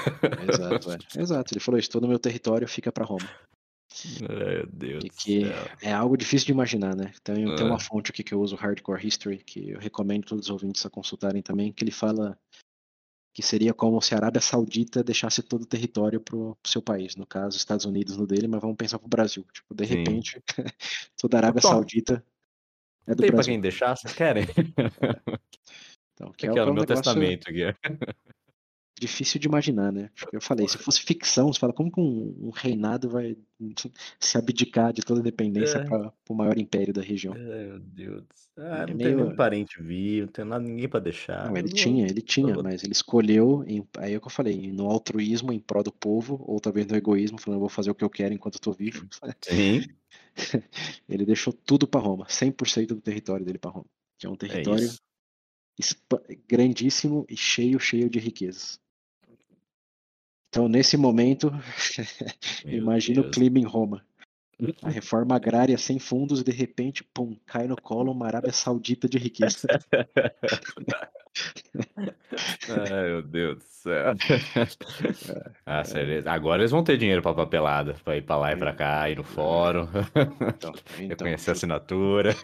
[0.49, 0.99] Exato, é.
[1.21, 1.53] Exato.
[1.53, 3.29] Ele falou isso, todo o meu território fica para Roma.
[4.21, 5.05] Meu Deus.
[5.05, 5.43] E que
[5.83, 7.13] é algo difícil de imaginar, né?
[7.23, 7.57] Tem, é.
[7.57, 10.85] tem uma fonte aqui que eu uso, Hardcore History, que eu recomendo todos os ouvintes
[10.87, 12.39] a consultarem também, que ele fala
[13.33, 17.15] que seria como se a Arábia Saudita deixasse todo o território pro, pro seu país,
[17.15, 19.47] no caso, Estados Unidos no dele, mas vamos pensar pro Brasil.
[19.53, 19.95] Tipo, de Sim.
[19.95, 20.43] repente,
[21.17, 22.25] toda a Arábia Saudita
[23.07, 24.45] é do Tem pra quem deixar, vocês querem?
[26.21, 27.63] Então, que é, é o meu testamento aqui.
[28.99, 30.11] Difícil de imaginar, né?
[30.33, 33.37] Eu falei, se fosse ficção, você fala, como que um, um reinado vai
[34.19, 35.85] se abdicar de toda a dependência é.
[35.85, 37.35] para o maior império da região?
[37.35, 38.25] É, meu Deus.
[38.57, 38.99] Ah, é não meio...
[38.99, 41.49] tem nenhum parente vivo, não tem nada, ninguém para deixar.
[41.49, 41.75] Não, ele não...
[41.75, 45.53] tinha, ele tinha, mas ele escolheu, em, aí é o que eu falei, no altruísmo
[45.53, 48.11] em prol do povo, ou talvez no egoísmo, falando, eu vou fazer o que eu
[48.11, 49.07] quero enquanto eu tô vivo.
[49.43, 49.85] Sim.
[51.09, 53.87] ele deixou tudo para Roma, 100% do território dele para Roma,
[54.19, 54.89] que é um é território
[56.49, 58.81] grandíssimo e cheio, cheio de riquezas.
[60.59, 61.53] Então, nesse momento,
[62.67, 64.05] imagina o clima em Roma.
[64.83, 69.19] A reforma agrária sem fundos, de repente, pum, cai no colo uma Arábia Saudita de
[69.19, 69.69] riqueza.
[72.69, 74.15] Ai, meu Deus do céu.
[75.65, 76.29] Ah, sério.
[76.29, 79.19] Agora eles vão ter dinheiro pra papelada, pra ir pra lá e pra cá, ir
[79.19, 82.35] no fórum, então, então, reconhecer a assinatura.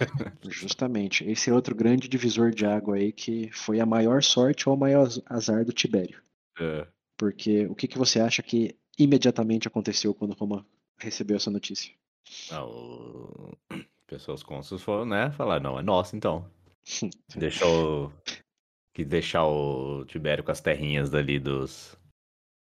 [0.48, 1.28] Justamente.
[1.28, 4.78] Esse é outro grande divisor de água aí, que foi a maior sorte ou o
[4.78, 6.22] maior azar do Tibério.
[6.60, 6.86] É.
[7.16, 10.66] Porque o que, que você acha que imediatamente aconteceu quando Roma
[10.98, 11.92] recebeu essa notícia?
[12.50, 13.56] Ah, o...
[14.06, 15.30] Pessoas cônsules foram, né?
[15.30, 16.48] Falar, não, é nosso então.
[17.34, 18.12] Deixou
[18.92, 21.98] que deixar o Tibério com as terrinhas dali dos,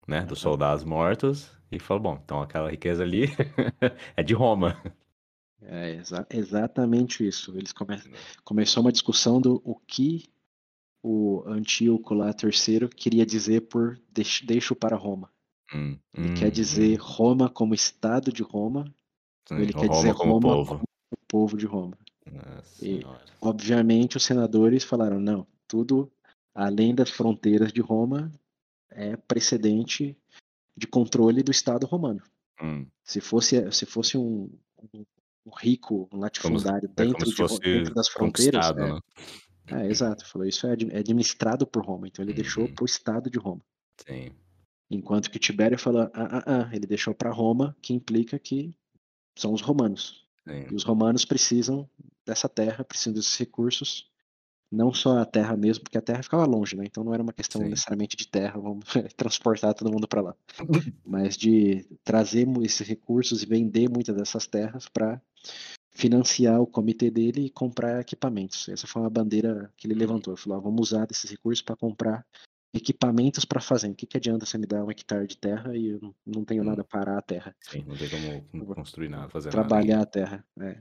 [0.06, 3.28] né, dos soldados mortos e falou, bom, então aquela riqueza ali
[4.18, 4.76] é de Roma.
[5.62, 7.58] É exa exatamente isso.
[7.58, 7.96] Eles come
[8.44, 10.30] começou uma discussão do o que
[11.02, 14.00] o Antíoco lá terceiro queria dizer por
[14.44, 15.32] deixo, para Roma.
[15.74, 17.04] Hum, ele hum, quer dizer hum.
[17.04, 18.94] Roma como estado de Roma,
[19.48, 20.70] Sim, ele quer Roma dizer como Roma povo.
[20.70, 21.98] como o povo de Roma.
[22.82, 23.02] e,
[23.42, 26.12] obviamente os senadores falaram não, tudo
[26.54, 28.32] além das fronteiras de Roma
[28.90, 30.18] é precedente
[30.76, 32.22] de controle do Estado romano.
[32.62, 32.86] Hum.
[33.04, 34.50] Se fosse se fosse um,
[34.94, 35.06] um,
[35.56, 39.00] rico, um latifundário como, dentro, é de, dentro das fronteiras, é, né?
[39.72, 42.36] É, exato, falou isso é, é administrado por Roma, então ele uhum.
[42.36, 43.62] deixou para o Estado de Roma.
[44.08, 44.32] Sim.
[44.90, 48.74] Enquanto que Tibério falou, ah, ah, ah, ele deixou para Roma, que implica que
[49.38, 50.26] são os romanos.
[50.48, 50.68] Sim.
[50.72, 51.88] E os romanos precisam
[52.26, 54.10] dessa terra, precisam desses recursos
[54.72, 56.84] não só a terra mesmo, porque a terra ficava longe, né?
[56.86, 57.70] Então não era uma questão Sim.
[57.70, 58.86] necessariamente de terra, vamos
[59.18, 60.36] transportar todo mundo para lá,
[61.04, 65.20] mas de trazer esses recursos e vender muitas dessas terras para
[65.92, 68.70] financiar o comitê dele e comprar equipamentos.
[68.70, 70.00] Essa foi uma bandeira que ele uhum.
[70.00, 70.34] levantou.
[70.34, 72.26] Ele falou: ah, vamos usar desses recursos para comprar
[72.74, 73.90] equipamentos para fazer.
[73.90, 76.64] O que, que adianta você me dar um hectare de terra e eu não tenho
[76.64, 77.56] nada para a terra?
[77.62, 78.10] Sim, não tem
[78.52, 80.04] como construir nada, fazer Trabalhar nada.
[80.04, 80.46] a terra.
[80.60, 80.70] É.
[80.70, 80.80] É.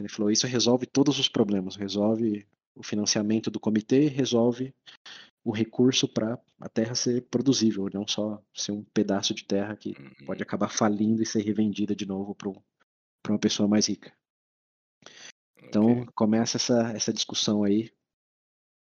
[0.00, 4.74] Ele falou: isso resolve todos os problemas, resolve o financiamento do comitê resolve
[5.44, 9.90] o recurso para a terra ser produzível, não só ser um pedaço de terra que
[9.90, 10.26] uhum.
[10.26, 12.50] pode acabar falindo e ser revendida de novo para
[13.28, 14.12] uma pessoa mais rica.
[15.72, 16.06] Então okay.
[16.14, 17.90] começa essa, essa discussão aí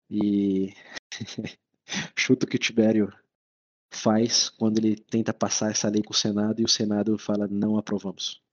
[0.09, 0.73] e
[2.19, 3.09] chuto que o Tibério
[3.93, 7.77] faz quando ele tenta passar essa lei com o Senado e o Senado fala não
[7.77, 8.43] aprovamos.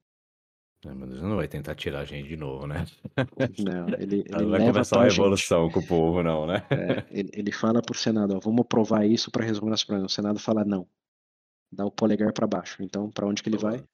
[0.87, 2.87] É, mas ele não vai tentar tirar a gente de novo, né?
[3.59, 6.65] Não, ele, ele não vai começar uma revolução com o povo, não, né?
[6.71, 10.07] É, ele, ele fala pro Senado, ó, vamos aprovar isso para resolver nosso problema.
[10.07, 10.89] O Senado fala não.
[11.73, 12.81] Dá o polegar para baixo.
[12.81, 13.85] Então, para onde que ele vai?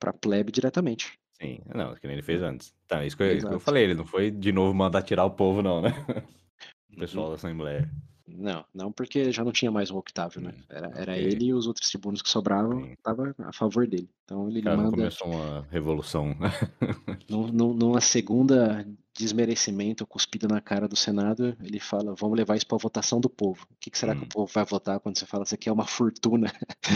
[0.00, 1.20] Para plebe diretamente.
[1.40, 2.74] Sim, não, que nem ele fez antes.
[2.88, 5.24] Tá, isso que, eu, isso que eu falei, ele não foi de novo mandar tirar
[5.24, 5.90] o povo, não, né?
[6.96, 7.30] O pessoal uhum.
[7.32, 7.90] da Assembleia.
[8.28, 10.54] Não, não porque já não tinha mais o Octávio, né?
[10.56, 11.24] Hum, era, era okay.
[11.24, 14.08] ele e os outros tribunos que sobravam estavam a favor dele.
[14.24, 14.90] Então ele Cara, manda.
[14.90, 16.36] começou uma revolução.
[17.30, 18.84] numa segunda
[19.16, 23.66] desmerecimento, cuspida na cara do Senado, ele fala: vamos levar isso para votação do povo.
[23.70, 24.18] O que, que será hum.
[24.18, 26.52] que o povo vai votar quando você fala isso aqui é uma fortuna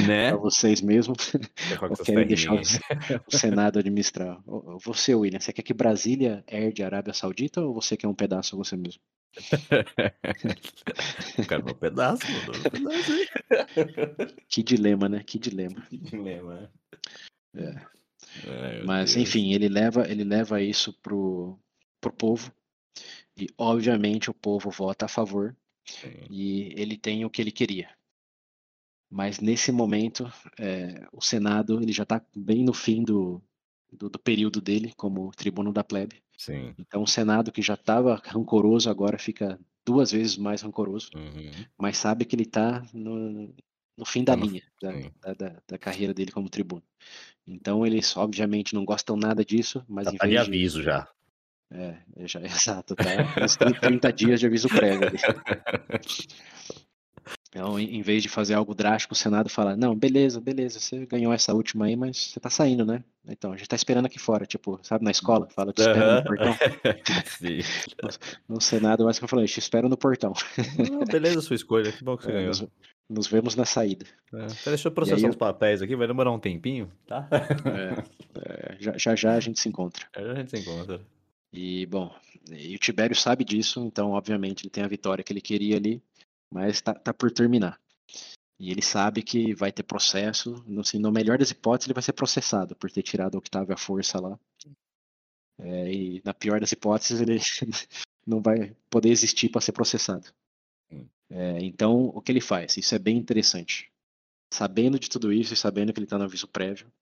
[0.07, 0.31] né?
[0.31, 1.32] para vocês mesmos?
[1.81, 4.40] Ou querem deixar o, o, Senado administrar?
[4.85, 8.57] Você, William, você quer que Brasília herde a Arábia Saudita ou você quer um pedaço
[8.57, 9.01] você mesmo?
[11.39, 13.12] O cara um pedaço, mandou um pedaço.
[14.48, 15.23] Que dilema, né?
[15.23, 15.81] Que dilema.
[15.89, 16.70] Que dilema.
[17.55, 17.74] É.
[18.47, 19.28] Ai, Mas Deus.
[19.28, 21.59] enfim, ele leva, ele leva isso pro,
[22.01, 22.52] pro povo
[23.36, 26.27] e obviamente o povo vota a favor Sim.
[26.31, 27.89] e ele tem o que ele queria.
[29.11, 33.43] Mas nesse momento, é, o Senado ele já está bem no fim do,
[33.93, 36.23] do, do, período dele como tribuno da plebe.
[36.41, 36.75] Sim.
[36.79, 41.51] Então o Senado que já estava rancoroso agora fica duas vezes mais rancoroso, uhum.
[41.77, 43.55] mas sabe que ele está no,
[43.95, 46.83] no fim da tá linha da, da, da, carreira dele como tribuno.
[47.47, 51.07] Então eles obviamente não gostam nada disso, mas já tá de aviso já.
[51.71, 53.05] É, já, exato, tá?
[53.79, 55.11] 30 dias de aviso prévio.
[57.51, 61.32] Então, em vez de fazer algo drástico, o Senado fala: Não, beleza, beleza, você ganhou
[61.32, 63.02] essa última aí, mas você tá saindo, né?
[63.28, 66.24] Então, a gente tá esperando aqui fora, tipo, sabe, na escola, fala, te espero no
[66.24, 66.56] portão.
[68.48, 70.32] No, Senado, mais que eu falei, te espero no portão.
[70.59, 72.48] Ah, beleza, sua escolha, que bom que você é, ganhou.
[72.48, 72.68] Nos,
[73.09, 74.06] nos, vemos na saída.
[74.32, 74.47] É.
[74.70, 77.28] Deixa eu processar os papéis aqui, vai demorar um tempinho, tá?
[77.64, 78.05] É,
[78.39, 80.06] é, já, já, já a gente se encontra.
[80.14, 81.01] Já, já a gente se encontra.
[81.52, 82.14] E, bom,
[82.48, 86.01] e o Tibério sabe disso, então, obviamente, ele tem a vitória que ele queria ali
[86.51, 87.81] mas está tá por terminar.
[88.59, 92.02] E ele sabe que vai ter processo, no, assim, no melhor das hipóteses, ele vai
[92.02, 94.39] ser processado por ter tirado o Octavio à força lá.
[95.59, 97.39] É, e na pior das hipóteses, ele
[98.27, 100.31] não vai poder existir para ser processado.
[101.31, 102.77] É, então, o que ele faz?
[102.77, 103.90] Isso é bem interessante.
[104.52, 106.93] Sabendo de tudo isso e sabendo que ele está no aviso prévio,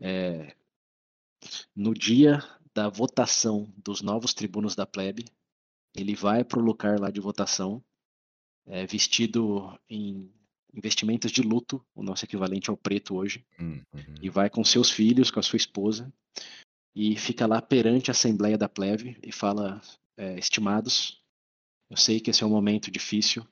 [0.00, 0.56] é,
[1.76, 2.42] no dia
[2.74, 5.26] da votação dos novos tribunos da plebe,
[5.94, 7.82] ele vai para o lugar lá de votação
[8.66, 10.30] é, vestido em
[10.72, 14.14] investimentos de luto, o nosso equivalente ao preto hoje, hum, uhum.
[14.22, 16.12] e vai com seus filhos, com a sua esposa,
[16.94, 19.80] e fica lá perante a Assembleia da Plebe e fala:
[20.16, 21.22] é, Estimados,
[21.88, 23.46] eu sei que esse é um momento difícil,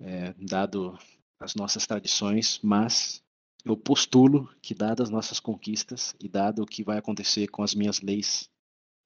[0.00, 0.98] é, dado
[1.38, 3.22] as nossas tradições, mas
[3.64, 7.74] eu postulo que, dadas as nossas conquistas e dado o que vai acontecer com as
[7.74, 8.50] minhas leis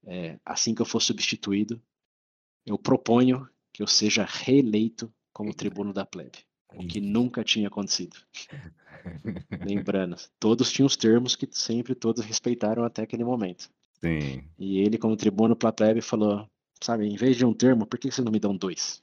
[0.07, 1.83] é, assim que eu for substituído,
[2.67, 6.39] eu proponho que eu seja reeleito como tribuno da plebe,
[6.73, 8.17] o que nunca tinha acontecido.
[9.67, 13.69] Lembrando, todos tinham os termos que sempre todos respeitaram até aquele momento.
[14.01, 14.45] Sim.
[14.57, 16.49] E ele, como tribuno para a plebe, falou:
[16.81, 19.03] sabe, em vez de um termo, por que vocês não me dão dois?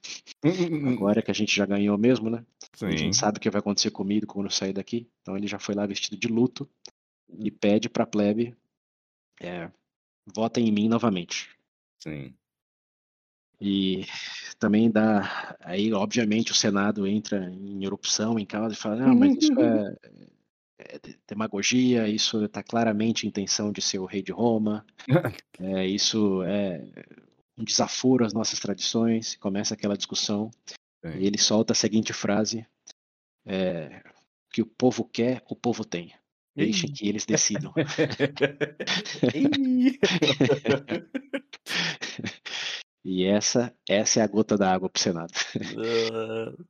[0.88, 2.45] Agora que a gente já ganhou mesmo, né?
[2.73, 2.85] Sim.
[2.85, 5.10] A gente sabe o que vai acontecer comigo quando eu sair daqui.
[5.22, 6.68] Então ele já foi lá vestido de luto
[7.27, 8.56] e pede para a plebe:
[9.41, 9.69] é,
[10.34, 11.49] votem em mim novamente.
[11.99, 12.34] Sim.
[13.61, 14.05] E
[14.57, 15.55] também dá.
[15.59, 19.95] Aí, obviamente, o Senado entra em erupção em causa e fala: não, mas isso é,
[20.79, 24.83] é demagogia, isso está claramente a intenção de ser o rei de Roma,
[25.59, 26.83] é, isso é
[27.55, 29.35] um desaforo às nossas tradições.
[29.35, 30.49] Começa aquela discussão.
[31.05, 31.19] Sim.
[31.19, 32.65] E ele solta a seguinte frase:
[33.45, 34.01] é,
[34.51, 36.11] que o povo quer, o povo tem.
[36.55, 37.71] Deixe que eles decidam.
[43.03, 45.34] E essa, essa é a gota da água para o Senado.
[45.76, 46.65] Uh,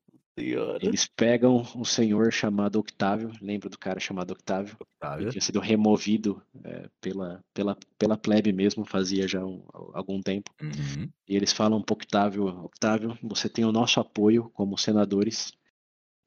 [0.82, 4.76] Eles pegam um senhor chamado Octávio, lembra do cara chamado Octávio?
[4.80, 5.26] Octávio.
[5.26, 9.62] Que tinha sido removido é, pela, pela, pela plebe mesmo, fazia já um,
[9.94, 10.50] algum tempo.
[10.62, 11.10] Uhum.
[11.28, 15.52] E eles falam para Octávio, Octávio, você tem o nosso apoio como senadores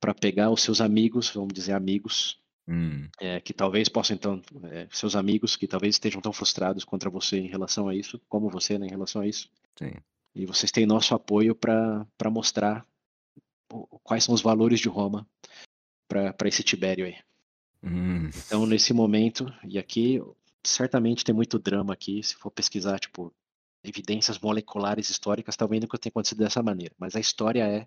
[0.00, 3.08] para pegar os seus amigos, vamos dizer amigos, Hum.
[3.20, 7.36] É, que talvez possam então é, seus amigos que talvez estejam tão frustrados contra você
[7.36, 9.92] em relação a isso como você né, em relação a isso Sim.
[10.34, 12.86] e vocês têm nosso apoio para mostrar
[14.02, 15.28] quais são os valores de Roma
[16.08, 17.16] para esse Tibério aí
[17.82, 18.30] hum.
[18.46, 20.22] então nesse momento e aqui
[20.64, 23.30] certamente tem muito drama aqui se for pesquisar tipo
[23.84, 27.86] evidências moleculares históricas talvez nunca tenha acontecido dessa maneira mas a história é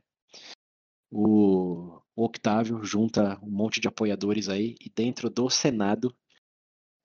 [1.11, 6.15] o, o Octávio junta um monte de apoiadores aí e dentro do Senado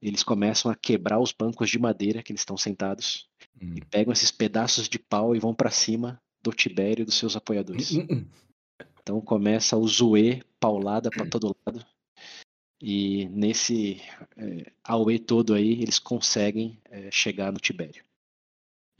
[0.01, 3.29] eles começam a quebrar os bancos de madeira que eles estão sentados
[3.61, 3.75] hum.
[3.77, 7.37] e pegam esses pedaços de pau e vão para cima do Tibério e dos seus
[7.37, 7.93] apoiadores.
[7.93, 8.27] Hum, hum, hum.
[9.01, 11.85] Então começa o zoe paulada para todo lado.
[12.81, 14.01] E nesse
[14.37, 18.05] é, auê todo aí, eles conseguem é, chegar no Tibério.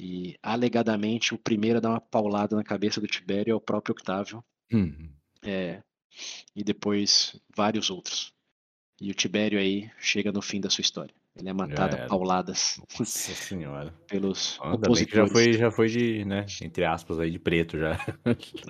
[0.01, 3.93] E alegadamente o primeiro a dar uma paulada na cabeça do Tibério é o próprio
[3.93, 4.43] Octávio.
[4.73, 5.11] Uhum.
[5.43, 5.83] É,
[6.55, 8.33] e depois vários outros.
[9.01, 11.15] E o Tibério aí chega no fim da sua história.
[11.35, 12.81] Ele é matado a pauladas.
[12.99, 13.93] Nossa senhora.
[14.07, 15.29] Pelos ainda opositores.
[15.29, 17.93] já foi, já foi de, né, entre aspas, aí de preto já.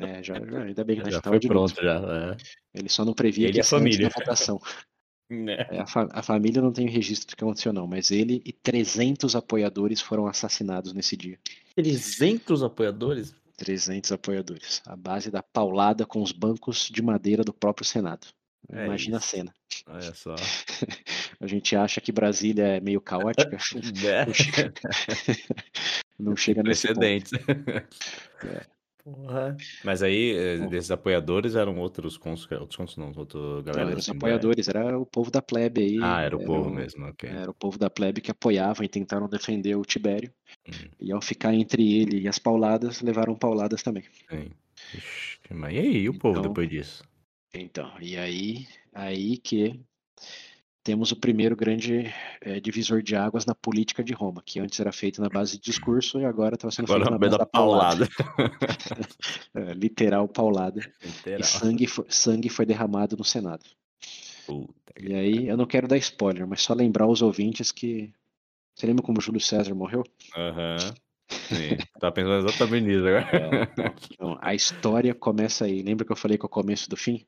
[0.01, 1.97] É, já, já ainda bem que já foi pronto já.
[1.99, 2.37] É.
[2.79, 4.09] Ele só não previa ele que a família.
[4.09, 4.61] votação.
[5.31, 5.67] Né?
[5.71, 8.53] É, a, fa a, família não tem registro do que aconteceu não, mas ele e
[8.53, 11.39] 300 apoiadores foram assassinados nesse dia.
[11.75, 13.35] 300 apoiadores?
[13.63, 14.83] 300 apoiadores.
[14.85, 18.27] A base da paulada com os bancos de madeira do próprio Senado.
[18.69, 19.27] É Imagina isso.
[19.27, 19.55] a cena.
[19.87, 20.35] Olha só.
[21.39, 23.57] a gente acha que Brasília é meio caótica.
[24.05, 24.27] É.
[24.27, 24.73] Não chega,
[26.19, 27.37] não chega nesse ponto.
[28.45, 28.67] É.
[29.05, 29.57] Porra.
[29.83, 33.85] Mas aí, eh, desses apoiadores eram outros cons, outros cons não, outro galera.
[33.85, 35.99] Não, eram os assim, apoiadores, era o povo da plebe aí.
[36.01, 37.29] Ah, era o era povo o, mesmo, ok.
[37.29, 40.33] Era o povo da plebe que apoiavam e tentaram defender o Tibério.
[40.69, 40.89] Hum.
[41.01, 44.05] E ao ficar entre ele e as pauladas, levaram pauladas também.
[44.31, 44.51] Sim.
[44.95, 47.05] Ixi, mas e aí, o povo então, depois disso?
[47.53, 49.81] Então, e aí, aí que
[50.83, 54.93] temos o primeiro grande é, divisor de águas na política de Roma, que antes era
[54.93, 58.09] feito na base de discurso e agora estava sendo agora feito na base da paulada.
[58.27, 59.09] paulada.
[59.71, 60.81] é, literal paulada.
[61.03, 61.41] Literal.
[61.41, 63.65] E sangue foi, sangue foi derramado no Senado.
[64.47, 68.13] Puta e aí, eu não quero dar spoiler, mas só lembrar os ouvintes que.
[68.75, 70.03] Você lembra como Júlio César morreu?
[70.37, 70.77] Aham.
[70.81, 70.95] Uhum.
[71.49, 73.29] Sim, tá pensando exatamente nisso agora.
[73.33, 75.83] É, então, a história começa aí.
[75.83, 77.25] Lembra que eu falei que é o começo do fim?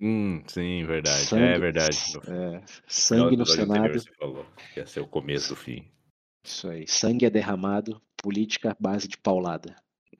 [0.00, 1.24] Hum, sim, verdade.
[1.24, 1.98] Sangue, é verdade.
[2.28, 3.92] É, sangue no Senado.
[3.92, 5.84] Você falou que ia ser o começo do fim.
[6.44, 6.86] Isso aí.
[6.86, 9.74] Sangue é derramado, política base de paulada.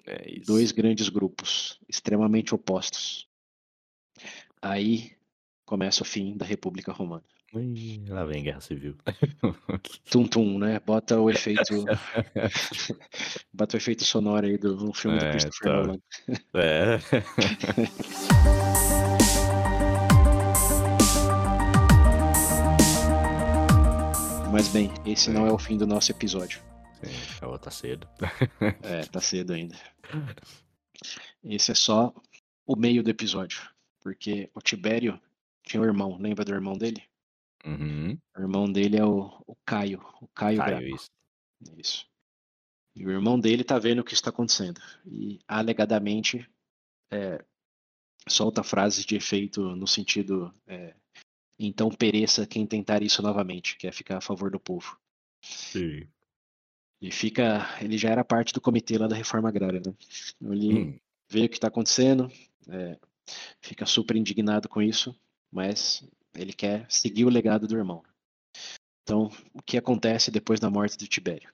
[0.07, 0.47] É isso.
[0.47, 3.29] Dois grandes grupos, extremamente opostos.
[4.61, 5.13] Aí
[5.65, 7.25] começa o fim da República Romana.
[7.55, 8.97] Ui, lá vem Guerra Civil.
[10.11, 10.81] Tum tum, né?
[10.81, 11.63] Bota o efeito.
[13.53, 15.77] Bota o efeito sonoro aí do filme é, do Christopher tá.
[15.77, 15.99] Nolan.
[16.55, 16.99] É.
[24.59, 25.33] Mas bem, esse é.
[25.33, 26.61] não é o fim do nosso episódio.
[26.95, 28.09] Sim, oh, tá cedo.
[28.83, 29.77] é, tá cedo ainda.
[31.45, 32.13] Esse é só
[32.67, 33.63] o meio do episódio.
[34.01, 35.23] Porque o Tibério
[35.63, 37.05] tinha um irmão, lembra do irmão dele?
[37.65, 38.19] Uhum.
[38.37, 40.05] O irmão dele é o, o Caio.
[40.21, 41.11] O Caio, Caio isso.
[41.77, 42.07] isso.
[42.97, 44.81] E o irmão dele tá vendo o que está acontecendo.
[45.07, 46.51] E alegadamente
[47.13, 47.45] é,
[48.29, 50.53] solta frases de efeito no sentido.
[50.67, 50.97] É,
[51.59, 54.99] então pereça quem tentar isso novamente, que é ficar a favor do povo.
[55.43, 56.07] Sim.
[57.01, 57.67] E fica.
[57.81, 59.95] Ele já era parte do comitê lá da reforma agrária, né?
[60.41, 60.99] Ele hum.
[61.29, 62.31] vê o que está acontecendo,
[62.69, 62.99] é,
[63.61, 65.15] fica super indignado com isso,
[65.51, 68.03] mas ele quer seguir o legado do irmão.
[69.03, 71.53] Então, o que acontece depois da morte do Tibério?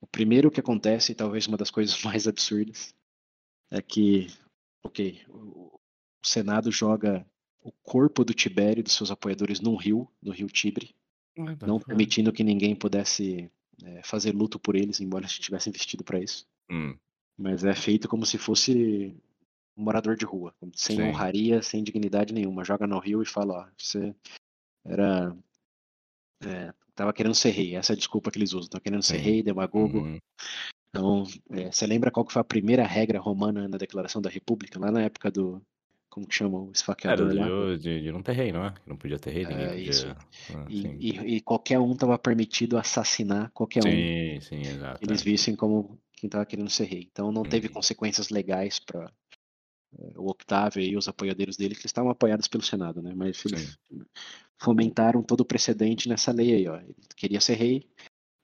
[0.00, 2.94] O primeiro que acontece, e talvez uma das coisas mais absurdas,
[3.70, 4.26] é que,
[4.82, 5.78] ok, o
[6.22, 7.26] Senado joga
[7.64, 10.94] o corpo do Tibério e dos seus apoiadores num rio, no rio Tibre,
[11.66, 13.50] não permitindo que ninguém pudesse
[13.82, 16.46] é, fazer luto por eles, embora estivessem vestido para isso.
[16.70, 16.94] Hum.
[17.36, 19.16] Mas é feito como se fosse
[19.76, 21.02] um morador de rua, sem Sim.
[21.02, 22.64] honraria, sem dignidade nenhuma.
[22.64, 24.14] Joga no rio e fala, ó, você
[24.84, 25.34] era.
[26.44, 29.18] É, tava querendo ser rei, essa é a desculpa que eles usam, tava querendo ser
[29.18, 29.24] Sim.
[29.24, 30.00] rei, demagogo.
[30.00, 30.18] Uhum.
[30.90, 34.78] Então, é, você lembra qual que foi a primeira regra romana na Declaração da República,
[34.78, 35.60] lá na época do.
[36.14, 37.76] Como que chama o esfaqueador Era lá?
[37.76, 38.72] De, de, não ter rei, não é?
[38.86, 39.90] Não podia ter rei, ninguém é, podia...
[39.90, 40.06] Isso.
[40.54, 44.40] Ah, e, e, e, qualquer um tava permitido assassinar qualquer sim, um.
[44.40, 45.04] Sim, sim, exato.
[45.04, 45.24] Eles é.
[45.24, 47.08] vissem como quem tava querendo ser rei.
[47.10, 47.74] Então não teve uhum.
[47.74, 49.10] consequências legais para
[50.14, 53.12] o Octávio e os apoiadores dele, que eles estavam apoiados pelo Senado, né?
[53.12, 54.02] Mas eles Sim.
[54.56, 56.76] fomentaram todo o precedente nessa lei aí, ó.
[56.76, 57.88] Ele queria ser rei.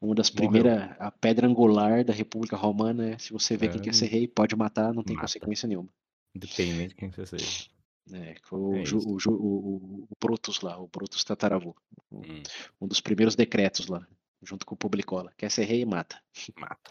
[0.00, 3.80] Uma das primeiras, a pedra angular da República Romana é se você vê é, quem
[3.80, 5.28] quer ser rei, pode matar, não tem mata.
[5.28, 5.88] consequência nenhuma.
[6.34, 7.68] Independente de quem você seja.
[8.12, 11.76] É, o, é o, o, o, Brutus lá, o Brutus Tataravô.
[12.10, 12.42] Hum.
[12.80, 14.06] Um dos primeiros decretos lá,
[14.42, 15.32] junto com o Publicola.
[15.36, 16.20] Quer ser rei, mata.
[16.58, 16.90] Mata.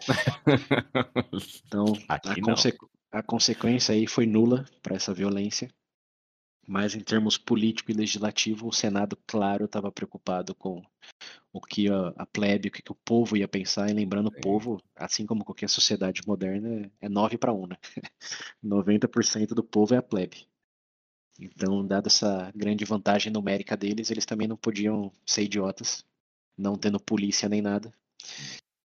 [1.65, 2.77] então, a, conse
[3.11, 5.69] a consequência aí foi nula para essa violência,
[6.69, 10.83] mas em termos político e legislativo, o Senado, claro, estava preocupado com
[11.51, 14.79] o que a, a plebe, o que, o povo ia pensar, e lembrando, o povo,
[14.95, 17.75] assim como qualquer sociedade moderna, é 9 para 1, né?
[18.63, 20.47] 90% do povo é a plebe.
[21.39, 26.05] Então, dada essa grande vantagem numérica deles, eles também não podiam ser idiotas,
[26.55, 27.91] não tendo polícia nem nada.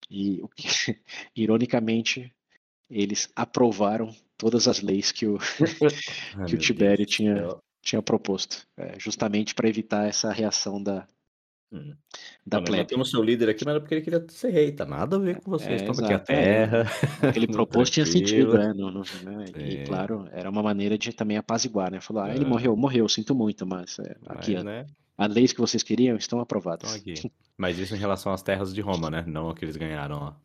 [0.10, 0.64] E, o que,
[1.36, 2.34] ironicamente,
[2.90, 5.38] eles aprovaram todas as leis que o,
[6.48, 7.50] que o Tibério tinha,
[7.84, 11.06] tinha proposto, é, justamente para evitar essa reação da,
[11.74, 11.96] Hum.
[12.46, 12.86] Da não, plebe.
[12.86, 15.42] Temos seu líder aqui, mas era porque ele queria ser rei, tá nada a ver
[15.42, 15.82] com vocês.
[15.82, 16.86] É, Toma aqui a terra.
[17.24, 17.30] É.
[17.30, 18.74] O que ele propôs tinha sentido, né?
[18.74, 19.46] No, no, né?
[19.58, 22.00] E claro, era uma maneira de também apaziguar, né?
[22.00, 22.48] Falar, ah, ele é.
[22.48, 24.86] morreu, morreu, sinto muito, mas é, aqui, mas, né?
[25.18, 27.02] as leis que vocês queriam estão aprovadas.
[27.04, 27.32] Estão.
[27.58, 29.24] Mas isso em relação às terras de Roma, né?
[29.26, 30.38] Não a que eles ganharam lá.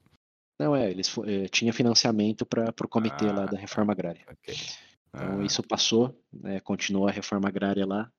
[0.59, 4.23] Não, é, eles é, tinha financiamento para o comitê ah, lá da reforma agrária.
[4.33, 4.57] Okay.
[5.09, 5.45] Então ah.
[5.45, 8.11] isso passou, né, continuou a reforma agrária lá,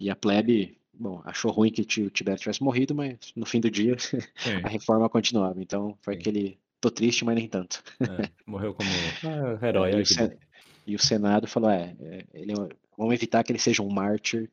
[0.00, 3.70] e a plebe bom, achou ruim que o Tibério tivesse morrido, mas no fim do
[3.70, 3.96] dia
[4.64, 5.60] a reforma continuava.
[5.60, 6.20] Então foi Sim.
[6.20, 6.58] aquele.
[6.80, 7.82] tô triste, mas nem tanto.
[8.00, 8.88] É, morreu como
[9.24, 9.92] ah, herói.
[9.92, 10.38] É, e, o Sen...
[10.86, 12.52] e, o Senado falou: é, é ele...
[12.52, 14.50] É vamos evitar que ele seja um mártir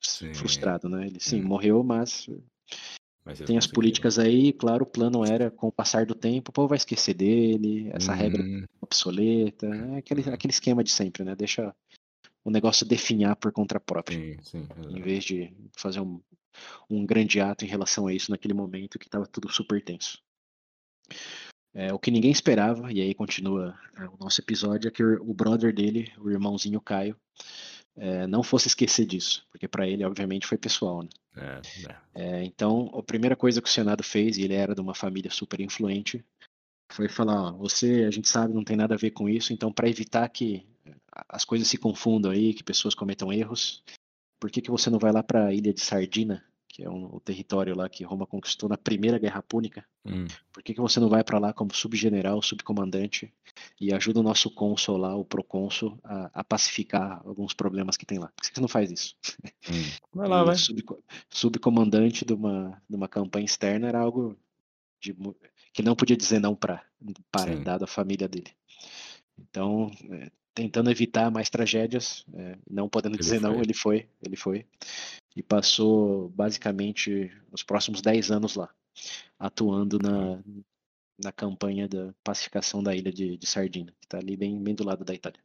[0.00, 0.34] sim.
[0.34, 1.06] frustrado, né?
[1.06, 1.46] Ele sim, hum.
[1.46, 2.28] morreu, mas.
[3.46, 6.68] Tem as políticas aí, claro, o plano era, com o passar do tempo, o povo
[6.68, 8.16] vai esquecer dele, essa hum.
[8.16, 8.44] regra
[8.80, 10.32] obsoleta, é aquele, hum.
[10.32, 11.34] aquele esquema de sempre, né?
[11.34, 11.74] Deixa
[12.44, 14.16] o negócio definhar por conta própria.
[14.16, 16.20] Sim, sim, em vez de fazer um,
[16.88, 20.22] um grande ato em relação a isso naquele momento que estava tudo super tenso.
[21.74, 25.34] É, o que ninguém esperava, e aí continua é, o nosso episódio, é que o
[25.34, 27.16] brother dele, o irmãozinho Caio,
[27.96, 31.02] é, não fosse esquecer disso, porque para ele, obviamente, foi pessoal.
[31.02, 31.08] Né?
[31.36, 31.96] É, é.
[32.14, 35.30] é, então, a primeira coisa que o Senado fez, e ele era de uma família
[35.30, 36.24] super influente,
[36.92, 39.72] foi falar: ó, você, a gente sabe, não tem nada a ver com isso, então,
[39.72, 40.66] para evitar que
[41.28, 43.82] as coisas se confundam aí, que pessoas cometam erros.
[44.38, 46.44] Por que, que você não vai lá para a ilha de Sardina,
[46.76, 49.82] que é um, o território lá que Roma conquistou na Primeira Guerra Púnica?
[50.04, 50.26] Hum.
[50.52, 53.32] Por que, que você não vai para lá como subgeneral, subcomandante
[53.80, 58.18] e ajuda o nosso cônsul lá, o procônsul, a, a, pacificar alguns problemas que tem
[58.18, 58.30] lá?
[58.36, 59.16] Por que você não faz isso?
[59.70, 59.90] Hum.
[60.12, 60.54] Vai lá, vai.
[60.54, 60.84] Sub,
[61.30, 64.36] subcomandante de uma, de uma campanha externa era algo
[65.00, 65.16] de,
[65.72, 66.84] que não podia dizer não para,
[67.32, 68.50] para dado a família dele.
[69.38, 73.50] Então, é, tentando evitar mais tragédias, é, não podendo ele dizer foi.
[73.50, 74.66] não, ele foi, ele foi.
[75.36, 78.74] E passou basicamente os próximos 10 anos lá,
[79.38, 80.42] atuando na,
[81.22, 84.84] na campanha da pacificação da ilha de, de Sardina, que está ali bem, bem do
[84.84, 85.38] lado da Itália.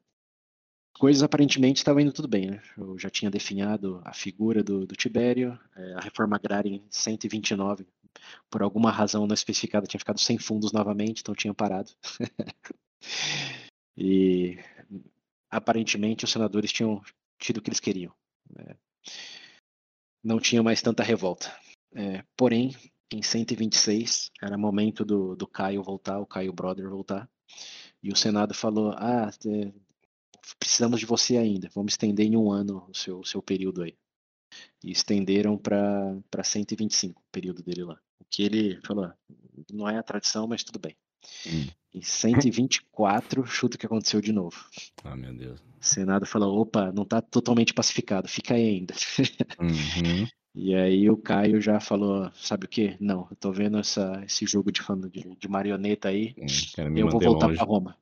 [0.93, 2.61] Coisas aparentemente estavam indo tudo bem, né?
[2.77, 7.85] Eu já tinha definhado a figura do, do Tibério, é, a reforma agrária em 129,
[8.49, 11.91] por alguma razão não especificada, tinha ficado sem fundos novamente, então tinha parado.
[13.97, 14.57] e
[15.49, 17.01] aparentemente os senadores tinham
[17.39, 18.13] tido o que eles queriam.
[18.49, 18.75] Né?
[20.23, 21.55] Não tinha mais tanta revolta.
[21.93, 22.75] É, porém,
[23.11, 27.29] em 126, era momento do, do Caio voltar, o Caio Brother voltar,
[28.01, 29.73] e o Senado falou: Ah, é,
[30.59, 33.97] precisamos de você ainda, vamos estender em um ano o seu, seu período aí.
[34.83, 37.99] E estenderam para 125 o período dele lá.
[38.19, 39.11] O que ele falou:
[39.71, 40.95] não é a tradição, mas tudo bem.
[41.47, 41.67] Hum.
[41.93, 44.57] Em 124, chuta o que aconteceu de novo.
[45.03, 45.59] Ah, meu Deus.
[45.59, 48.93] O Senado falou: opa, não está totalmente pacificado, fica aí ainda.
[49.59, 50.27] Uhum.
[50.53, 52.97] E aí o Caio já falou, sabe o que?
[52.99, 57.21] Não, eu tô vendo essa, esse jogo de, de, de marioneta aí, hum, eu vou
[57.21, 57.97] voltar para Roma.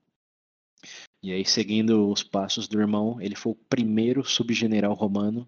[1.22, 5.48] E aí, seguindo os passos do irmão, ele foi o primeiro subgeneral romano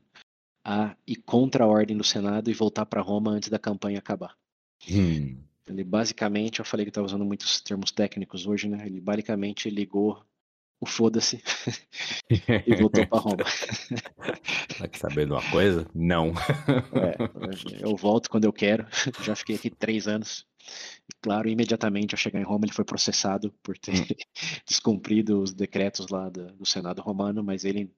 [0.64, 4.38] a ir contra a ordem do Senado e voltar para Roma antes da campanha acabar.
[4.89, 5.38] Hum.
[5.72, 8.85] Ele basicamente, eu falei que estava usando muitos termos técnicos hoje, né?
[8.85, 10.23] Ele basicamente ligou
[10.81, 11.41] o foda-se
[12.65, 13.38] e voltou para Roma.
[14.77, 15.88] Tá sabendo uma coisa?
[15.93, 16.30] Não.
[16.30, 18.88] É, eu volto quando eu quero.
[19.23, 20.48] Já fiquei aqui três anos.
[21.07, 24.06] E, claro, imediatamente ao chegar em Roma, ele foi processado por ter hum.
[24.65, 27.93] descumprido os decretos lá do, do Senado romano, mas ele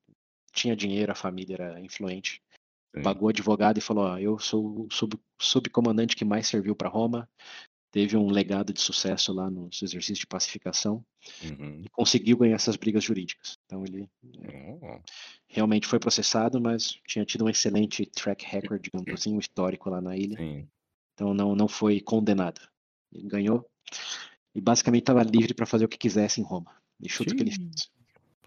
[0.51, 2.41] tinha dinheiro, a família era influente.
[2.95, 3.01] Sim.
[3.01, 7.27] pagou advogado e falou: ó, eu sou o sub, subcomandante que mais serviu para Roma,
[7.91, 11.05] teve um legado de sucesso lá nos exercícios de pacificação
[11.43, 11.81] uhum.
[11.83, 13.57] e conseguiu ganhar essas brigas jurídicas.
[13.65, 14.99] Então ele uhum.
[15.47, 20.01] realmente foi processado, mas tinha tido um excelente track record, digamos assim, um histórico lá
[20.01, 20.37] na ilha.
[20.37, 20.67] Sim.
[21.13, 22.61] Então não, não foi condenado.
[23.11, 23.65] Ele ganhou
[24.55, 26.75] e basicamente estava livre para fazer o que quisesse em Roma.
[26.99, 27.91] E chuta o que ele fez.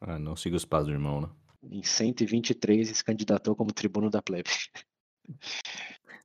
[0.01, 1.29] Ah, não siga os passos do irmão, né?
[1.63, 4.51] Em 123 se candidatou como tribuno da plebe.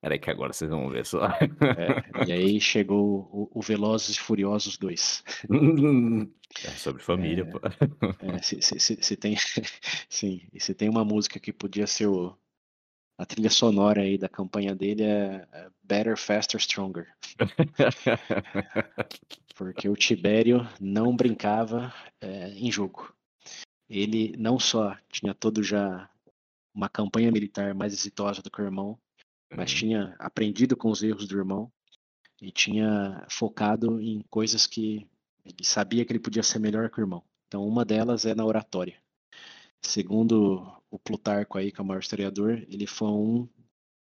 [0.02, 1.28] Peraí que agora vocês vão ver só.
[1.28, 5.24] É, e aí chegou o, o Velozes e Furiosos 2.
[6.66, 7.62] É sobre família, é, pô.
[8.20, 9.38] É, se, se, se, se, tem,
[10.10, 12.38] sim, e se tem uma música que podia ser o,
[13.18, 17.08] a trilha sonora aí da campanha dele é, é Better, Faster, Stronger.
[19.56, 23.16] Porque o Tibério não brincava é, em jogo
[23.92, 26.10] ele não só tinha todo já
[26.74, 28.98] uma campanha militar mais exitosa do que o irmão,
[29.54, 29.78] mas uhum.
[29.78, 31.70] tinha aprendido com os erros do irmão
[32.42, 35.06] e tinha focado em coisas que
[35.44, 37.22] ele sabia que ele podia ser melhor que o irmão.
[37.48, 38.96] Então, uma delas é na oratória.
[39.82, 43.50] Segundo o Plutarco aí, que é o maior historiador, ele foi um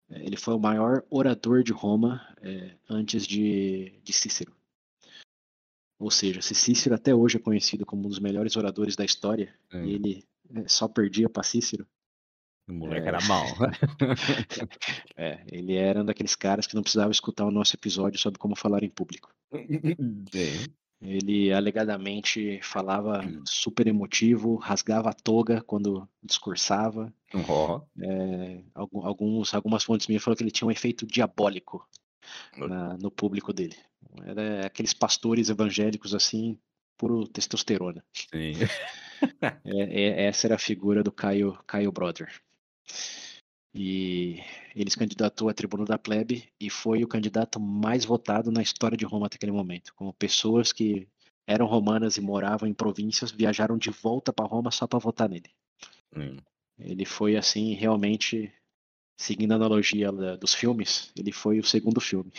[0.09, 4.55] ele foi o maior orador de Roma é, antes de, de Cícero.
[5.97, 9.53] Ou seja, se Cícero até hoje é conhecido como um dos melhores oradores da história,
[9.73, 10.23] e ele
[10.53, 11.87] é, só perdia para Cícero.
[12.67, 13.09] O moleque é...
[13.09, 13.45] era mal.
[15.15, 18.55] é, ele era um daqueles caras que não precisava escutar o nosso episódio sobre como
[18.55, 19.33] falar em público.
[20.31, 20.65] Sim.
[21.01, 23.43] Ele alegadamente falava hum.
[23.45, 27.13] super emotivo, rasgava a toga quando discursava.
[27.47, 27.81] Oh.
[28.01, 31.87] É, alguns, algumas fontes minhas falaram que ele tinha um efeito diabólico
[32.57, 33.75] na, no público dele.
[34.23, 36.57] Era aqueles pastores evangélicos assim,
[36.97, 38.03] puro testosterona.
[38.13, 38.53] Sim.
[39.65, 42.31] é, é, essa era a figura do Caio, Caio Brother.
[43.73, 44.39] E
[44.73, 48.97] ele se candidatou à tribuna da plebe e foi o candidato mais votado na história
[48.97, 49.93] de Roma até aquele momento.
[49.95, 51.07] Como pessoas que
[51.45, 55.49] eram romanas e moravam em províncias viajaram de volta para Roma só para votar nele.
[56.15, 56.37] Hum.
[56.79, 58.51] Ele foi assim, realmente,
[59.17, 62.31] seguindo a analogia dos filmes, ele foi o segundo filme.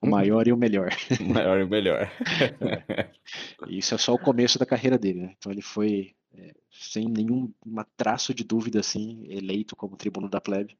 [0.00, 0.90] O maior e o melhor.
[1.20, 2.10] O maior e o melhor.
[3.68, 5.34] Isso é só o começo da carreira dele, né?
[5.36, 7.52] Então ele foi é, sem nenhum
[7.96, 10.76] traço de dúvida, assim, eleito como tribuno da plebe.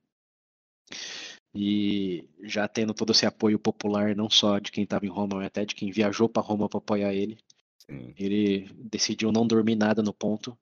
[1.55, 5.47] E já tendo todo esse apoio popular, não só de quem estava em Roma, mas
[5.47, 7.39] até de quem viajou para Roma para apoiar ele,
[7.79, 8.15] Sim.
[8.17, 10.57] ele decidiu não dormir nada no ponto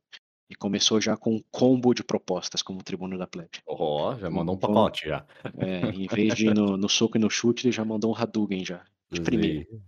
[0.51, 3.63] e começou já com um combo de propostas como tribuno da plebe.
[3.65, 5.25] Oh, já mandou um então, pacote já.
[5.57, 8.17] É, em vez de ir no, no, soco e no chute, ele já mandou um
[8.17, 9.81] Hadouken já, de primeiro.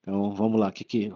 [0.00, 1.12] Então vamos lá, o que, que,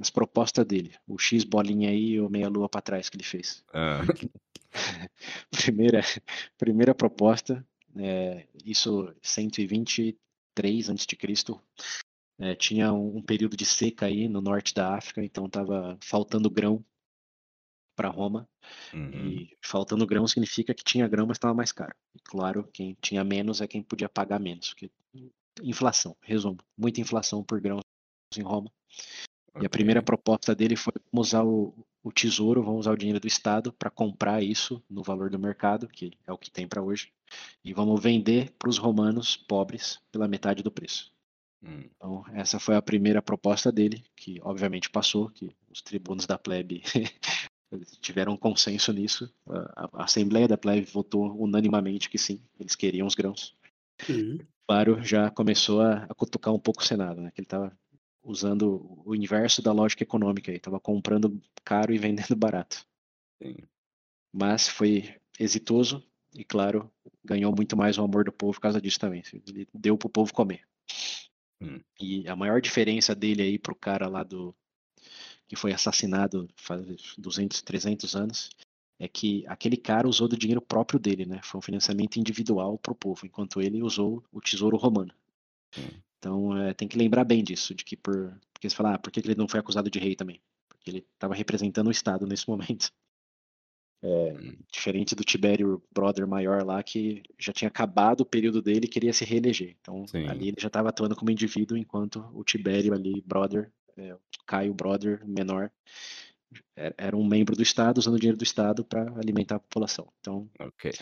[0.00, 0.94] as propostas dele.
[1.04, 3.64] O X bolinha aí e o meia lua para trás que ele fez.
[3.74, 4.02] Ah.
[5.50, 6.00] primeira,
[6.56, 7.66] primeira proposta,
[7.96, 11.06] é, isso 123 a.C.
[12.38, 16.50] É, tinha um, um, período de seca aí no norte da África, então estava faltando
[16.50, 16.84] grão
[17.96, 18.48] para Roma.
[18.92, 19.10] Uhum.
[19.10, 21.94] E faltando grão significa que tinha grão, mas estava mais caro.
[22.14, 24.68] E claro, quem tinha menos é quem podia pagar menos.
[24.68, 24.90] Porque
[25.62, 27.82] inflação, resumo, muita inflação por grãos
[28.36, 28.70] em Roma.
[29.50, 29.62] Okay.
[29.62, 33.18] E a primeira proposta dele foi vamos usar o, o tesouro, vamos usar o dinheiro
[33.18, 36.82] do Estado para comprar isso no valor do mercado, que é o que tem para
[36.82, 37.10] hoje,
[37.64, 41.12] e vamos vender para os romanos pobres pela metade do preço.
[41.62, 41.84] Hum.
[41.96, 46.82] Então, essa foi a primeira proposta dele, que obviamente passou, que os tribunos da plebe
[48.00, 49.32] tiveram um consenso nisso.
[49.48, 53.56] A, a, Assembleia da plebe votou unanimamente que sim, eles queriam os grãos.
[54.08, 54.38] Uhum.
[54.68, 57.30] Claro, já começou a, a cutucar um pouco o Senado, né?
[57.30, 57.76] Que ele estava
[58.22, 62.84] usando o inverso da lógica econômica aí, estava comprando caro e vendendo barato.
[63.42, 63.56] Sim.
[64.32, 66.02] Mas foi exitoso
[66.34, 66.90] e, claro,
[67.24, 69.22] ganhou muito mais o amor do povo por causa disso também.
[69.32, 70.66] Ele deu pro povo comer.
[71.60, 71.80] Hum.
[72.00, 74.54] E a maior diferença dele aí pro cara lá do
[75.48, 76.82] que foi assassinado faz
[77.16, 78.50] 200, 300 anos
[78.98, 81.40] é que aquele cara usou do dinheiro próprio dele, né?
[81.42, 85.12] Foi um financiamento individual pro povo, enquanto ele usou o tesouro romano.
[85.78, 86.00] Hum.
[86.18, 88.34] Então é, tem que lembrar bem disso, de que por.
[88.52, 90.40] Porque você fala, ah, por que ele não foi acusado de rei também?
[90.68, 92.90] Porque ele estava representando o Estado nesse momento.
[94.02, 94.34] É,
[94.70, 99.12] diferente do Tibério Brother maior lá, que já tinha acabado o período dele e queria
[99.12, 99.76] se reeleger.
[99.80, 100.26] Então Sim.
[100.26, 104.16] ali ele já estava atuando como indivíduo, enquanto o Tibério ali, Brother, é,
[104.46, 105.70] Caio Brother menor,
[106.96, 110.08] era um membro do Estado, usando o dinheiro do Estado para alimentar a população.
[110.20, 110.92] Então, okay.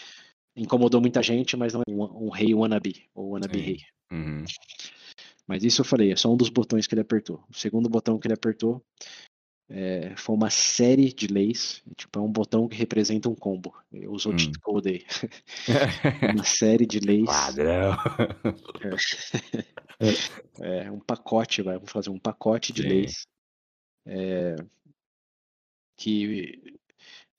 [0.57, 3.65] incomodou muita gente, mas não é um, um rei wannabe, ou wannabe Sim.
[3.65, 3.79] rei.
[4.13, 4.45] Uhum.
[5.47, 7.45] Mas isso eu falei, é só um dos botões que ele apertou.
[7.51, 8.83] O segundo botão que ele apertou
[9.69, 11.83] é, foi uma série de leis.
[11.97, 13.75] Tipo, é um botão que representa um combo.
[13.93, 14.35] Eu uso hum.
[14.35, 15.05] o cheat code aí.
[16.35, 17.27] uma série de leis.
[17.27, 17.97] Padrão.
[20.61, 22.89] É, é, um pacote, vai, vamos fazer um pacote de Sim.
[22.89, 23.27] leis.
[24.05, 24.57] É,
[25.97, 26.75] que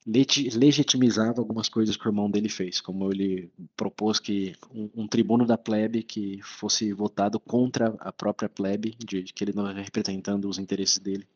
[0.07, 5.45] legitimizava algumas coisas que o irmão dele fez, como ele propôs que um, um tribuno
[5.45, 9.81] da plebe que fosse votado contra a própria plebe, de, de que ele não era
[9.81, 11.27] representando os interesses dele,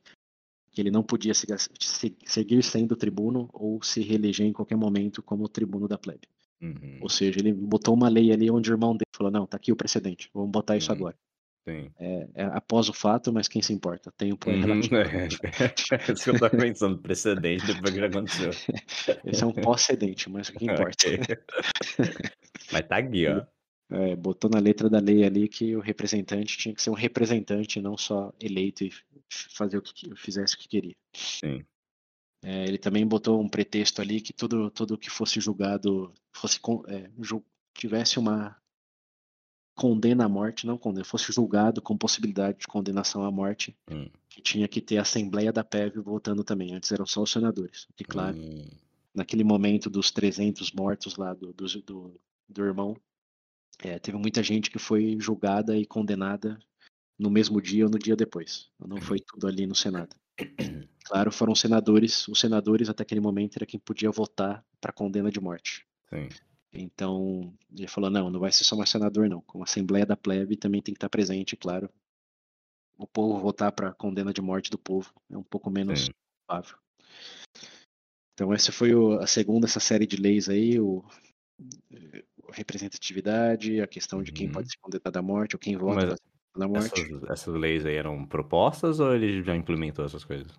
[0.72, 1.46] que ele não podia se,
[1.80, 6.28] se, seguir sendo tribuno ou se reeleger em qualquer momento como tribuno da plebe.
[6.62, 7.00] Uhum.
[7.02, 9.72] Ou seja, ele botou uma lei ali onde o irmão dele falou: não, tá aqui
[9.72, 10.98] o precedente, vamos botar isso uhum.
[10.98, 11.16] agora.
[12.00, 14.12] É, é, após o fato, mas quem se importa?
[14.18, 14.96] Tempo é uhum, relativo.
[15.91, 18.50] É, isso que eu tava pensando, precedente depois que aconteceu.
[19.26, 21.08] Esse é um pós-cedente, mas o que importa?
[21.08, 21.38] Okay.
[22.72, 23.46] mas tá aqui, ó.
[23.91, 27.82] É, botou na letra da lei ali que o representante tinha que ser um representante,
[27.82, 28.91] não só eleito e
[29.30, 30.95] fazer o que fizesse o que queria.
[31.14, 31.66] Sim.
[32.44, 37.10] É, ele também botou um pretexto ali que tudo, tudo que fosse julgado fosse é,
[37.74, 38.56] tivesse uma
[39.76, 44.10] condena à morte, não condena, fosse julgado com possibilidade de condenação à morte, hum.
[44.30, 46.74] que tinha que ter a Assembleia da PEV votando também.
[46.74, 47.88] Antes eram só os senadores.
[47.98, 48.68] E claro, hum.
[49.16, 52.95] naquele momento dos 300 mortos lá do, do, do, do irmão,
[53.82, 56.60] é, teve muita gente que foi julgada e condenada
[57.18, 58.70] no mesmo dia ou no dia depois.
[58.80, 60.16] Não foi tudo ali no Senado.
[61.10, 65.42] Claro, foram senadores, os senadores até aquele momento era quem podia votar para condena de
[65.42, 65.84] morte.
[66.08, 66.30] Sim.
[66.72, 69.42] Então, ele falou: não, não vai ser só mais senador, não.
[69.42, 71.90] Como Assembleia da Plebe também tem que estar presente, claro.
[72.96, 76.12] O povo votar para condena de morte do povo é um pouco menos
[76.46, 76.78] provável.
[78.36, 81.04] Então, essa foi o, a segunda essa série de leis aí, o,
[82.29, 84.54] a representatividade, a questão de quem uhum.
[84.54, 86.16] pode ser condenado à morte ou quem vota
[86.56, 87.02] da morte.
[87.02, 90.52] Essas, essas leis aí eram propostas ou ele já implementou essas coisas?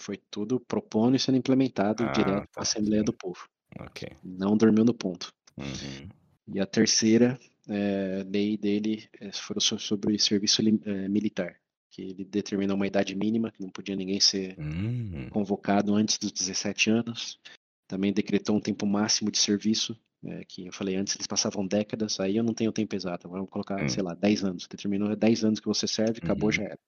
[0.00, 2.50] Foi tudo propondo e sendo implementado ah, direto tá.
[2.56, 3.48] na Assembleia do Povo.
[3.80, 4.08] Ok.
[4.22, 5.32] Não dormiu no ponto.
[5.56, 6.08] Uhum.
[6.48, 7.38] E a terceira
[7.68, 11.56] é, lei dele é, foi sobre serviço é, militar,
[11.90, 15.28] que ele determinou uma idade mínima, que não podia ninguém ser uhum.
[15.30, 17.40] convocado antes dos 17 anos.
[17.88, 19.96] Também decretou um tempo máximo de serviço,
[20.26, 23.50] é, que eu falei antes, eles passavam décadas, aí eu não tenho tempo exato, vamos
[23.50, 23.88] colocar, uhum.
[23.88, 24.66] sei lá, 10 anos.
[24.66, 26.68] Determinou 10 anos que você serve, acabou, já uhum.
[26.68, 26.78] era.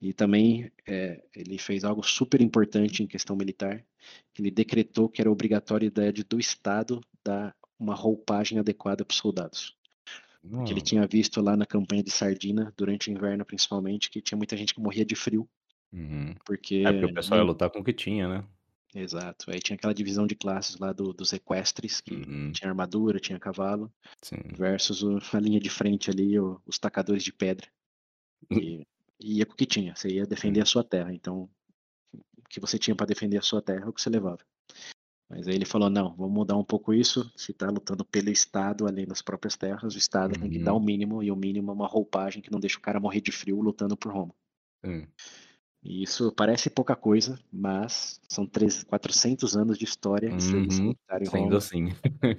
[0.00, 3.84] E também é, ele fez algo super importante em questão militar,
[4.34, 9.76] que ele decretou que era obrigatoriedade do Estado dar uma roupagem adequada para os soldados.
[10.48, 14.38] Porque ele tinha visto lá na campanha de Sardina, durante o inverno principalmente, que tinha
[14.38, 15.48] muita gente que morria de frio.
[15.92, 16.34] Uhum.
[16.44, 18.44] Porque, é porque o pessoal ia lutar com o que tinha, né?
[18.96, 19.50] Exato.
[19.50, 22.50] Aí tinha aquela divisão de classes lá do, dos equestres, que uhum.
[22.50, 23.92] tinha armadura, tinha cavalo,
[24.22, 24.38] Sim.
[24.56, 27.68] versus o, a linha de frente ali, o, os tacadores de pedra.
[28.50, 28.86] E,
[29.20, 31.12] e ia com o que tinha, você ia defender a sua terra.
[31.12, 31.48] Então,
[32.14, 34.40] o que você tinha para defender a sua terra é o que você levava.
[35.28, 37.30] Mas aí ele falou: não, vamos mudar um pouco isso.
[37.36, 40.42] Se está lutando pelo Estado, além das próprias terras, o Estado uhum.
[40.42, 42.82] tem que dar o mínimo, e o mínimo é uma roupagem que não deixa o
[42.82, 44.34] cara morrer de frio lutando por Roma.
[44.84, 45.06] Uhum.
[45.88, 50.36] E isso parece pouca coisa, mas são 3, 400 anos de história uhum.
[50.36, 50.40] em
[51.26, 51.56] Sendo Roma.
[51.58, 51.86] assim.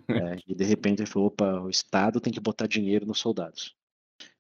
[0.10, 3.74] é, e de repente ele falou: opa, o Estado tem que botar dinheiro nos soldados.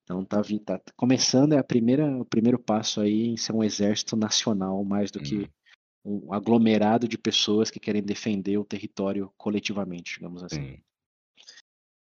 [0.03, 4.17] Então tá, tá começando é a primeira, o primeiro passo aí em ser um exército
[4.17, 5.49] nacional mais do que
[6.03, 6.27] uhum.
[6.27, 10.77] um aglomerado de pessoas que querem defender o território coletivamente, digamos assim.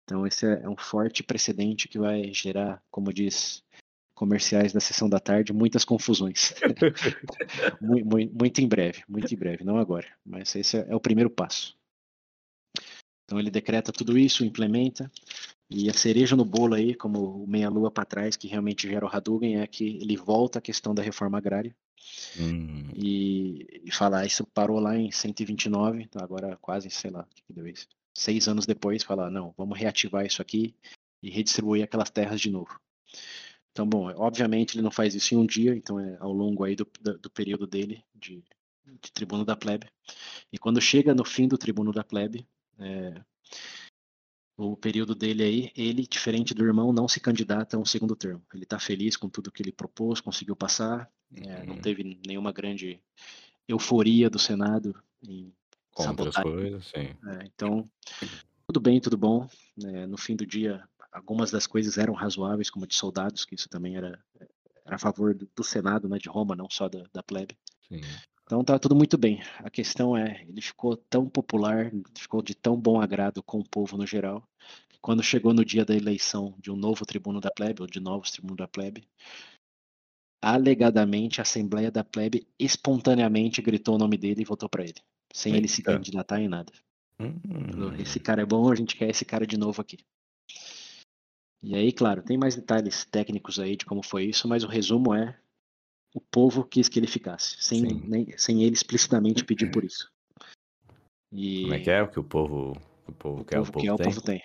[0.05, 3.63] Então esse é, é um forte precedente que vai gerar, como diz
[4.17, 6.55] comerciais da sessão da tarde, muitas confusões.
[7.81, 11.01] muito, muito, muito, em breve, muito em breve, não agora, mas esse é, é o
[11.01, 11.77] primeiro passo.
[13.25, 15.11] Então ele decreta tudo isso, implementa,
[15.69, 19.09] e a cereja no bolo aí, como o meia-lua para trás, que realmente gera o
[19.09, 21.77] Hadouken, é que ele volta à questão da reforma agrária.
[22.39, 22.89] Hum.
[22.95, 27.53] E, e fala, ah, isso parou lá em 129, então agora quase, sei lá, que
[27.53, 27.87] deu isso.
[28.17, 30.75] Seis anos depois, fala, não, vamos reativar isso aqui
[31.23, 32.81] e redistribuir aquelas terras de novo.
[33.77, 36.75] Então, bom, obviamente ele não faz isso em um dia, então é ao longo aí
[36.75, 38.43] do, do, do período dele de,
[39.03, 39.87] de tribuno da plebe.
[40.51, 42.49] E quando chega no fim do tribuno da plebe,
[42.79, 43.21] é,
[44.57, 48.43] o período dele aí, ele, diferente do irmão, não se candidata a um segundo termo.
[48.55, 51.81] Ele está feliz com tudo que ele propôs, conseguiu passar, é, não uhum.
[51.83, 52.99] teve nenhuma grande
[53.69, 55.53] euforia do Senado em
[55.91, 57.15] Contra as coisas, sim.
[57.27, 57.85] É, então,
[58.67, 59.47] tudo bem, tudo bom.
[59.85, 60.87] É, no fim do dia,
[61.17, 64.23] algumas das coisas eram razoáveis, como de soldados, que isso também era,
[64.85, 67.57] era a favor do, do Senado, né, de Roma, não só da, da plebe.
[67.89, 68.01] Sim.
[68.45, 69.43] Então tá tudo muito bem.
[69.59, 73.97] A questão é, ele ficou tão popular, ficou de tão bom agrado com o povo
[73.97, 74.47] no geral,
[74.89, 77.99] que quando chegou no dia da eleição de um novo tribuno da plebe, ou de
[77.99, 79.09] novos tribunos da plebe,
[80.41, 85.01] alegadamente a Assembleia da Plebe espontaneamente gritou o nome dele e votou para ele,
[85.33, 85.61] sem Eita.
[85.61, 86.73] ele se candidatar em nada.
[87.19, 87.97] Hum.
[87.99, 89.97] Esse cara é bom, a gente quer esse cara de novo aqui.
[91.67, 95.13] E aí, claro, tem mais detalhes técnicos aí de como foi isso, mas o resumo
[95.13, 95.37] é
[96.15, 100.09] o povo quis que ele ficasse, sem, nem, sem ele explicitamente pedir por isso.
[101.33, 101.63] E...
[101.63, 103.97] Como é que é o que o povo, o povo o quer, povo o povo
[103.97, 104.07] quer, tem?
[104.07, 104.43] O povo tem.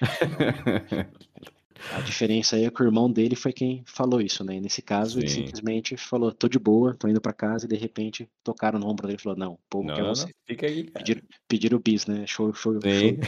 [1.93, 4.55] A diferença aí é que o irmão dele foi quem falou isso, né?
[4.55, 5.19] E nesse caso, Sim.
[5.19, 8.87] ele simplesmente falou: tô de boa, tô indo para casa, e de repente tocaram no
[8.87, 10.25] ombro dele e falou: não, povo não, quer não, você.
[10.25, 10.31] Não.
[10.47, 10.93] Fica aí, cara.
[10.93, 12.25] Pediram, pediram o bis, né?
[12.27, 12.81] Show, show, Sim.
[12.83, 13.21] show.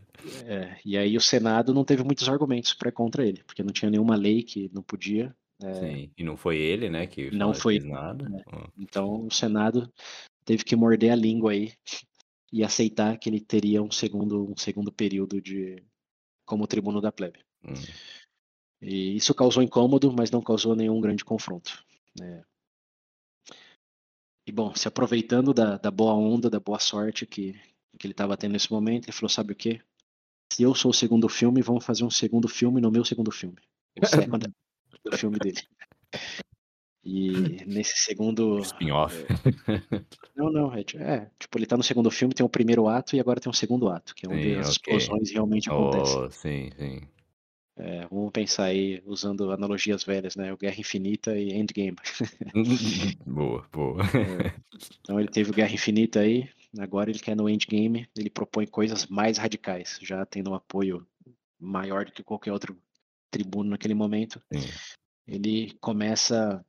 [0.46, 3.90] É, e aí o Senado não teve muitos argumentos para contra ele, porque não tinha
[3.90, 5.34] nenhuma lei que não podia.
[5.62, 8.28] É, Sim, e não foi ele, né, que não foi nada.
[8.28, 8.42] Né?
[8.78, 9.92] Então o Senado
[10.44, 11.72] teve que morder a língua aí
[12.54, 15.82] e aceitar que ele teria um segundo um segundo período de
[16.46, 17.40] como tribuno da plebe.
[17.64, 17.74] Hum.
[18.80, 21.84] E isso causou incômodo, mas não causou nenhum grande confronto.
[22.18, 22.44] Né?
[24.46, 27.54] E bom, se aproveitando da, da boa onda, da boa sorte que,
[27.98, 29.80] que ele estava tendo nesse momento, ele falou: sabe o que?
[30.54, 33.56] se eu sou o segundo filme, vamos fazer um segundo filme no meu segundo filme.
[34.00, 34.54] O segundo
[35.18, 35.60] filme dele.
[37.04, 37.30] E
[37.66, 38.58] nesse segundo.
[38.60, 39.14] Spin-off.
[39.68, 40.04] É...
[40.34, 40.74] Não, não.
[40.74, 43.50] É, é, tipo, ele tá no segundo filme, tem o primeiro ato e agora tem
[43.50, 44.96] o segundo ato, que é onde sim, as okay.
[44.96, 46.16] explosões realmente acontecem.
[46.16, 47.00] Oh, sim, sim.
[47.76, 50.52] É, vamos pensar aí, usando analogias velhas, né?
[50.52, 51.96] O Guerra Infinita e Endgame.
[53.26, 54.02] boa, boa.
[54.14, 54.52] É,
[55.00, 56.48] então ele teve o Guerra Infinita aí,
[56.78, 61.06] agora ele quer no Endgame, ele propõe coisas mais radicais, já tendo um apoio
[61.58, 62.76] maior do que qualquer outro
[63.30, 64.40] tribuno naquele momento.
[64.52, 64.68] Sim.
[65.26, 66.64] Ele começa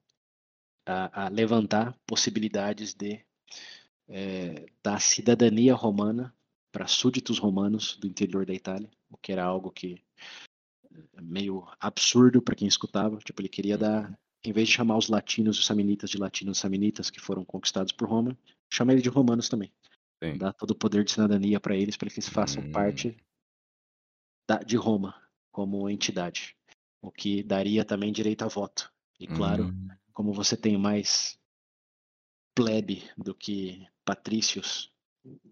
[0.86, 3.24] a, a, levantar possibilidades de
[4.08, 6.34] é, da cidadania romana
[6.72, 10.04] para súditos romanos do interior da Itália, o que era algo que
[11.22, 13.18] meio absurdo para quem escutava.
[13.18, 17.10] Tipo, ele queria dar, em vez de chamar os latinos, os samnitas de latinos samnitas
[17.10, 18.38] que foram conquistados por Roma,
[18.70, 19.72] chama ele de romanos também.
[20.24, 20.38] Sim.
[20.38, 22.72] Dá todo o poder de cidadania para eles, para que eles façam hum.
[22.72, 23.16] parte
[24.48, 25.16] da, de Roma
[25.52, 26.56] como entidade,
[27.02, 28.92] o que daria também direito a voto.
[29.20, 29.88] E claro, hum.
[30.16, 31.38] Como você tem mais
[32.56, 34.90] plebe do que patrícios,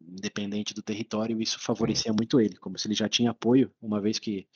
[0.01, 4.17] independente do território, isso favorecia muito ele, como se ele já tinha apoio, uma vez
[4.17, 4.47] que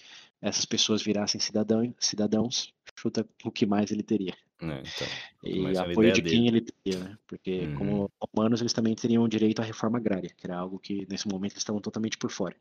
[0.42, 4.34] essas pessoas virassem cidadão, cidadãos, chuta o que mais ele teria.
[4.62, 5.08] É, então,
[5.44, 6.48] e apoio de quem dele.
[6.48, 7.18] ele teria, né?
[7.28, 7.76] Porque uhum.
[7.76, 11.54] como romanos eles também teriam direito à reforma agrária, que era algo que nesse momento
[11.54, 12.56] eles estavam totalmente por fora,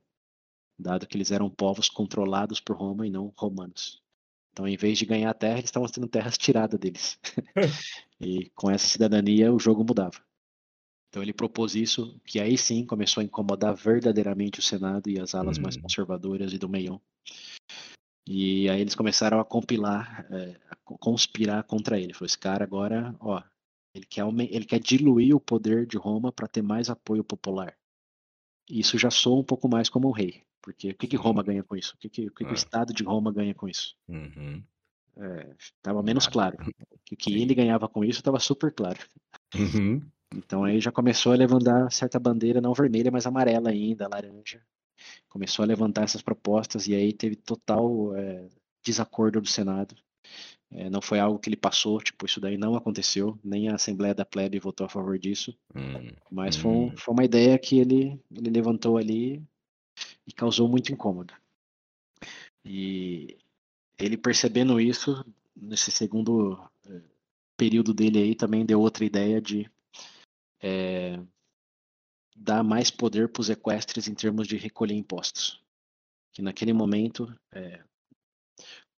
[0.76, 4.02] dado que eles eram povos controlados por Roma e não romanos.
[4.56, 7.18] Então, em vez de ganhar terra, eles estavam tendo terras tiradas deles.
[8.18, 10.18] e com essa cidadania, o jogo mudava.
[11.10, 15.34] Então, ele propôs isso, que aí sim começou a incomodar verdadeiramente o Senado e as
[15.34, 15.64] alas uhum.
[15.64, 16.98] mais conservadoras e do meião.
[18.26, 22.14] E aí eles começaram a compilar, é, a conspirar contra ele.
[22.14, 23.42] Falou, esse cara agora, ó,
[23.94, 27.76] ele quer, ele quer diluir o poder de Roma para ter mais apoio popular.
[28.70, 30.45] Isso já soa um pouco mais como um rei.
[30.66, 31.94] Porque o que, que Roma ganha com isso?
[31.94, 32.54] O que, que, o, que, que o é.
[32.54, 33.94] Estado de Roma ganha com isso?
[34.08, 34.60] Uhum.
[35.56, 36.56] Estava é, menos claro.
[37.06, 37.40] Que o que Sim.
[37.40, 38.98] ele ganhava com isso estava super claro.
[39.54, 40.02] Uhum.
[40.34, 44.60] Então aí já começou a levantar certa bandeira, não vermelha, mas amarela ainda, laranja,
[45.28, 48.48] começou a levantar essas propostas e aí teve total é,
[48.84, 49.94] desacordo do Senado.
[50.68, 54.16] É, não foi algo que ele passou, tipo, isso daí não aconteceu, nem a Assembleia
[54.16, 56.60] da Plebe votou a favor disso, hum, mas hum.
[56.60, 59.40] Foi, um, foi uma ideia que ele, ele levantou ali
[60.26, 61.34] e causou muito incômodo.
[62.64, 63.38] E
[63.98, 65.24] ele percebendo isso,
[65.54, 67.00] nesse segundo é,
[67.56, 69.70] período dele aí, também deu outra ideia de
[70.60, 71.20] é,
[72.36, 75.62] dar mais poder para os equestres em termos de recolher impostos.
[76.32, 77.82] Que naquele momento é,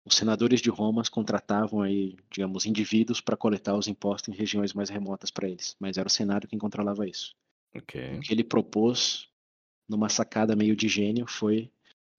[0.07, 4.89] os senadores de Roma contratavam aí, digamos, indivíduos para coletar os impostos em regiões mais
[4.89, 7.35] remotas para eles, mas era o Senado quem controlava isso.
[7.75, 8.17] Okay.
[8.17, 9.29] O que ele propôs,
[9.89, 11.71] numa sacada meio de gênio, foi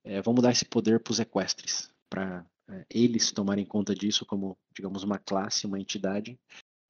[0.04, 4.56] é, vamos dar esse poder para os equestres, para é, eles tomarem conta disso como,
[4.74, 6.38] digamos, uma classe, uma entidade,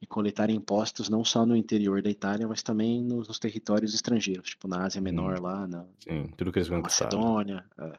[0.00, 4.50] e coletar impostos não só no interior da Itália, mas também nos, nos territórios estrangeiros,
[4.50, 5.42] tipo na Ásia Menor, hum.
[5.42, 7.64] lá na, Sim, tudo que eles na Macedônia.
[7.78, 7.98] É.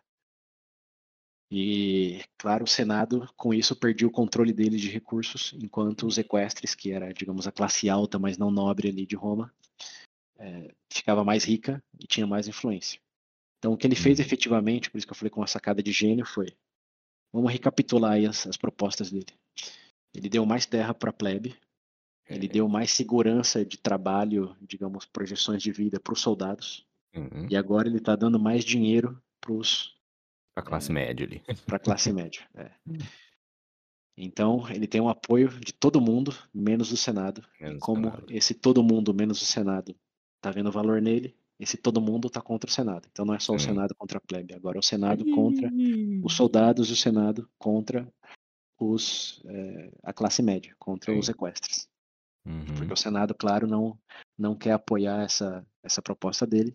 [1.52, 6.76] E, claro, o Senado, com isso, perdia o controle dele de recursos, enquanto os equestres,
[6.76, 9.52] que era, digamos, a classe alta, mas não nobre ali de Roma,
[10.40, 13.00] é, ficava mais rica e tinha mais influência.
[13.60, 14.22] Então, o que ele fez hum.
[14.22, 16.48] efetivamente, por isso que eu falei com uma sacada de gênio, foi:
[17.32, 19.34] vamos recapitular aí as, as propostas dele.
[20.16, 21.56] Ele deu mais terra para a plebe,
[22.28, 26.86] ele deu mais segurança de trabalho, digamos, projeções de vida para os soldados.
[27.14, 27.48] Uhum.
[27.50, 29.98] E agora ele está dando mais dinheiro para os.
[30.56, 31.44] Para a classe é, média ali.
[31.66, 32.48] Para a classe média.
[32.56, 32.72] É.
[34.18, 37.44] Então, ele tem um apoio de todo mundo, menos do Senado.
[37.60, 38.26] Menos como Senado.
[38.30, 39.96] esse todo mundo, menos o Senado,
[40.40, 43.08] está vendo valor nele, esse todo mundo está contra o Senado.
[43.12, 45.70] Então, não é só o Senado contra a plebe, agora é o Senado contra
[46.24, 48.08] os soldados e o Senado contra
[48.80, 51.20] os, é, a classe média, contra Sim.
[51.20, 51.90] os equestres.
[52.46, 52.66] Uhum.
[52.78, 54.00] Porque o Senado, claro, não,
[54.38, 56.74] não quer apoiar essa, essa proposta dele,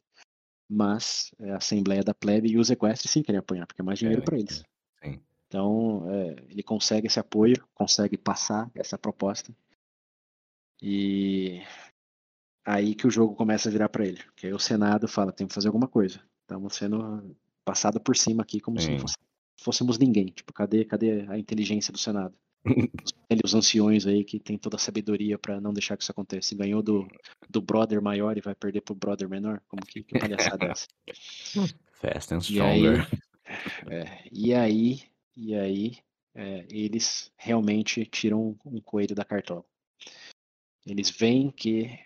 [0.68, 3.98] mas é, a Assembleia da Plebe e os equestres sim querem apoiar, porque é mais
[3.98, 4.62] dinheiro para eles.
[5.02, 5.20] Sim.
[5.46, 9.54] Então, é, ele consegue esse apoio, consegue passar essa proposta.
[10.82, 11.62] E
[12.64, 14.22] aí que o jogo começa a virar para ele.
[14.24, 16.20] Porque aí o Senado fala: tem que fazer alguma coisa.
[16.42, 18.96] Estamos sendo passado por cima aqui como sim.
[18.96, 19.16] se fosse,
[19.60, 20.26] fôssemos ninguém.
[20.26, 22.36] Tipo, cadê, cadê a inteligência do Senado?
[23.44, 26.54] os anciões aí que tem toda a sabedoria para não deixar que isso aconteça.
[26.54, 27.06] Ganhou do,
[27.48, 29.60] do brother maior e vai perder pro brother menor?
[29.68, 30.86] Como que, que palhaçada é essa?
[32.00, 33.06] Fast and stronger.
[33.86, 35.02] E aí, é, e aí,
[35.36, 35.96] e aí
[36.34, 39.64] é, eles realmente tiram um coelho da cartola.
[40.86, 41.98] Eles veem que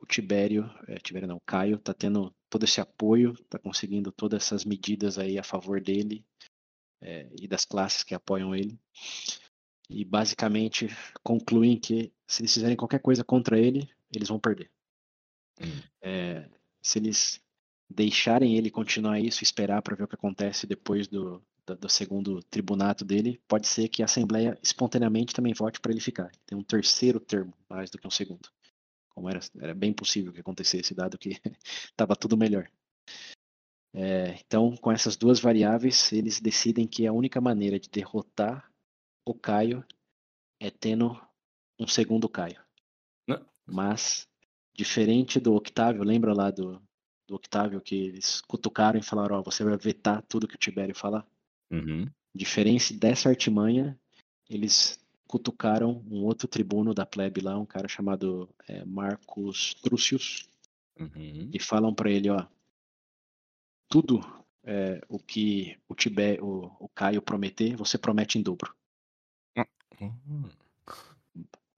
[0.00, 4.64] o Tibério, é, Tibério não, Caio, tá tendo todo esse apoio, tá conseguindo todas essas
[4.64, 6.24] medidas aí a favor dele
[7.00, 8.78] é, e das classes que apoiam ele
[9.90, 10.88] e basicamente
[11.22, 14.70] concluem que se eles fizerem qualquer coisa contra ele, eles vão perder.
[15.60, 15.82] Hum.
[16.00, 16.48] É,
[16.80, 17.42] se eles
[17.88, 22.40] deixarem ele continuar isso, esperar para ver o que acontece depois do, do, do, segundo
[22.44, 26.30] tribunato dele, pode ser que a Assembleia espontaneamente também vote para ele ficar.
[26.46, 28.48] Tem um terceiro termo mais do que um segundo.
[29.10, 31.30] Como era, era bem possível que acontecesse, dado que
[31.90, 32.70] estava tudo melhor.
[33.92, 38.70] É, então, com essas duas variáveis, eles decidem que a única maneira de derrotar
[39.26, 39.84] o Caio
[40.60, 41.20] é tendo
[41.78, 42.62] um segundo Caio.
[43.26, 43.44] Não.
[43.66, 44.28] Mas,
[44.74, 46.80] diferente do Octávio, lembra lá do,
[47.26, 50.58] do Octávio que eles cutucaram e falaram: Ó, oh, você vai vetar tudo que o
[50.58, 51.26] Tibério falar?
[51.70, 52.08] Uhum.
[52.34, 53.98] Diferente dessa artimanha,
[54.48, 54.99] eles
[55.30, 60.48] cutucaram um outro tribuno da plebe lá, um cara chamado é, Marcos Trúcius,
[60.98, 61.48] uhum.
[61.54, 62.44] e falam para ele: Ó,
[63.88, 64.18] tudo
[64.64, 68.74] é, o que o, Tibé, o, o Caio prometer, você promete em dobro.
[70.00, 70.50] Uhum.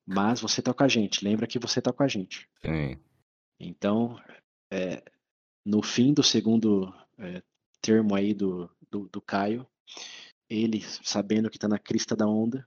[0.06, 2.48] Mas você tá com a gente, lembra que você tá com a gente.
[2.64, 2.98] Sim.
[3.60, 4.18] Então,
[4.72, 5.02] é,
[5.62, 7.42] no fim do segundo é,
[7.82, 9.66] termo aí do, do, do, Caio,
[10.48, 12.66] ele, sabendo que tá na crista da onda,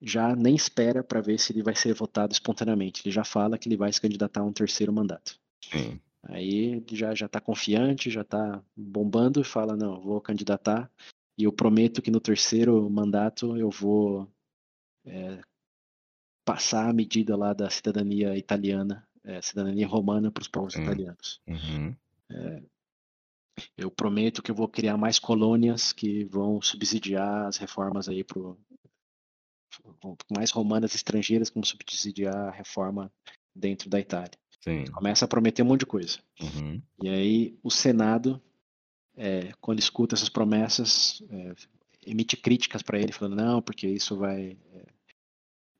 [0.00, 3.02] já nem espera para ver se ele vai ser votado espontaneamente.
[3.04, 5.38] Ele já fala que ele vai se candidatar a um terceiro mandato.
[5.70, 6.00] Sim.
[6.22, 10.90] Aí ele já já está confiante, já está bombando e fala não, vou candidatar
[11.36, 14.30] e eu prometo que no terceiro mandato eu vou
[15.04, 15.40] é,
[16.44, 21.40] passar a medida lá da cidadania italiana, é, cidadania romana para os povos italianos.
[21.46, 21.94] Uhum.
[22.30, 22.62] É,
[23.76, 28.40] eu prometo que eu vou criar mais colônias que vão subsidiar as reformas aí para
[30.34, 33.12] mais romanas estrangeiras vão subsidiar a reforma
[33.54, 34.38] dentro da Itália.
[34.60, 34.84] Sim.
[34.86, 36.18] Começa a prometer um monte de coisa.
[36.40, 36.80] Uhum.
[37.02, 38.42] E aí o Senado,
[39.16, 41.54] é, quando escuta essas promessas, é,
[42.06, 44.86] emite críticas para ele, falando não, porque isso vai é,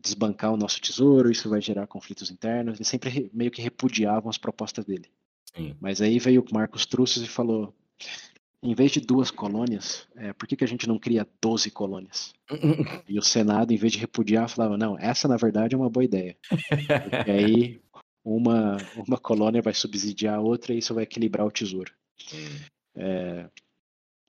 [0.01, 2.77] desbancar o nosso tesouro, isso vai gerar conflitos internos.
[2.77, 5.11] Eles sempre meio que repudiavam as propostas dele.
[5.57, 5.75] Sim.
[5.81, 7.75] Mas aí veio o Marcos Trussos e falou:
[8.65, 12.33] em vez de duas colônias, é, por que, que a gente não cria 12 colônias?
[13.07, 16.05] e o Senado, em vez de repudiar, falava: não, essa na verdade é uma boa
[16.05, 16.35] ideia.
[16.49, 17.81] Porque aí
[18.25, 21.93] uma, uma colônia vai subsidiar a outra e isso vai equilibrar o tesouro.
[22.97, 23.51] É,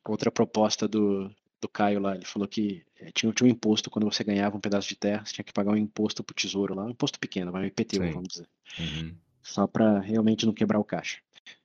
[0.06, 1.32] outra proposta do,
[1.62, 4.60] do Caio lá, ele falou que é, tinha, tinha um imposto quando você ganhava um
[4.62, 7.54] pedaço de terra, você tinha que pagar um imposto pro tesouro lá, um imposto pequeno,
[7.54, 8.12] um IPTU, Sim.
[8.12, 8.50] vamos dizer.
[8.78, 9.16] Uhum.
[9.42, 11.20] Só para realmente não quebrar o caixa.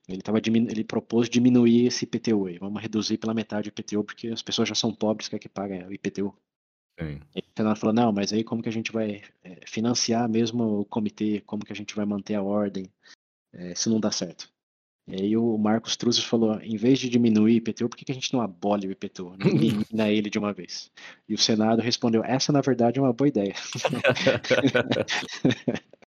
[0.07, 4.27] Ele, tava ele propôs diminuir esse IPTU aí, vamos reduzir pela metade o IPTU, porque
[4.27, 6.35] as pessoas já são pobres, quer que paguem o IPTU.
[6.99, 7.19] Sim.
[7.35, 10.81] E o Senado falou, não, mas aí como que a gente vai é, financiar mesmo
[10.81, 12.91] o comitê, como que a gente vai manter a ordem,
[13.53, 14.51] é, se não dá certo?
[15.07, 18.11] E aí o Marcos Truzes falou, em vez de diminuir o IPTU, por que, que
[18.11, 19.35] a gente não abole o IPTU?
[19.37, 20.91] Não elimina ele de uma vez.
[21.27, 23.53] E o Senado respondeu, essa na verdade é uma boa ideia.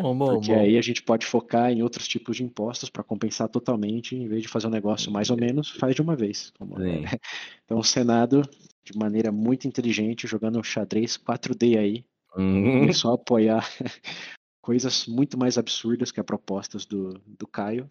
[0.00, 0.60] Bom, bom, Porque bom.
[0.60, 4.42] aí a gente pode focar em outros tipos de impostos para compensar totalmente, em vez
[4.42, 6.52] de fazer um negócio mais ou menos, faz de uma vez.
[7.64, 8.42] Então o Senado
[8.82, 12.04] de maneira muito inteligente, jogando um xadrez 4D aí.
[12.36, 12.80] Uhum.
[12.80, 13.64] Começou a apoiar
[14.60, 17.90] coisas muito mais absurdas que as propostas do, do Caio,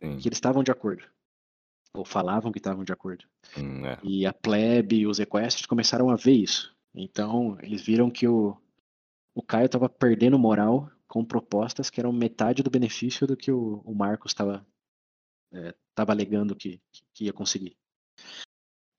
[0.00, 0.16] Sim.
[0.16, 1.04] que eles estavam de acordo.
[1.94, 3.24] Ou falavam que estavam de acordo.
[3.56, 3.98] Hum, é.
[4.02, 6.74] E a plebe e os equestres começaram a ver isso.
[6.94, 8.56] Então, eles viram que o,
[9.34, 13.80] o Caio estava perdendo moral com propostas que eram metade do benefício do que o,
[13.84, 14.64] o Marcos estava
[15.52, 16.80] é, alegando que,
[17.14, 17.76] que ia conseguir.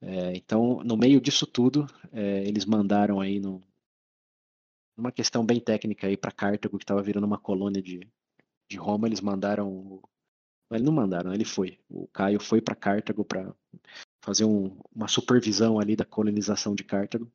[0.02, 3.62] É, então, no meio disso tudo, é, eles mandaram aí no,
[4.96, 8.00] numa questão bem técnica aí para Cartago, que estava virando uma colônia de,
[8.68, 10.02] de Roma, eles mandaram.
[10.70, 11.80] Eles não mandaram, ele foi.
[11.88, 13.52] O Caio foi para Cartago para
[14.22, 17.30] fazer um, uma supervisão ali da colonização de Cartago.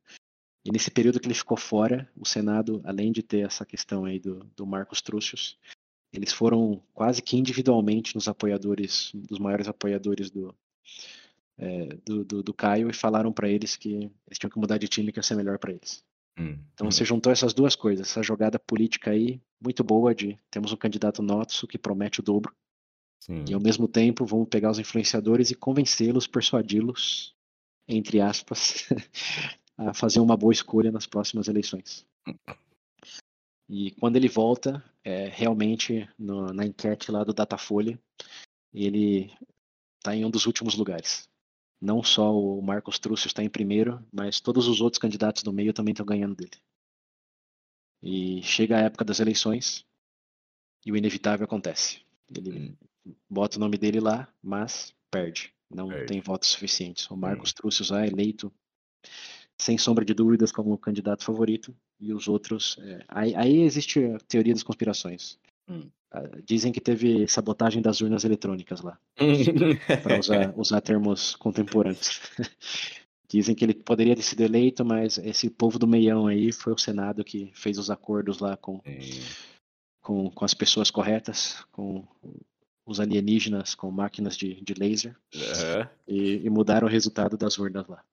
[0.66, 4.20] E nesse período que ele ficou fora, o Senado, além de ter essa questão aí
[4.20, 5.60] do, do Marcos Trúcius,
[6.12, 10.56] eles foram quase que individualmente nos apoiadores, dos maiores apoiadores do,
[11.58, 14.88] é, do, do, do, Caio e falaram para eles que eles tinham que mudar de
[14.88, 16.04] time que ia ser melhor para eles.
[16.38, 16.92] Hum, então hum.
[16.92, 21.22] você juntou essas duas coisas, essa jogada política aí, muito boa de temos um candidato
[21.22, 22.54] nosso que promete o dobro.
[23.20, 23.46] Sim.
[23.48, 27.36] E ao mesmo tempo vamos pegar os influenciadores e convencê-los, persuadi-los,
[27.88, 28.88] entre aspas,
[29.78, 32.06] a fazer uma boa escolha nas próximas eleições.
[33.68, 38.00] E quando ele volta, é, realmente no, na enquete lá do Datafolha,
[38.74, 39.34] ele
[39.98, 41.28] está em um dos últimos lugares.
[41.82, 45.74] Não só o Marcos Trúcio está em primeiro, mas todos os outros candidatos do meio
[45.74, 46.58] também estão ganhando dele.
[48.02, 49.86] E chega a época das eleições
[50.86, 52.02] e o inevitável acontece.
[52.30, 53.16] Ele hum.
[53.30, 55.54] bota o nome dele lá, mas perde.
[55.70, 57.10] Não tem votos suficientes.
[57.10, 57.54] O Marcos hum.
[57.56, 58.54] Trúcio é eleito
[59.58, 62.78] sem sombra de dúvidas, como candidato favorito, e os outros.
[62.82, 65.38] É, aí, aí, existe a teoria das conspirações.
[65.68, 65.90] Hum.
[66.12, 68.98] Ah, dizem que teve sabotagem das urnas eletrônicas lá,
[70.04, 72.22] para usar, usar termos contemporâneos.
[73.28, 76.78] Dizem que ele poderia ter sido eleito, mas esse povo do meião aí foi o
[76.78, 78.80] Senado que fez os acordos lá com,
[80.00, 82.06] com, com, as pessoas corretas, com
[82.86, 85.88] os alienígenas com máquinas de, de laser, uhum.
[86.08, 88.04] e, e mudaram o resultado das urnas lá.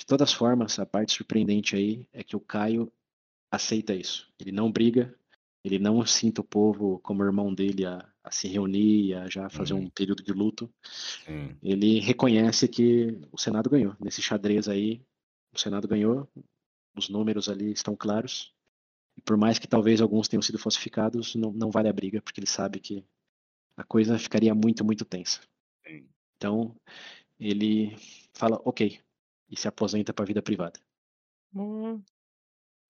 [0.00, 2.90] De todas formas, a parte surpreendente aí é que o Caio
[3.50, 4.32] aceita isso.
[4.40, 5.14] Ele não briga,
[5.62, 9.74] ele não sinta o povo como irmão dele a, a se reunir, a já fazer
[9.74, 9.90] um uhum.
[9.90, 10.72] período de luto.
[11.62, 13.94] Ele reconhece que o Senado ganhou.
[14.00, 15.02] Nesse xadrez aí,
[15.54, 16.26] o Senado ganhou,
[16.96, 18.54] os números ali estão claros.
[19.18, 22.40] E por mais que talvez alguns tenham sido falsificados, não, não vale a briga, porque
[22.40, 23.04] ele sabe que
[23.76, 25.42] a coisa ficaria muito, muito tensa.
[26.38, 26.74] Então,
[27.38, 27.94] ele
[28.32, 28.98] fala, ok,
[29.50, 30.78] e se aposenta para a vida privada.
[31.54, 32.02] Hum.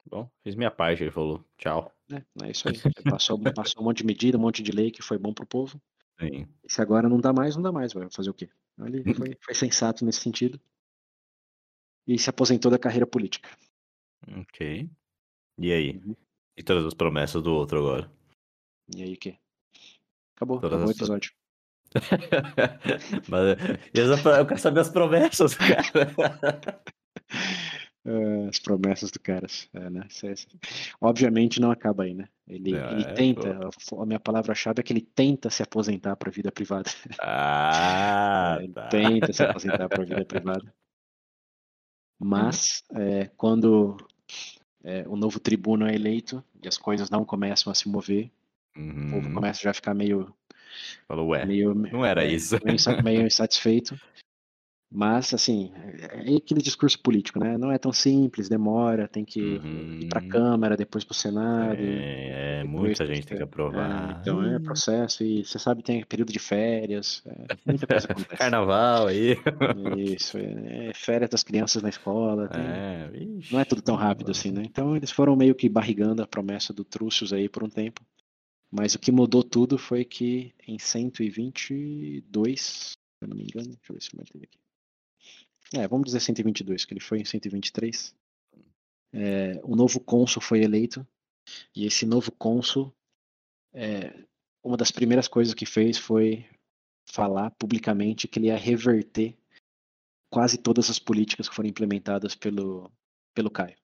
[0.07, 1.45] Bom, fiz minha parte, ele falou.
[1.57, 1.93] Tchau.
[2.11, 2.74] É, é isso aí.
[3.11, 5.81] Passou, passou um monte de medida, um monte de lei que foi bom pro povo.
[6.19, 6.47] Sim.
[6.62, 8.51] E se agora não dá mais, não dá mais, vai fazer o quê?
[8.78, 10.61] Ele foi, foi sensato nesse sentido.
[12.07, 13.49] E se aposentou da carreira política.
[14.37, 14.91] Ok.
[15.59, 15.97] E aí?
[15.97, 16.16] Uhum.
[16.57, 18.11] E todas as promessas do outro agora?
[18.95, 19.39] E aí o quê?
[20.35, 21.32] Acabou, todas acabou o episódio.
[23.29, 23.59] Mas,
[24.39, 26.83] eu quero saber as promessas, cara.
[28.05, 29.69] Uh, as promessas do caras.
[29.75, 30.07] É, né?
[31.01, 32.29] Obviamente não acaba aí, né?
[32.49, 33.59] Ele, é, ele tenta,
[33.99, 36.91] a minha palavra-chave é que ele tenta se aposentar para a vida privada.
[37.21, 38.89] Ah, ele tá.
[38.89, 40.75] tenta se aposentar para a vida privada.
[42.19, 43.97] Mas é, quando
[44.85, 48.31] é, o novo tribuno é eleito e as coisas não começam a se mover,
[48.77, 49.09] uhum.
[49.09, 49.35] o povo uhum.
[49.35, 50.35] começa já a ficar meio.
[51.06, 52.59] Falou, ué, meio, não era é, isso.
[52.64, 53.97] Meio, meio insatisfeito.
[54.92, 55.70] Mas, assim,
[56.26, 57.56] é aquele discurso político, né?
[57.56, 60.01] Não é tão simples, demora, tem que uhum.
[60.02, 61.76] ir para a Câmara, depois para o Senado.
[61.78, 64.16] É, é muita gente tem que aprovar.
[64.16, 68.36] É, então é processo, e você sabe, tem período de férias, é, muita coisa acontece.
[68.36, 69.36] Carnaval aí.
[69.97, 72.48] Isso, é, é, férias das crianças na escola.
[72.48, 73.10] Tem, é,
[73.52, 74.62] não é tudo tão rápido assim, né?
[74.64, 78.01] Então eles foram meio que barrigando a promessa do Trúcius aí por um tempo.
[78.70, 83.90] Mas o que mudou tudo foi que em 122, se eu não me engano, deixa
[83.90, 84.60] eu ver se eu aqui.
[85.74, 88.14] É, vamos dizer 122, que ele foi em 123.
[89.12, 91.06] É, o novo cônsul foi eleito,
[91.74, 92.94] e esse novo cônsul,
[93.72, 94.24] é,
[94.62, 96.47] uma das primeiras coisas que fez foi
[97.06, 99.36] falar publicamente que ele ia reverter
[100.30, 102.90] quase todas as políticas que foram implementadas pelo,
[103.34, 103.76] pelo Caio.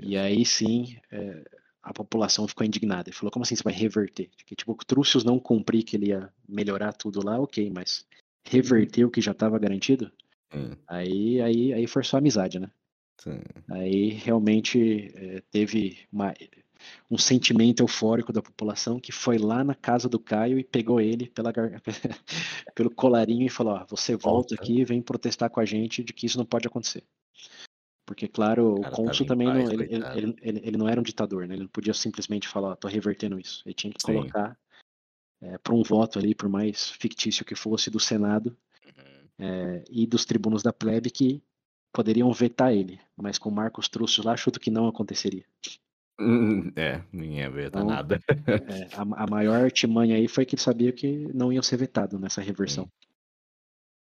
[0.00, 1.57] E aí sim, é,
[1.88, 3.08] a população ficou indignada.
[3.08, 4.28] Ele falou, como assim você vai reverter?
[4.46, 8.06] Que, tipo, o Trúcius não cumprir que ele ia melhorar tudo lá, ok, mas
[8.44, 10.12] reverter o que já estava garantido?
[10.54, 10.76] Hum.
[10.86, 12.70] Aí, aí, aí forçou a amizade, né?
[13.18, 13.40] Sim.
[13.70, 16.32] Aí realmente é, teve uma,
[17.10, 21.28] um sentimento eufórico da população que foi lá na casa do Caio e pegou ele
[21.28, 21.52] pela,
[22.74, 26.12] pelo colarinho e falou: ó, você volta aqui e vem protestar com a gente de
[26.12, 27.02] que isso não pode acontecer.
[28.08, 31.46] Porque, claro, o cônsul também paz, não, ele, ele, ele, ele, não era um ditador,
[31.46, 31.54] né?
[31.54, 33.62] Ele não podia simplesmente falar, tô revertendo isso.
[33.66, 34.14] Ele tinha que Sim.
[34.14, 34.56] colocar
[35.42, 38.56] é, eh, para um voto ali, por mais fictício que fosse, do Senado,
[39.38, 41.42] é, e dos tribunos da plebe que
[41.92, 45.44] poderiam vetar ele, mas com Marcos Trúcio lá, chuto que não aconteceria.
[46.74, 48.20] É, ninguém ia vetar então, nada.
[48.28, 52.18] É, a, a, maior artimanha aí foi que ele sabia que não iam ser vetados
[52.18, 52.86] nessa reversão.
[52.86, 53.07] Sim.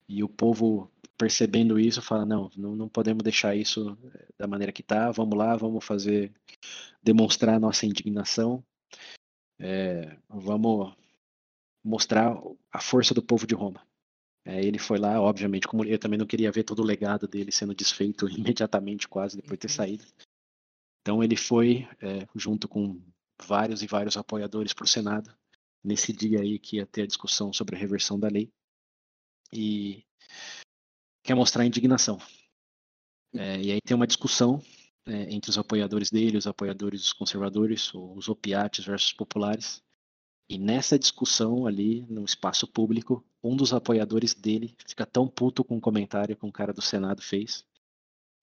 [0.09, 4.73] E o povo, percebendo isso, fala: não, não, não podemos deixar isso é, da maneira
[4.73, 6.33] que está, vamos lá, vamos fazer,
[7.03, 8.65] demonstrar nossa indignação,
[9.59, 10.95] é, vamos
[11.85, 12.37] mostrar
[12.73, 13.85] a força do povo de Roma.
[14.45, 17.53] É, ele foi lá, obviamente, como eu também não queria ver todo o legado dele
[17.53, 19.77] sendo desfeito imediatamente, quase depois de ter uhum.
[19.77, 20.05] saído.
[21.01, 23.01] Então ele foi, é, junto com
[23.41, 25.35] vários e vários apoiadores para o Senado,
[25.83, 28.53] nesse dia aí que ia ter a discussão sobre a reversão da lei,
[29.53, 30.05] e
[31.23, 32.19] quer mostrar indignação.
[33.35, 34.63] É, e aí tem uma discussão
[35.07, 39.83] é, entre os apoiadores dele, os apoiadores dos conservadores, os opiates versus populares,
[40.49, 45.77] e nessa discussão ali, no espaço público, um dos apoiadores dele fica tão puto com
[45.77, 47.65] um comentário que um cara do Senado fez,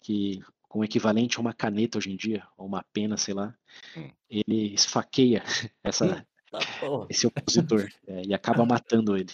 [0.01, 3.55] que com o equivalente a uma caneta hoje em dia, ou uma pena, sei lá,
[3.95, 4.09] hum.
[4.29, 5.43] ele esfaqueia
[5.83, 6.59] essa, tá
[7.09, 9.33] esse opositor é, e acaba matando ele.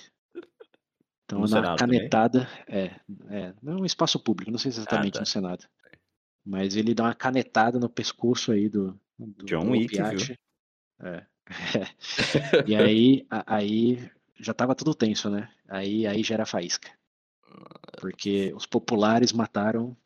[1.25, 2.91] Então, no na Senado canetada, é,
[3.29, 5.19] é, não é um espaço público, não sei exatamente ah, tá.
[5.21, 5.65] no Senado,
[6.45, 10.37] mas ele dá uma canetada no pescoço aí do, do John Wick, viu?
[11.01, 11.25] É,
[12.67, 15.49] e aí, aí já tava tudo tenso, né?
[15.67, 16.91] Aí, aí já era faísca.
[17.99, 19.97] Porque os populares mataram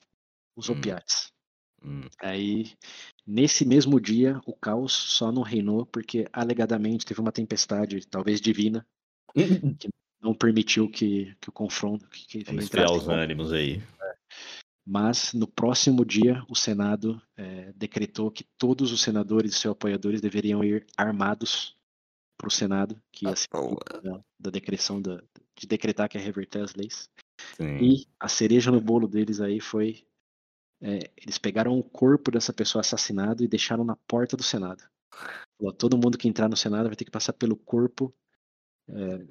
[0.56, 0.74] os hum.
[0.74, 1.34] opiáceos.
[1.84, 2.08] Hum.
[2.22, 2.74] Aí,
[3.26, 8.86] nesse mesmo dia, o caos só não reinou porque, alegadamente, teve uma tempestade, talvez divina,
[9.80, 9.90] que
[10.22, 12.08] não permitiu que, que o confronto.
[12.10, 13.82] Que, que Vamos os ânimos aí.
[14.86, 20.20] Mas, no próximo dia, o Senado é, decretou que todos os senadores e seus apoiadores
[20.20, 21.78] deveriam ir armados
[22.38, 23.48] para o Senado, que ia ser
[24.02, 25.22] da, da decreção da,
[25.56, 27.10] de decretar que ia reverter as leis.
[27.56, 27.78] Sim.
[27.78, 30.04] E a cereja no bolo deles aí foi
[30.82, 34.84] é, eles pegaram o corpo dessa pessoa assassinada e deixaram na porta do Senado.
[35.58, 38.14] Falou, todo mundo que entrar no Senado vai ter que passar pelo corpo
[38.88, 39.26] é,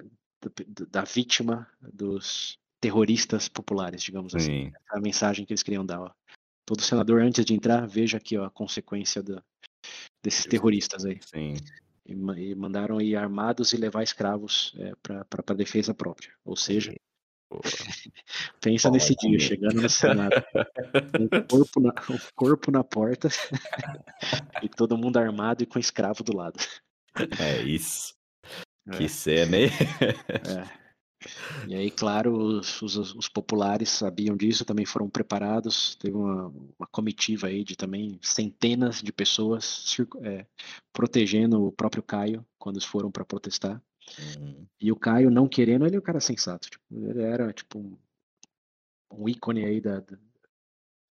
[0.89, 4.67] da, vítima dos terroristas populares, digamos assim.
[4.67, 6.01] Essa é a mensagem que eles queriam dar.
[6.01, 6.11] Ó.
[6.65, 9.43] Todo senador, antes de entrar, veja aqui ó, a consequência da,
[10.23, 11.19] desses terroristas aí.
[11.21, 11.55] Sim.
[12.05, 16.31] E, e, mandaram ir armados e levar escravos é, para defesa própria.
[16.43, 16.93] Ou seja,
[18.61, 20.35] Pensa nesse dia, chegando no Senado.
[21.19, 23.27] Um corpo na, um corpo na porta
[24.61, 26.59] e todo mundo armado e com escravo do lado.
[27.39, 28.13] É isso.
[28.91, 28.97] É.
[28.97, 29.69] Que cena, hein?
[30.47, 30.79] É.
[31.67, 35.95] E aí, claro, os, os, os, populares sabiam disso, também foram preparados.
[35.95, 40.45] Teve uma, uma comitiva aí de também centenas de pessoas é,
[40.93, 43.81] protegendo o próprio Caio quando eles foram para protestar.
[44.17, 44.65] Uhum.
[44.79, 46.69] E o Caio não querendo, ele é um cara sensato.
[46.69, 47.97] Tipo, ele era tipo um,
[49.11, 50.01] um ícone aí da,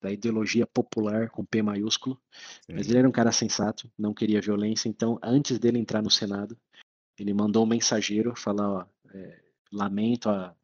[0.02, 2.20] da ideologia popular com P maiúsculo.
[2.66, 2.74] Sim.
[2.74, 4.88] Mas ele era um cara sensato, não queria violência.
[4.88, 6.58] Então, antes dele entrar no Senado,
[7.18, 10.56] ele mandou um mensageiro falar: ó, é, lamento a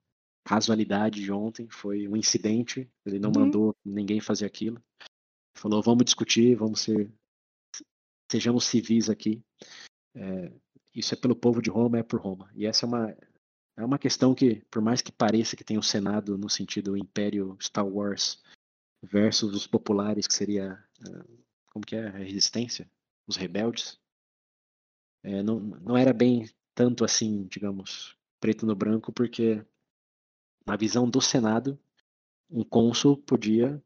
[0.44, 2.90] casualidade de ontem, foi um incidente.
[3.06, 3.42] Ele não uhum.
[3.42, 4.82] mandou ninguém fazer aquilo.
[5.58, 7.12] Falou: vamos discutir, vamos ser.
[8.32, 9.44] Sejamos civis aqui.
[10.16, 10.52] É,
[10.94, 12.52] isso é pelo povo de Roma, é por Roma.
[12.56, 13.18] E essa é uma,
[13.78, 17.58] é uma questão que, por mais que pareça que tem o Senado no sentido Império
[17.62, 18.42] Star Wars
[19.02, 21.26] versus os populares, que seria, eh,
[21.72, 22.90] como que é, a resistência,
[23.28, 24.00] os rebeldes,
[25.24, 29.66] é, não, não era bem tanto assim, digamos, preto no branco, porque
[30.66, 31.80] na visão do Senado,
[32.50, 33.82] um cônsul podia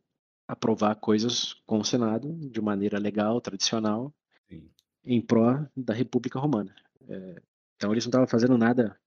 [0.48, 4.14] aprovar coisas com o Senado de maneira legal, tradicional,
[4.50, 4.70] Sim.
[5.04, 6.74] em pró da República Romana.
[7.08, 7.42] É,
[7.76, 9.00] então eles não estavam fazendo nada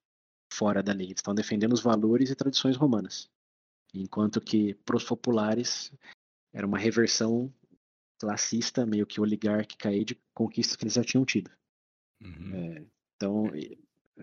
[0.52, 3.31] fora da lei, eles estavam defendendo os valores e tradições romanas.
[3.94, 5.93] Enquanto que para os populares
[6.52, 7.52] era uma reversão
[8.19, 11.51] classista, meio que oligárquica aí de conquistas que eles já tinham tido.
[12.22, 12.55] Uhum.
[12.55, 12.84] É,
[13.16, 13.51] então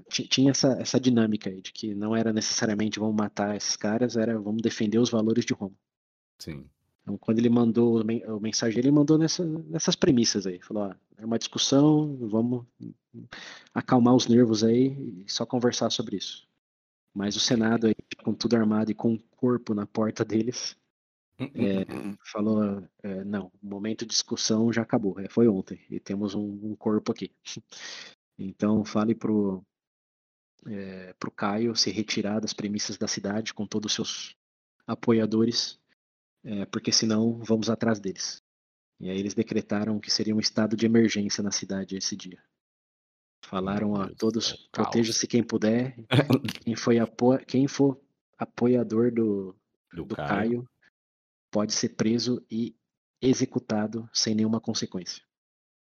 [0.10, 4.40] tinha essa, essa dinâmica aí de que não era necessariamente vamos matar esses caras, era
[4.40, 5.76] vamos defender os valores de Roma.
[6.40, 6.66] Sim.
[7.02, 10.60] Então, quando ele mandou o mensageiro, ele mandou nessa, nessas premissas aí.
[10.62, 12.66] Falou: ó, é uma discussão, vamos
[13.74, 16.46] acalmar os nervos aí e só conversar sobre isso.
[17.14, 20.76] Mas o Senado, aí, com tudo armado e com o corpo na porta deles,
[21.40, 26.00] é, hum, falou: é, não, o momento de discussão já acabou, é, foi ontem, e
[26.00, 27.32] temos um, um corpo aqui.
[28.40, 29.66] Então, fale pro,
[30.68, 34.36] é, pro Caio se retirar das premissas da cidade com todos os seus
[34.86, 35.80] apoiadores
[36.48, 38.42] é, porque senão vamos atrás deles.
[39.00, 42.42] E aí eles decretaram que seria um estado de emergência na cidade esse dia.
[43.44, 45.96] Falaram a todos, proteja-se quem puder,
[46.64, 47.38] quem, foi apo...
[47.40, 48.00] quem for
[48.38, 49.56] apoiador do,
[49.94, 50.30] do, do Caio.
[50.30, 50.70] Caio
[51.58, 52.76] pode ser preso e
[53.20, 55.24] executado sem nenhuma consequência.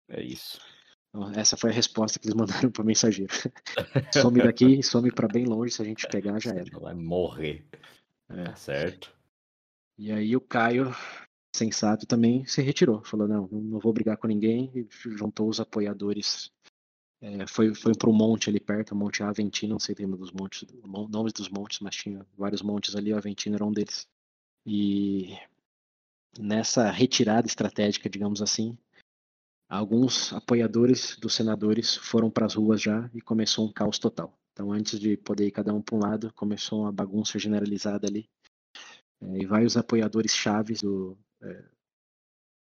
[0.09, 0.61] É isso.
[1.09, 3.35] Então, essa foi a resposta que eles mandaram para o mensageiro.
[4.15, 6.79] some daqui, some para bem longe, se a gente pegar já era.
[6.79, 7.67] Vai morrer.
[8.29, 8.45] É.
[8.45, 9.13] Tá certo.
[9.99, 10.95] E aí o Caio,
[11.53, 13.03] sensato, também se retirou.
[13.05, 14.71] Falou, não, não vou brigar com ninguém.
[14.73, 16.49] E juntou os apoiadores.
[17.21, 20.17] É, foi foi para um monte ali perto, o Monte Aventino, não sei o nome
[20.17, 20.65] dos montes,
[21.11, 24.07] nomes dos montes, mas tinha vários montes ali, o Aventino era um deles.
[24.67, 25.35] E
[26.39, 28.77] nessa retirada estratégica, digamos assim,
[29.69, 34.39] alguns apoiadores dos senadores foram para as ruas já e começou um caos total.
[34.53, 38.29] Então, antes de poder ir cada um para um lado, começou uma bagunça generalizada ali.
[39.21, 41.65] É, e vários apoiadores chaves do, é,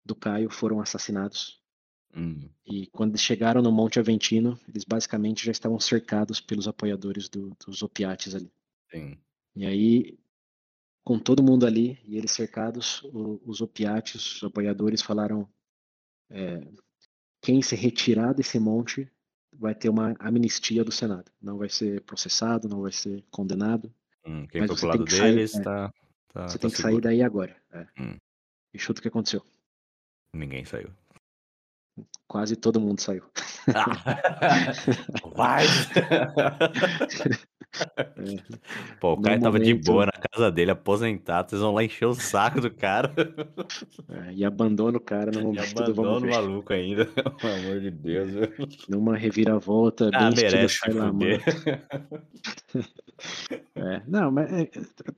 [0.04, 1.60] do Caio foram assassinados.
[2.14, 2.48] Hum.
[2.64, 7.82] E quando chegaram no Monte Aventino, eles basicamente já estavam cercados pelos apoiadores do, dos
[7.82, 8.50] opiates ali.
[8.90, 9.18] Sim.
[9.54, 10.18] E aí,
[11.04, 15.48] com todo mundo ali e eles cercados, o, os opiates, os apoiadores falaram:
[16.30, 16.60] é,
[17.40, 19.10] quem se retirar desse monte
[19.52, 21.30] vai ter uma amnistia do Senado.
[21.40, 23.92] Não vai ser processado, não vai ser condenado.
[24.24, 26.02] Hum, quem foi pro lado deles está é,
[26.32, 26.94] Tá, Você tá tem que seguro.
[26.94, 27.56] sair daí agora.
[27.70, 27.86] É.
[27.98, 28.16] Hum.
[28.72, 29.44] E chuta o que aconteceu.
[30.34, 30.90] Ninguém saiu.
[32.26, 33.24] Quase todo mundo saiu.
[35.34, 35.66] Vai!
[39.00, 39.64] Pô, o cara tava momento...
[39.64, 43.12] de boa na casa dele, aposentado, vocês vão lá encher o saco do cara.
[44.08, 47.06] É, e abandona o cara no momento e abandona o maluco ainda,
[47.40, 48.30] pelo amor de Deus.
[48.30, 48.48] Viu?
[48.88, 50.78] Numa reviravolta ah, bem merece
[53.74, 54.70] é, não, mas é,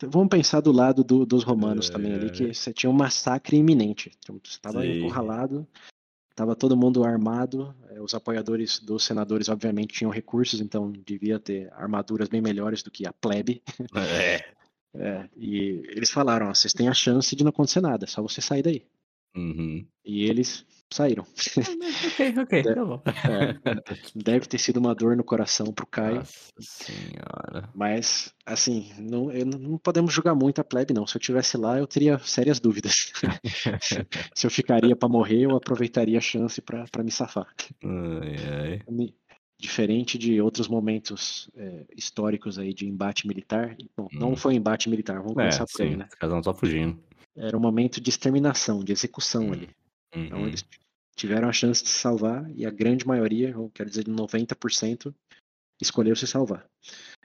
[0.06, 4.12] vamos pensar do lado do, dos romanos também ali, que você tinha um massacre iminente.
[4.26, 5.66] Você estava encurralado,
[6.35, 11.73] Tava todo mundo armado, eh, os apoiadores dos senadores, obviamente, tinham recursos, então devia ter
[11.73, 13.62] armaduras bem melhores do que a plebe.
[13.97, 14.44] É.
[14.97, 18.40] é e eles falaram: ó, vocês têm a chance de não acontecer nada, só você
[18.40, 18.85] sair daí.
[19.36, 19.86] Uhum.
[20.05, 21.24] E eles saíram.
[21.24, 23.02] ok, ok, tá bom.
[23.06, 26.16] É, deve ter sido uma dor no coração pro Caio.
[26.16, 27.69] Nossa senhora.
[27.74, 31.06] Mas, assim, não, eu, não podemos julgar muito a plebe, não.
[31.06, 33.12] Se eu tivesse lá, eu teria sérias dúvidas.
[34.35, 37.47] Se eu ficaria para morrer, eu aproveitaria a chance para me safar.
[37.82, 39.15] Ai, ai.
[39.56, 43.77] Diferente de outros momentos é, históricos aí de embate militar.
[43.97, 44.19] Bom, hum.
[44.19, 46.06] não foi embate militar, vamos é, começar por aí, né?
[46.19, 47.01] Casal tá fugindo.
[47.36, 49.52] Era um momento de exterminação, de execução hum.
[49.52, 49.70] ali.
[50.15, 50.47] Então uhum.
[50.47, 50.65] eles
[51.16, 55.15] tiveram a chance de se salvar e a grande maioria, ou quero dizer 90%,
[55.81, 56.66] escolheu se salvar.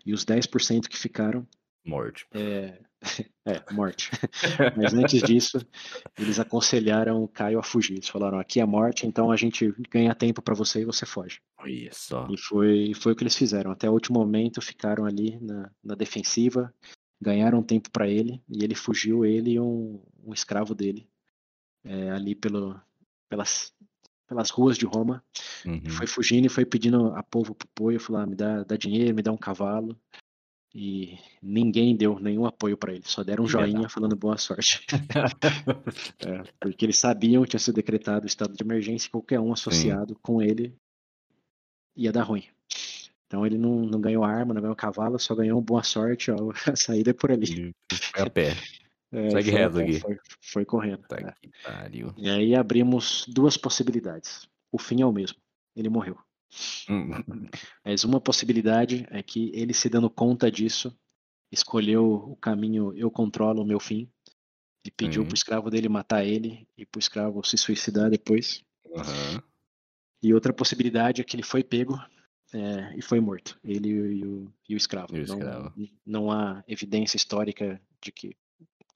[0.06, 1.48] E os 10% que ficaram.
[1.86, 2.26] Morte.
[2.32, 2.80] É,
[3.48, 4.12] é morte.
[4.78, 5.66] Mas antes disso,
[6.18, 7.94] eles aconselharam o Caio a fugir.
[7.94, 11.40] Eles falaram: aqui é morte, então a gente ganha tempo para você e você foge.
[11.66, 12.28] Isso.
[12.30, 13.72] E foi, foi o que eles fizeram.
[13.72, 16.74] Até o último momento ficaram ali na, na defensiva,
[17.22, 21.08] ganharam tempo para ele e ele fugiu, ele e um, um escravo dele
[21.84, 22.80] é, ali pelo,
[23.30, 23.74] pelas,
[24.28, 25.24] pelas ruas de Roma.
[25.66, 25.90] Uhum.
[25.90, 29.22] Foi fugindo e foi pedindo a povo apoio, falou, ah, me dá, dá dinheiro, me
[29.22, 30.00] dá um cavalo.
[30.74, 34.86] E ninguém deu nenhum apoio para ele, só deram um joinha falando boa sorte.
[36.26, 39.52] é, porque eles sabiam que tinha sido decretado o estado de emergência e qualquer um
[39.52, 40.20] associado Sim.
[40.22, 40.76] com ele
[41.96, 42.44] ia dar ruim.
[43.26, 46.36] Então ele não, não ganhou arma, não ganhou cavalo, só ganhou boa sorte, ó,
[46.72, 47.74] a saída é por ali.
[47.92, 48.54] Foi a pé.
[49.12, 50.00] É, Segue reto aqui.
[50.00, 51.02] Foi, foi correndo.
[51.08, 51.90] Tá é.
[52.18, 54.48] E aí abrimos duas possibilidades.
[54.72, 55.38] O fim é o mesmo.
[55.76, 56.18] Ele morreu.
[56.90, 57.12] Hum.
[57.86, 60.96] Mas uma possibilidade é que ele se dando conta disso,
[61.52, 64.10] escolheu o caminho eu controlo o meu fim
[64.86, 65.28] e pediu uhum.
[65.28, 68.64] pro escravo dele matar ele e pro escravo se suicidar depois.
[68.86, 69.42] Uhum.
[70.22, 72.00] E outra possibilidade é que ele foi pego
[72.54, 75.16] é, e foi morto, ele e o, e o escravo.
[75.16, 75.74] E o escravo.
[75.76, 78.36] Não, não há evidência histórica de que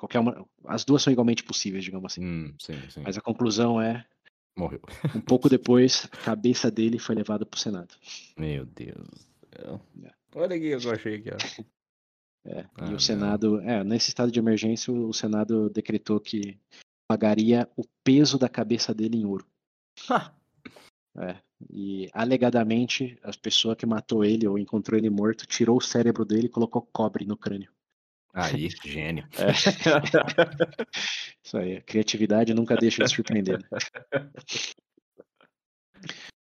[0.04, 2.26] Qualquer uma, as duas são igualmente possíveis, digamos assim.
[2.26, 3.02] Hum, sim, sim.
[3.06, 4.06] Mas a conclusão é
[4.54, 4.82] morreu.
[5.16, 7.96] um pouco depois, a cabeça dele foi levada para o Senado.
[8.38, 9.82] Meu Deus do céu.
[10.04, 10.12] É.
[10.36, 11.38] Olha aqui, eu achei aqui, ó.
[12.46, 16.60] É, ah, e o Senado, é, nesse estado de emergência, o Senado decretou que
[17.08, 19.48] pagaria o peso da cabeça dele em ouro.
[21.20, 21.38] é,
[21.70, 26.48] e alegadamente, a pessoa que matou ele ou encontrou ele morto tirou o cérebro dele
[26.48, 27.72] e colocou cobre no crânio.
[28.34, 29.28] Aí, gênio.
[29.38, 29.52] É.
[31.44, 33.60] Isso aí, a criatividade nunca deixa de surpreender.
[33.60, 33.68] Né?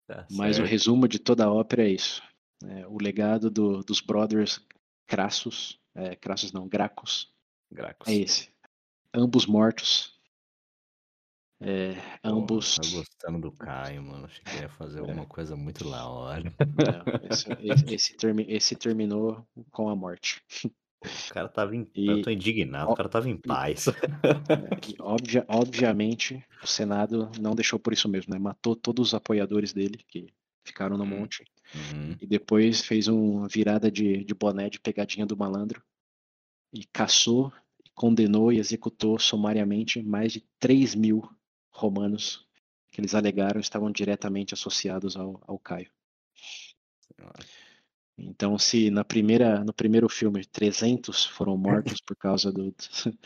[0.07, 2.23] Tá Mas o resumo de toda a ópera é isso.
[2.63, 4.61] É, o legado do, dos brothers
[5.07, 7.33] Crassus, é, Crassus não, Gracos,
[7.71, 8.09] Gracos.
[8.09, 8.53] é esse.
[9.15, 10.13] Ambos mortos.
[11.61, 12.77] É, ambos.
[12.77, 14.27] Tô gostando do Caio, mano.
[14.27, 15.01] Achei que ia fazer é.
[15.01, 16.53] alguma coisa muito da hora.
[17.31, 20.43] esse, esse, esse, termi, esse terminou com a morte.
[21.31, 21.87] O cara tava em...
[21.95, 23.87] E, eu tô indignado, o cara tava em paz.
[23.87, 28.39] E, obvia, obviamente, o Senado não deixou por isso mesmo, né?
[28.39, 30.27] Matou todos os apoiadores dele, que
[30.65, 31.21] ficaram no uhum.
[31.21, 31.45] monte.
[31.75, 32.17] Uhum.
[32.21, 35.83] E depois fez uma virada de, de boné de pegadinha do malandro.
[36.73, 37.53] E caçou,
[37.95, 41.29] condenou e executou sumariamente mais de 3 mil
[41.71, 42.45] romanos
[42.95, 45.91] que eles alegaram estavam diretamente associados ao, ao Caio.
[47.01, 47.45] Senhora.
[48.17, 52.73] Então, se na primeira, no primeiro filme 300 foram mortos por causa do,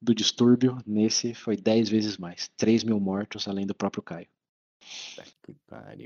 [0.00, 2.50] do distúrbio, nesse foi 10 vezes mais.
[2.56, 4.28] 3 mil mortos, além do próprio Caio.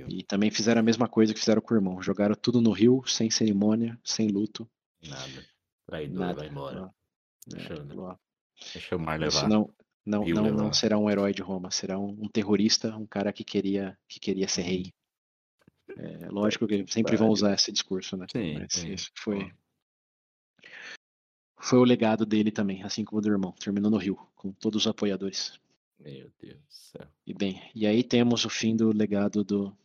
[0.08, 2.00] E também fizeram a mesma coisa que fizeram com o irmão.
[2.00, 4.68] Jogaram tudo no rio, sem cerimônia, sem luto.
[5.02, 5.46] Nada.
[5.86, 6.34] Traidor, Nada.
[6.34, 6.94] vai embora.
[7.46, 8.16] Deixa, é,
[8.72, 9.48] deixa o mar levar.
[9.48, 9.74] Não,
[10.06, 10.56] não, não, levar.
[10.56, 14.20] não será um herói de Roma, será um, um terrorista, um cara que queria, que
[14.20, 14.92] queria ser rei.
[15.96, 18.26] É, lógico que sempre vão usar esse discurso, né?
[18.30, 18.92] Sim, Mas sim.
[18.92, 19.52] isso foi.
[21.60, 23.52] Foi o legado dele também, assim como do irmão.
[23.52, 25.58] Terminou no Rio, com todos os apoiadores.
[25.98, 27.08] Meu Deus do céu.
[27.26, 29.76] E bem, e aí temos o fim do legado do,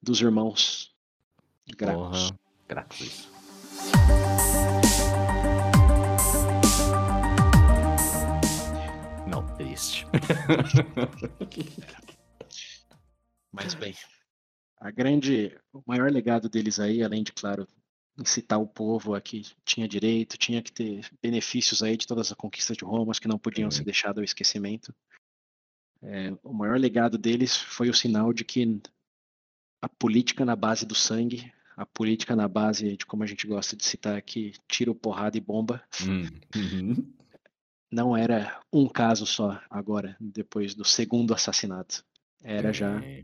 [0.00, 0.94] dos irmãos
[1.76, 2.32] Gracos.
[2.68, 3.30] Gracos, isso.
[9.26, 10.06] Não, triste.
[13.52, 13.94] Mas bem,
[14.80, 17.68] a grande, o maior legado deles aí, além de, claro,
[18.18, 22.36] incitar o povo a que tinha direito, tinha que ter benefícios aí de todas as
[22.36, 24.94] conquistas de Roma, que não podiam ser deixadas ao esquecimento.
[26.02, 28.80] É, o maior legado deles foi o sinal de que
[29.82, 33.76] a política na base do sangue, a política na base de como a gente gosta
[33.76, 36.22] de citar aqui, tiro, porrada e bomba, hum,
[36.56, 37.12] uhum.
[37.92, 42.02] não era um caso só agora, depois do segundo assassinato.
[42.42, 43.22] Era já é.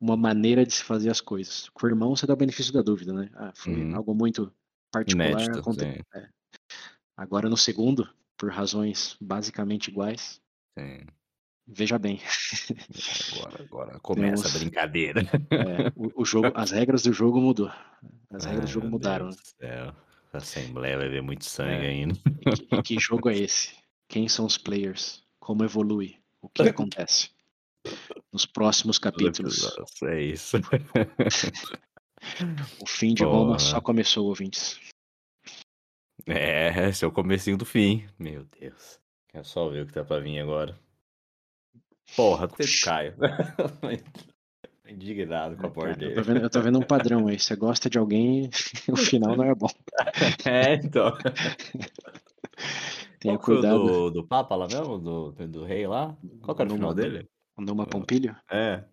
[0.00, 1.68] Uma maneira de se fazer as coisas.
[1.70, 3.30] Com o irmão você dá o benefício da dúvida, né?
[3.34, 3.96] Ah, foi uhum.
[3.96, 4.52] algo muito
[4.90, 5.30] particular.
[5.30, 5.84] Inédito,
[6.14, 6.28] é.
[7.16, 10.40] Agora no segundo, por razões basicamente iguais,
[10.78, 11.06] sim.
[11.70, 12.18] Veja bem.
[13.36, 15.20] Agora, agora começa Temos, a brincadeira.
[15.50, 17.70] É, o, o, jogo, as regras do jogo mudou.
[18.30, 19.30] As regras do jogo mudaram.
[19.32, 19.94] Céu.
[20.32, 21.88] A Assembleia vai ver muito sangue é.
[21.88, 22.14] ainda.
[22.40, 23.76] E que, e que jogo é esse?
[24.08, 25.22] Quem são os players?
[25.38, 26.16] Como evolui?
[26.40, 27.30] O que acontece?
[28.32, 29.76] Nos próximos capítulos.
[30.04, 30.58] É isso.
[32.80, 34.78] o fim de Roma só começou, ouvintes.
[36.26, 38.06] É, esse é o comecinho do fim.
[38.18, 39.00] Meu Deus.
[39.28, 40.78] Quer só ver o que tá pra vir agora.
[42.16, 43.14] Porra, tu Caio.
[44.88, 46.12] Indignado com a porra dele.
[46.12, 47.38] Eu tô, vendo, eu tô vendo um padrão aí.
[47.38, 48.48] Você gosta de alguém,
[48.88, 49.68] o final não é bom.
[50.46, 51.12] É, então.
[53.20, 53.86] Tenha Qual cuidado.
[53.86, 54.98] Do, do Papa lá mesmo?
[54.98, 56.16] Do, do rei lá?
[56.40, 57.28] Qual que era o final dele?
[57.58, 58.36] O Numa Pompilho?
[58.48, 58.84] É.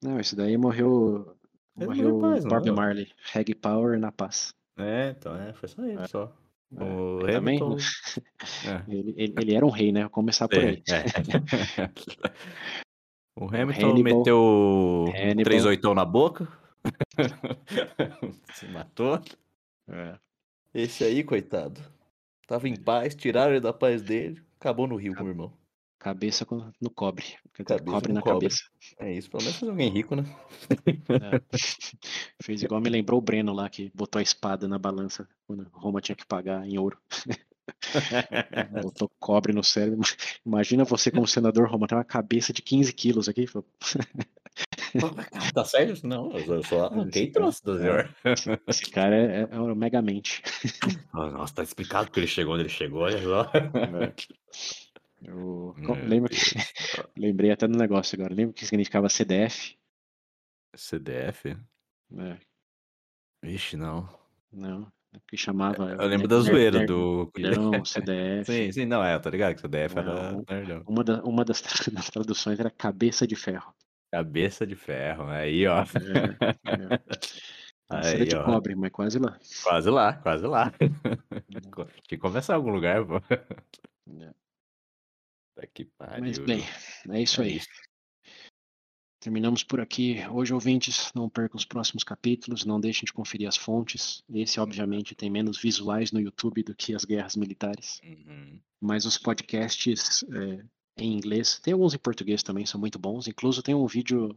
[0.00, 1.36] Não, esse daí morreu.
[1.76, 2.76] morreu paz, Bob não.
[2.76, 3.10] Marley.
[3.32, 4.54] Reg Power na paz.
[4.78, 6.06] É, então, é, foi só ele, é.
[6.06, 6.32] só.
[6.76, 7.76] É, o Hamilton...
[7.76, 7.84] Também,
[8.64, 8.84] é.
[8.88, 10.02] ele, ele, ele, era um rei, né?
[10.02, 10.80] Vou começar por aí.
[10.88, 11.02] É.
[13.36, 15.44] o Hamilton Hannibal, meteu Hannibal.
[15.44, 16.46] três oitão na boca.
[18.54, 19.20] Se matou.
[19.88, 20.16] É.
[20.72, 21.80] Esse aí, coitado.
[22.46, 25.52] Tava em paz, tiraram ele da paz dele, acabou no rio com o irmão.
[26.02, 26.44] Cabeça
[26.80, 27.24] no cobre.
[27.52, 28.48] Cabeça cobre na cobre.
[28.48, 28.64] cabeça.
[28.98, 30.24] É isso, pelo menos fazer alguém rico, né?
[31.08, 31.40] É.
[32.42, 36.00] Fez igual me lembrou o Breno lá, que botou a espada na balança quando Roma
[36.00, 36.98] tinha que pagar em ouro.
[38.82, 40.00] Botou cobre no cérebro.
[40.44, 43.46] Imagina você como senador Roma, tem uma cabeça de 15 quilos aqui.
[45.54, 46.04] tá certo?
[46.04, 48.12] Não, eu só quem trouxe do senhor.
[48.66, 50.42] Esse cara é, é um megamente.
[51.14, 53.42] Nossa, tá explicado porque ele chegou onde ele chegou, olha só.
[53.54, 54.12] É.
[55.24, 55.74] Eu
[56.08, 56.36] lembro que...
[57.16, 58.34] lembrei até do negócio agora.
[58.34, 59.76] Lembra que significava CDF?
[60.74, 61.56] CDF?
[62.18, 62.38] É.
[63.42, 64.08] Vixe, não.
[64.52, 64.90] Não.
[65.14, 65.90] É que chamava.
[65.90, 67.30] Eu lembro da zoeira do.
[67.36, 68.50] Não, CDF.
[68.50, 70.82] Sim, sim, não, é, tá ligado que CDF era nerdão.
[70.86, 71.60] Uma, da, uma das,
[71.92, 73.74] das traduções era cabeça de ferro.
[74.10, 75.82] Cabeça de ferro, aí, ó.
[75.82, 77.02] É, é.
[77.90, 78.44] Aí, de ó.
[78.44, 79.38] cobre, mas quase lá.
[79.62, 80.70] Quase lá, quase lá.
[80.70, 83.16] Tinha que começar em algum lugar, pô.
[83.28, 84.41] É.
[85.54, 86.24] Tá que pariu.
[86.24, 86.62] Mas bem,
[87.10, 87.60] é isso é aí.
[89.20, 90.16] Terminamos por aqui.
[90.32, 94.20] Hoje, ouvintes, não percam os próximos capítulos, não deixem de conferir as fontes.
[94.34, 98.00] Esse, obviamente, tem menos visuais no YouTube do que as guerras militares.
[98.02, 98.60] Uhum.
[98.80, 100.64] Mas os podcasts é,
[100.96, 103.28] em inglês, tem alguns em português também, são muito bons.
[103.28, 104.36] Incluso tem um vídeo,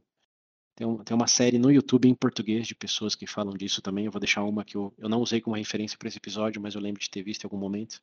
[0.75, 4.05] tem, um, tem uma série no YouTube em português de pessoas que falam disso também.
[4.05, 6.75] Eu vou deixar uma que eu, eu não usei como referência para esse episódio, mas
[6.75, 7.99] eu lembro de ter visto em algum momento.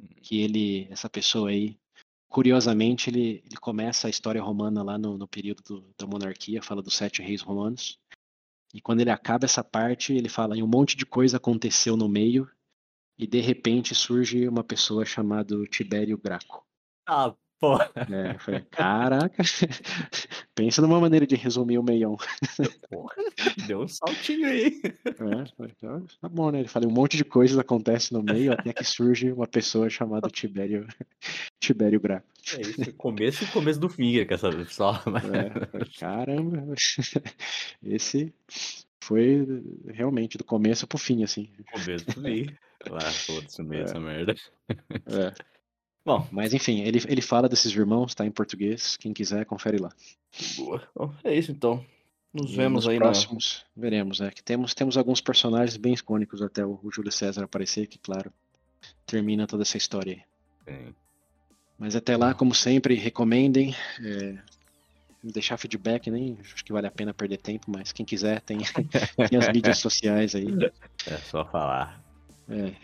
[0.00, 0.08] Uhum.
[0.22, 1.76] Que ele, essa pessoa aí,
[2.32, 6.82] curiosamente, ele, ele começa a história romana lá no, no período do, da monarquia, fala
[6.82, 8.00] dos sete reis romanos.
[8.72, 12.08] E quando ele acaba essa parte, ele fala em um monte de coisa aconteceu no
[12.08, 12.50] meio,
[13.18, 16.64] e de repente surge uma pessoa chamada Tibério Graco.
[17.06, 17.88] Ah, Porra.
[17.94, 19.40] É, falei, caraca,
[20.52, 22.16] pensa numa maneira de resumir o meião.
[22.90, 23.14] Porra,
[23.68, 24.82] deu um saltinho aí.
[25.06, 26.58] É, falei, tá, tá bom, né?
[26.58, 30.28] Ele falei, um monte de coisas acontece no meio até que surge uma pessoa chamada
[30.28, 30.88] Tibério,
[31.62, 32.26] Tibério Graco.
[32.58, 35.00] É isso, começo e começo do fim, que essa só.
[35.32, 36.74] É, falei, caramba,
[37.80, 38.34] esse
[39.04, 39.46] foi
[39.86, 41.48] realmente do começo pro fim, assim.
[41.70, 42.46] Começo pro fim.
[42.90, 43.84] Lá, foda-se meio é.
[43.84, 44.34] essa merda.
[45.06, 45.32] É.
[46.04, 48.96] Bom, mas enfim, ele, ele fala desses irmãos, tá em português.
[48.96, 49.90] Quem quiser, confere lá.
[50.56, 50.82] Boa.
[50.94, 51.84] Bom, é isso então.
[52.32, 53.64] Nos e vemos nos aí próximos.
[53.76, 53.82] Na...
[53.82, 57.86] Veremos, é que temos, temos alguns personagens bem icônicos até o, o Júlio César aparecer,
[57.86, 58.32] que claro,
[59.06, 60.14] termina toda essa história
[60.66, 60.74] aí.
[60.74, 60.94] Sim.
[61.78, 63.74] Mas até lá, como sempre, recomendem.
[64.00, 64.38] É,
[65.22, 68.58] deixar feedback, nem acho que vale a pena perder tempo, mas quem quiser tem,
[69.28, 70.46] tem as mídias sociais aí.
[71.06, 72.02] É só falar.
[72.48, 72.66] É.
[72.66, 72.74] é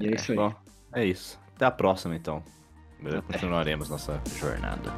[0.00, 0.36] e é isso aí.
[0.36, 0.54] Bom,
[0.92, 1.38] é isso.
[1.60, 2.42] Até a próxima, então.
[3.26, 4.90] Continuaremos nossa jornada.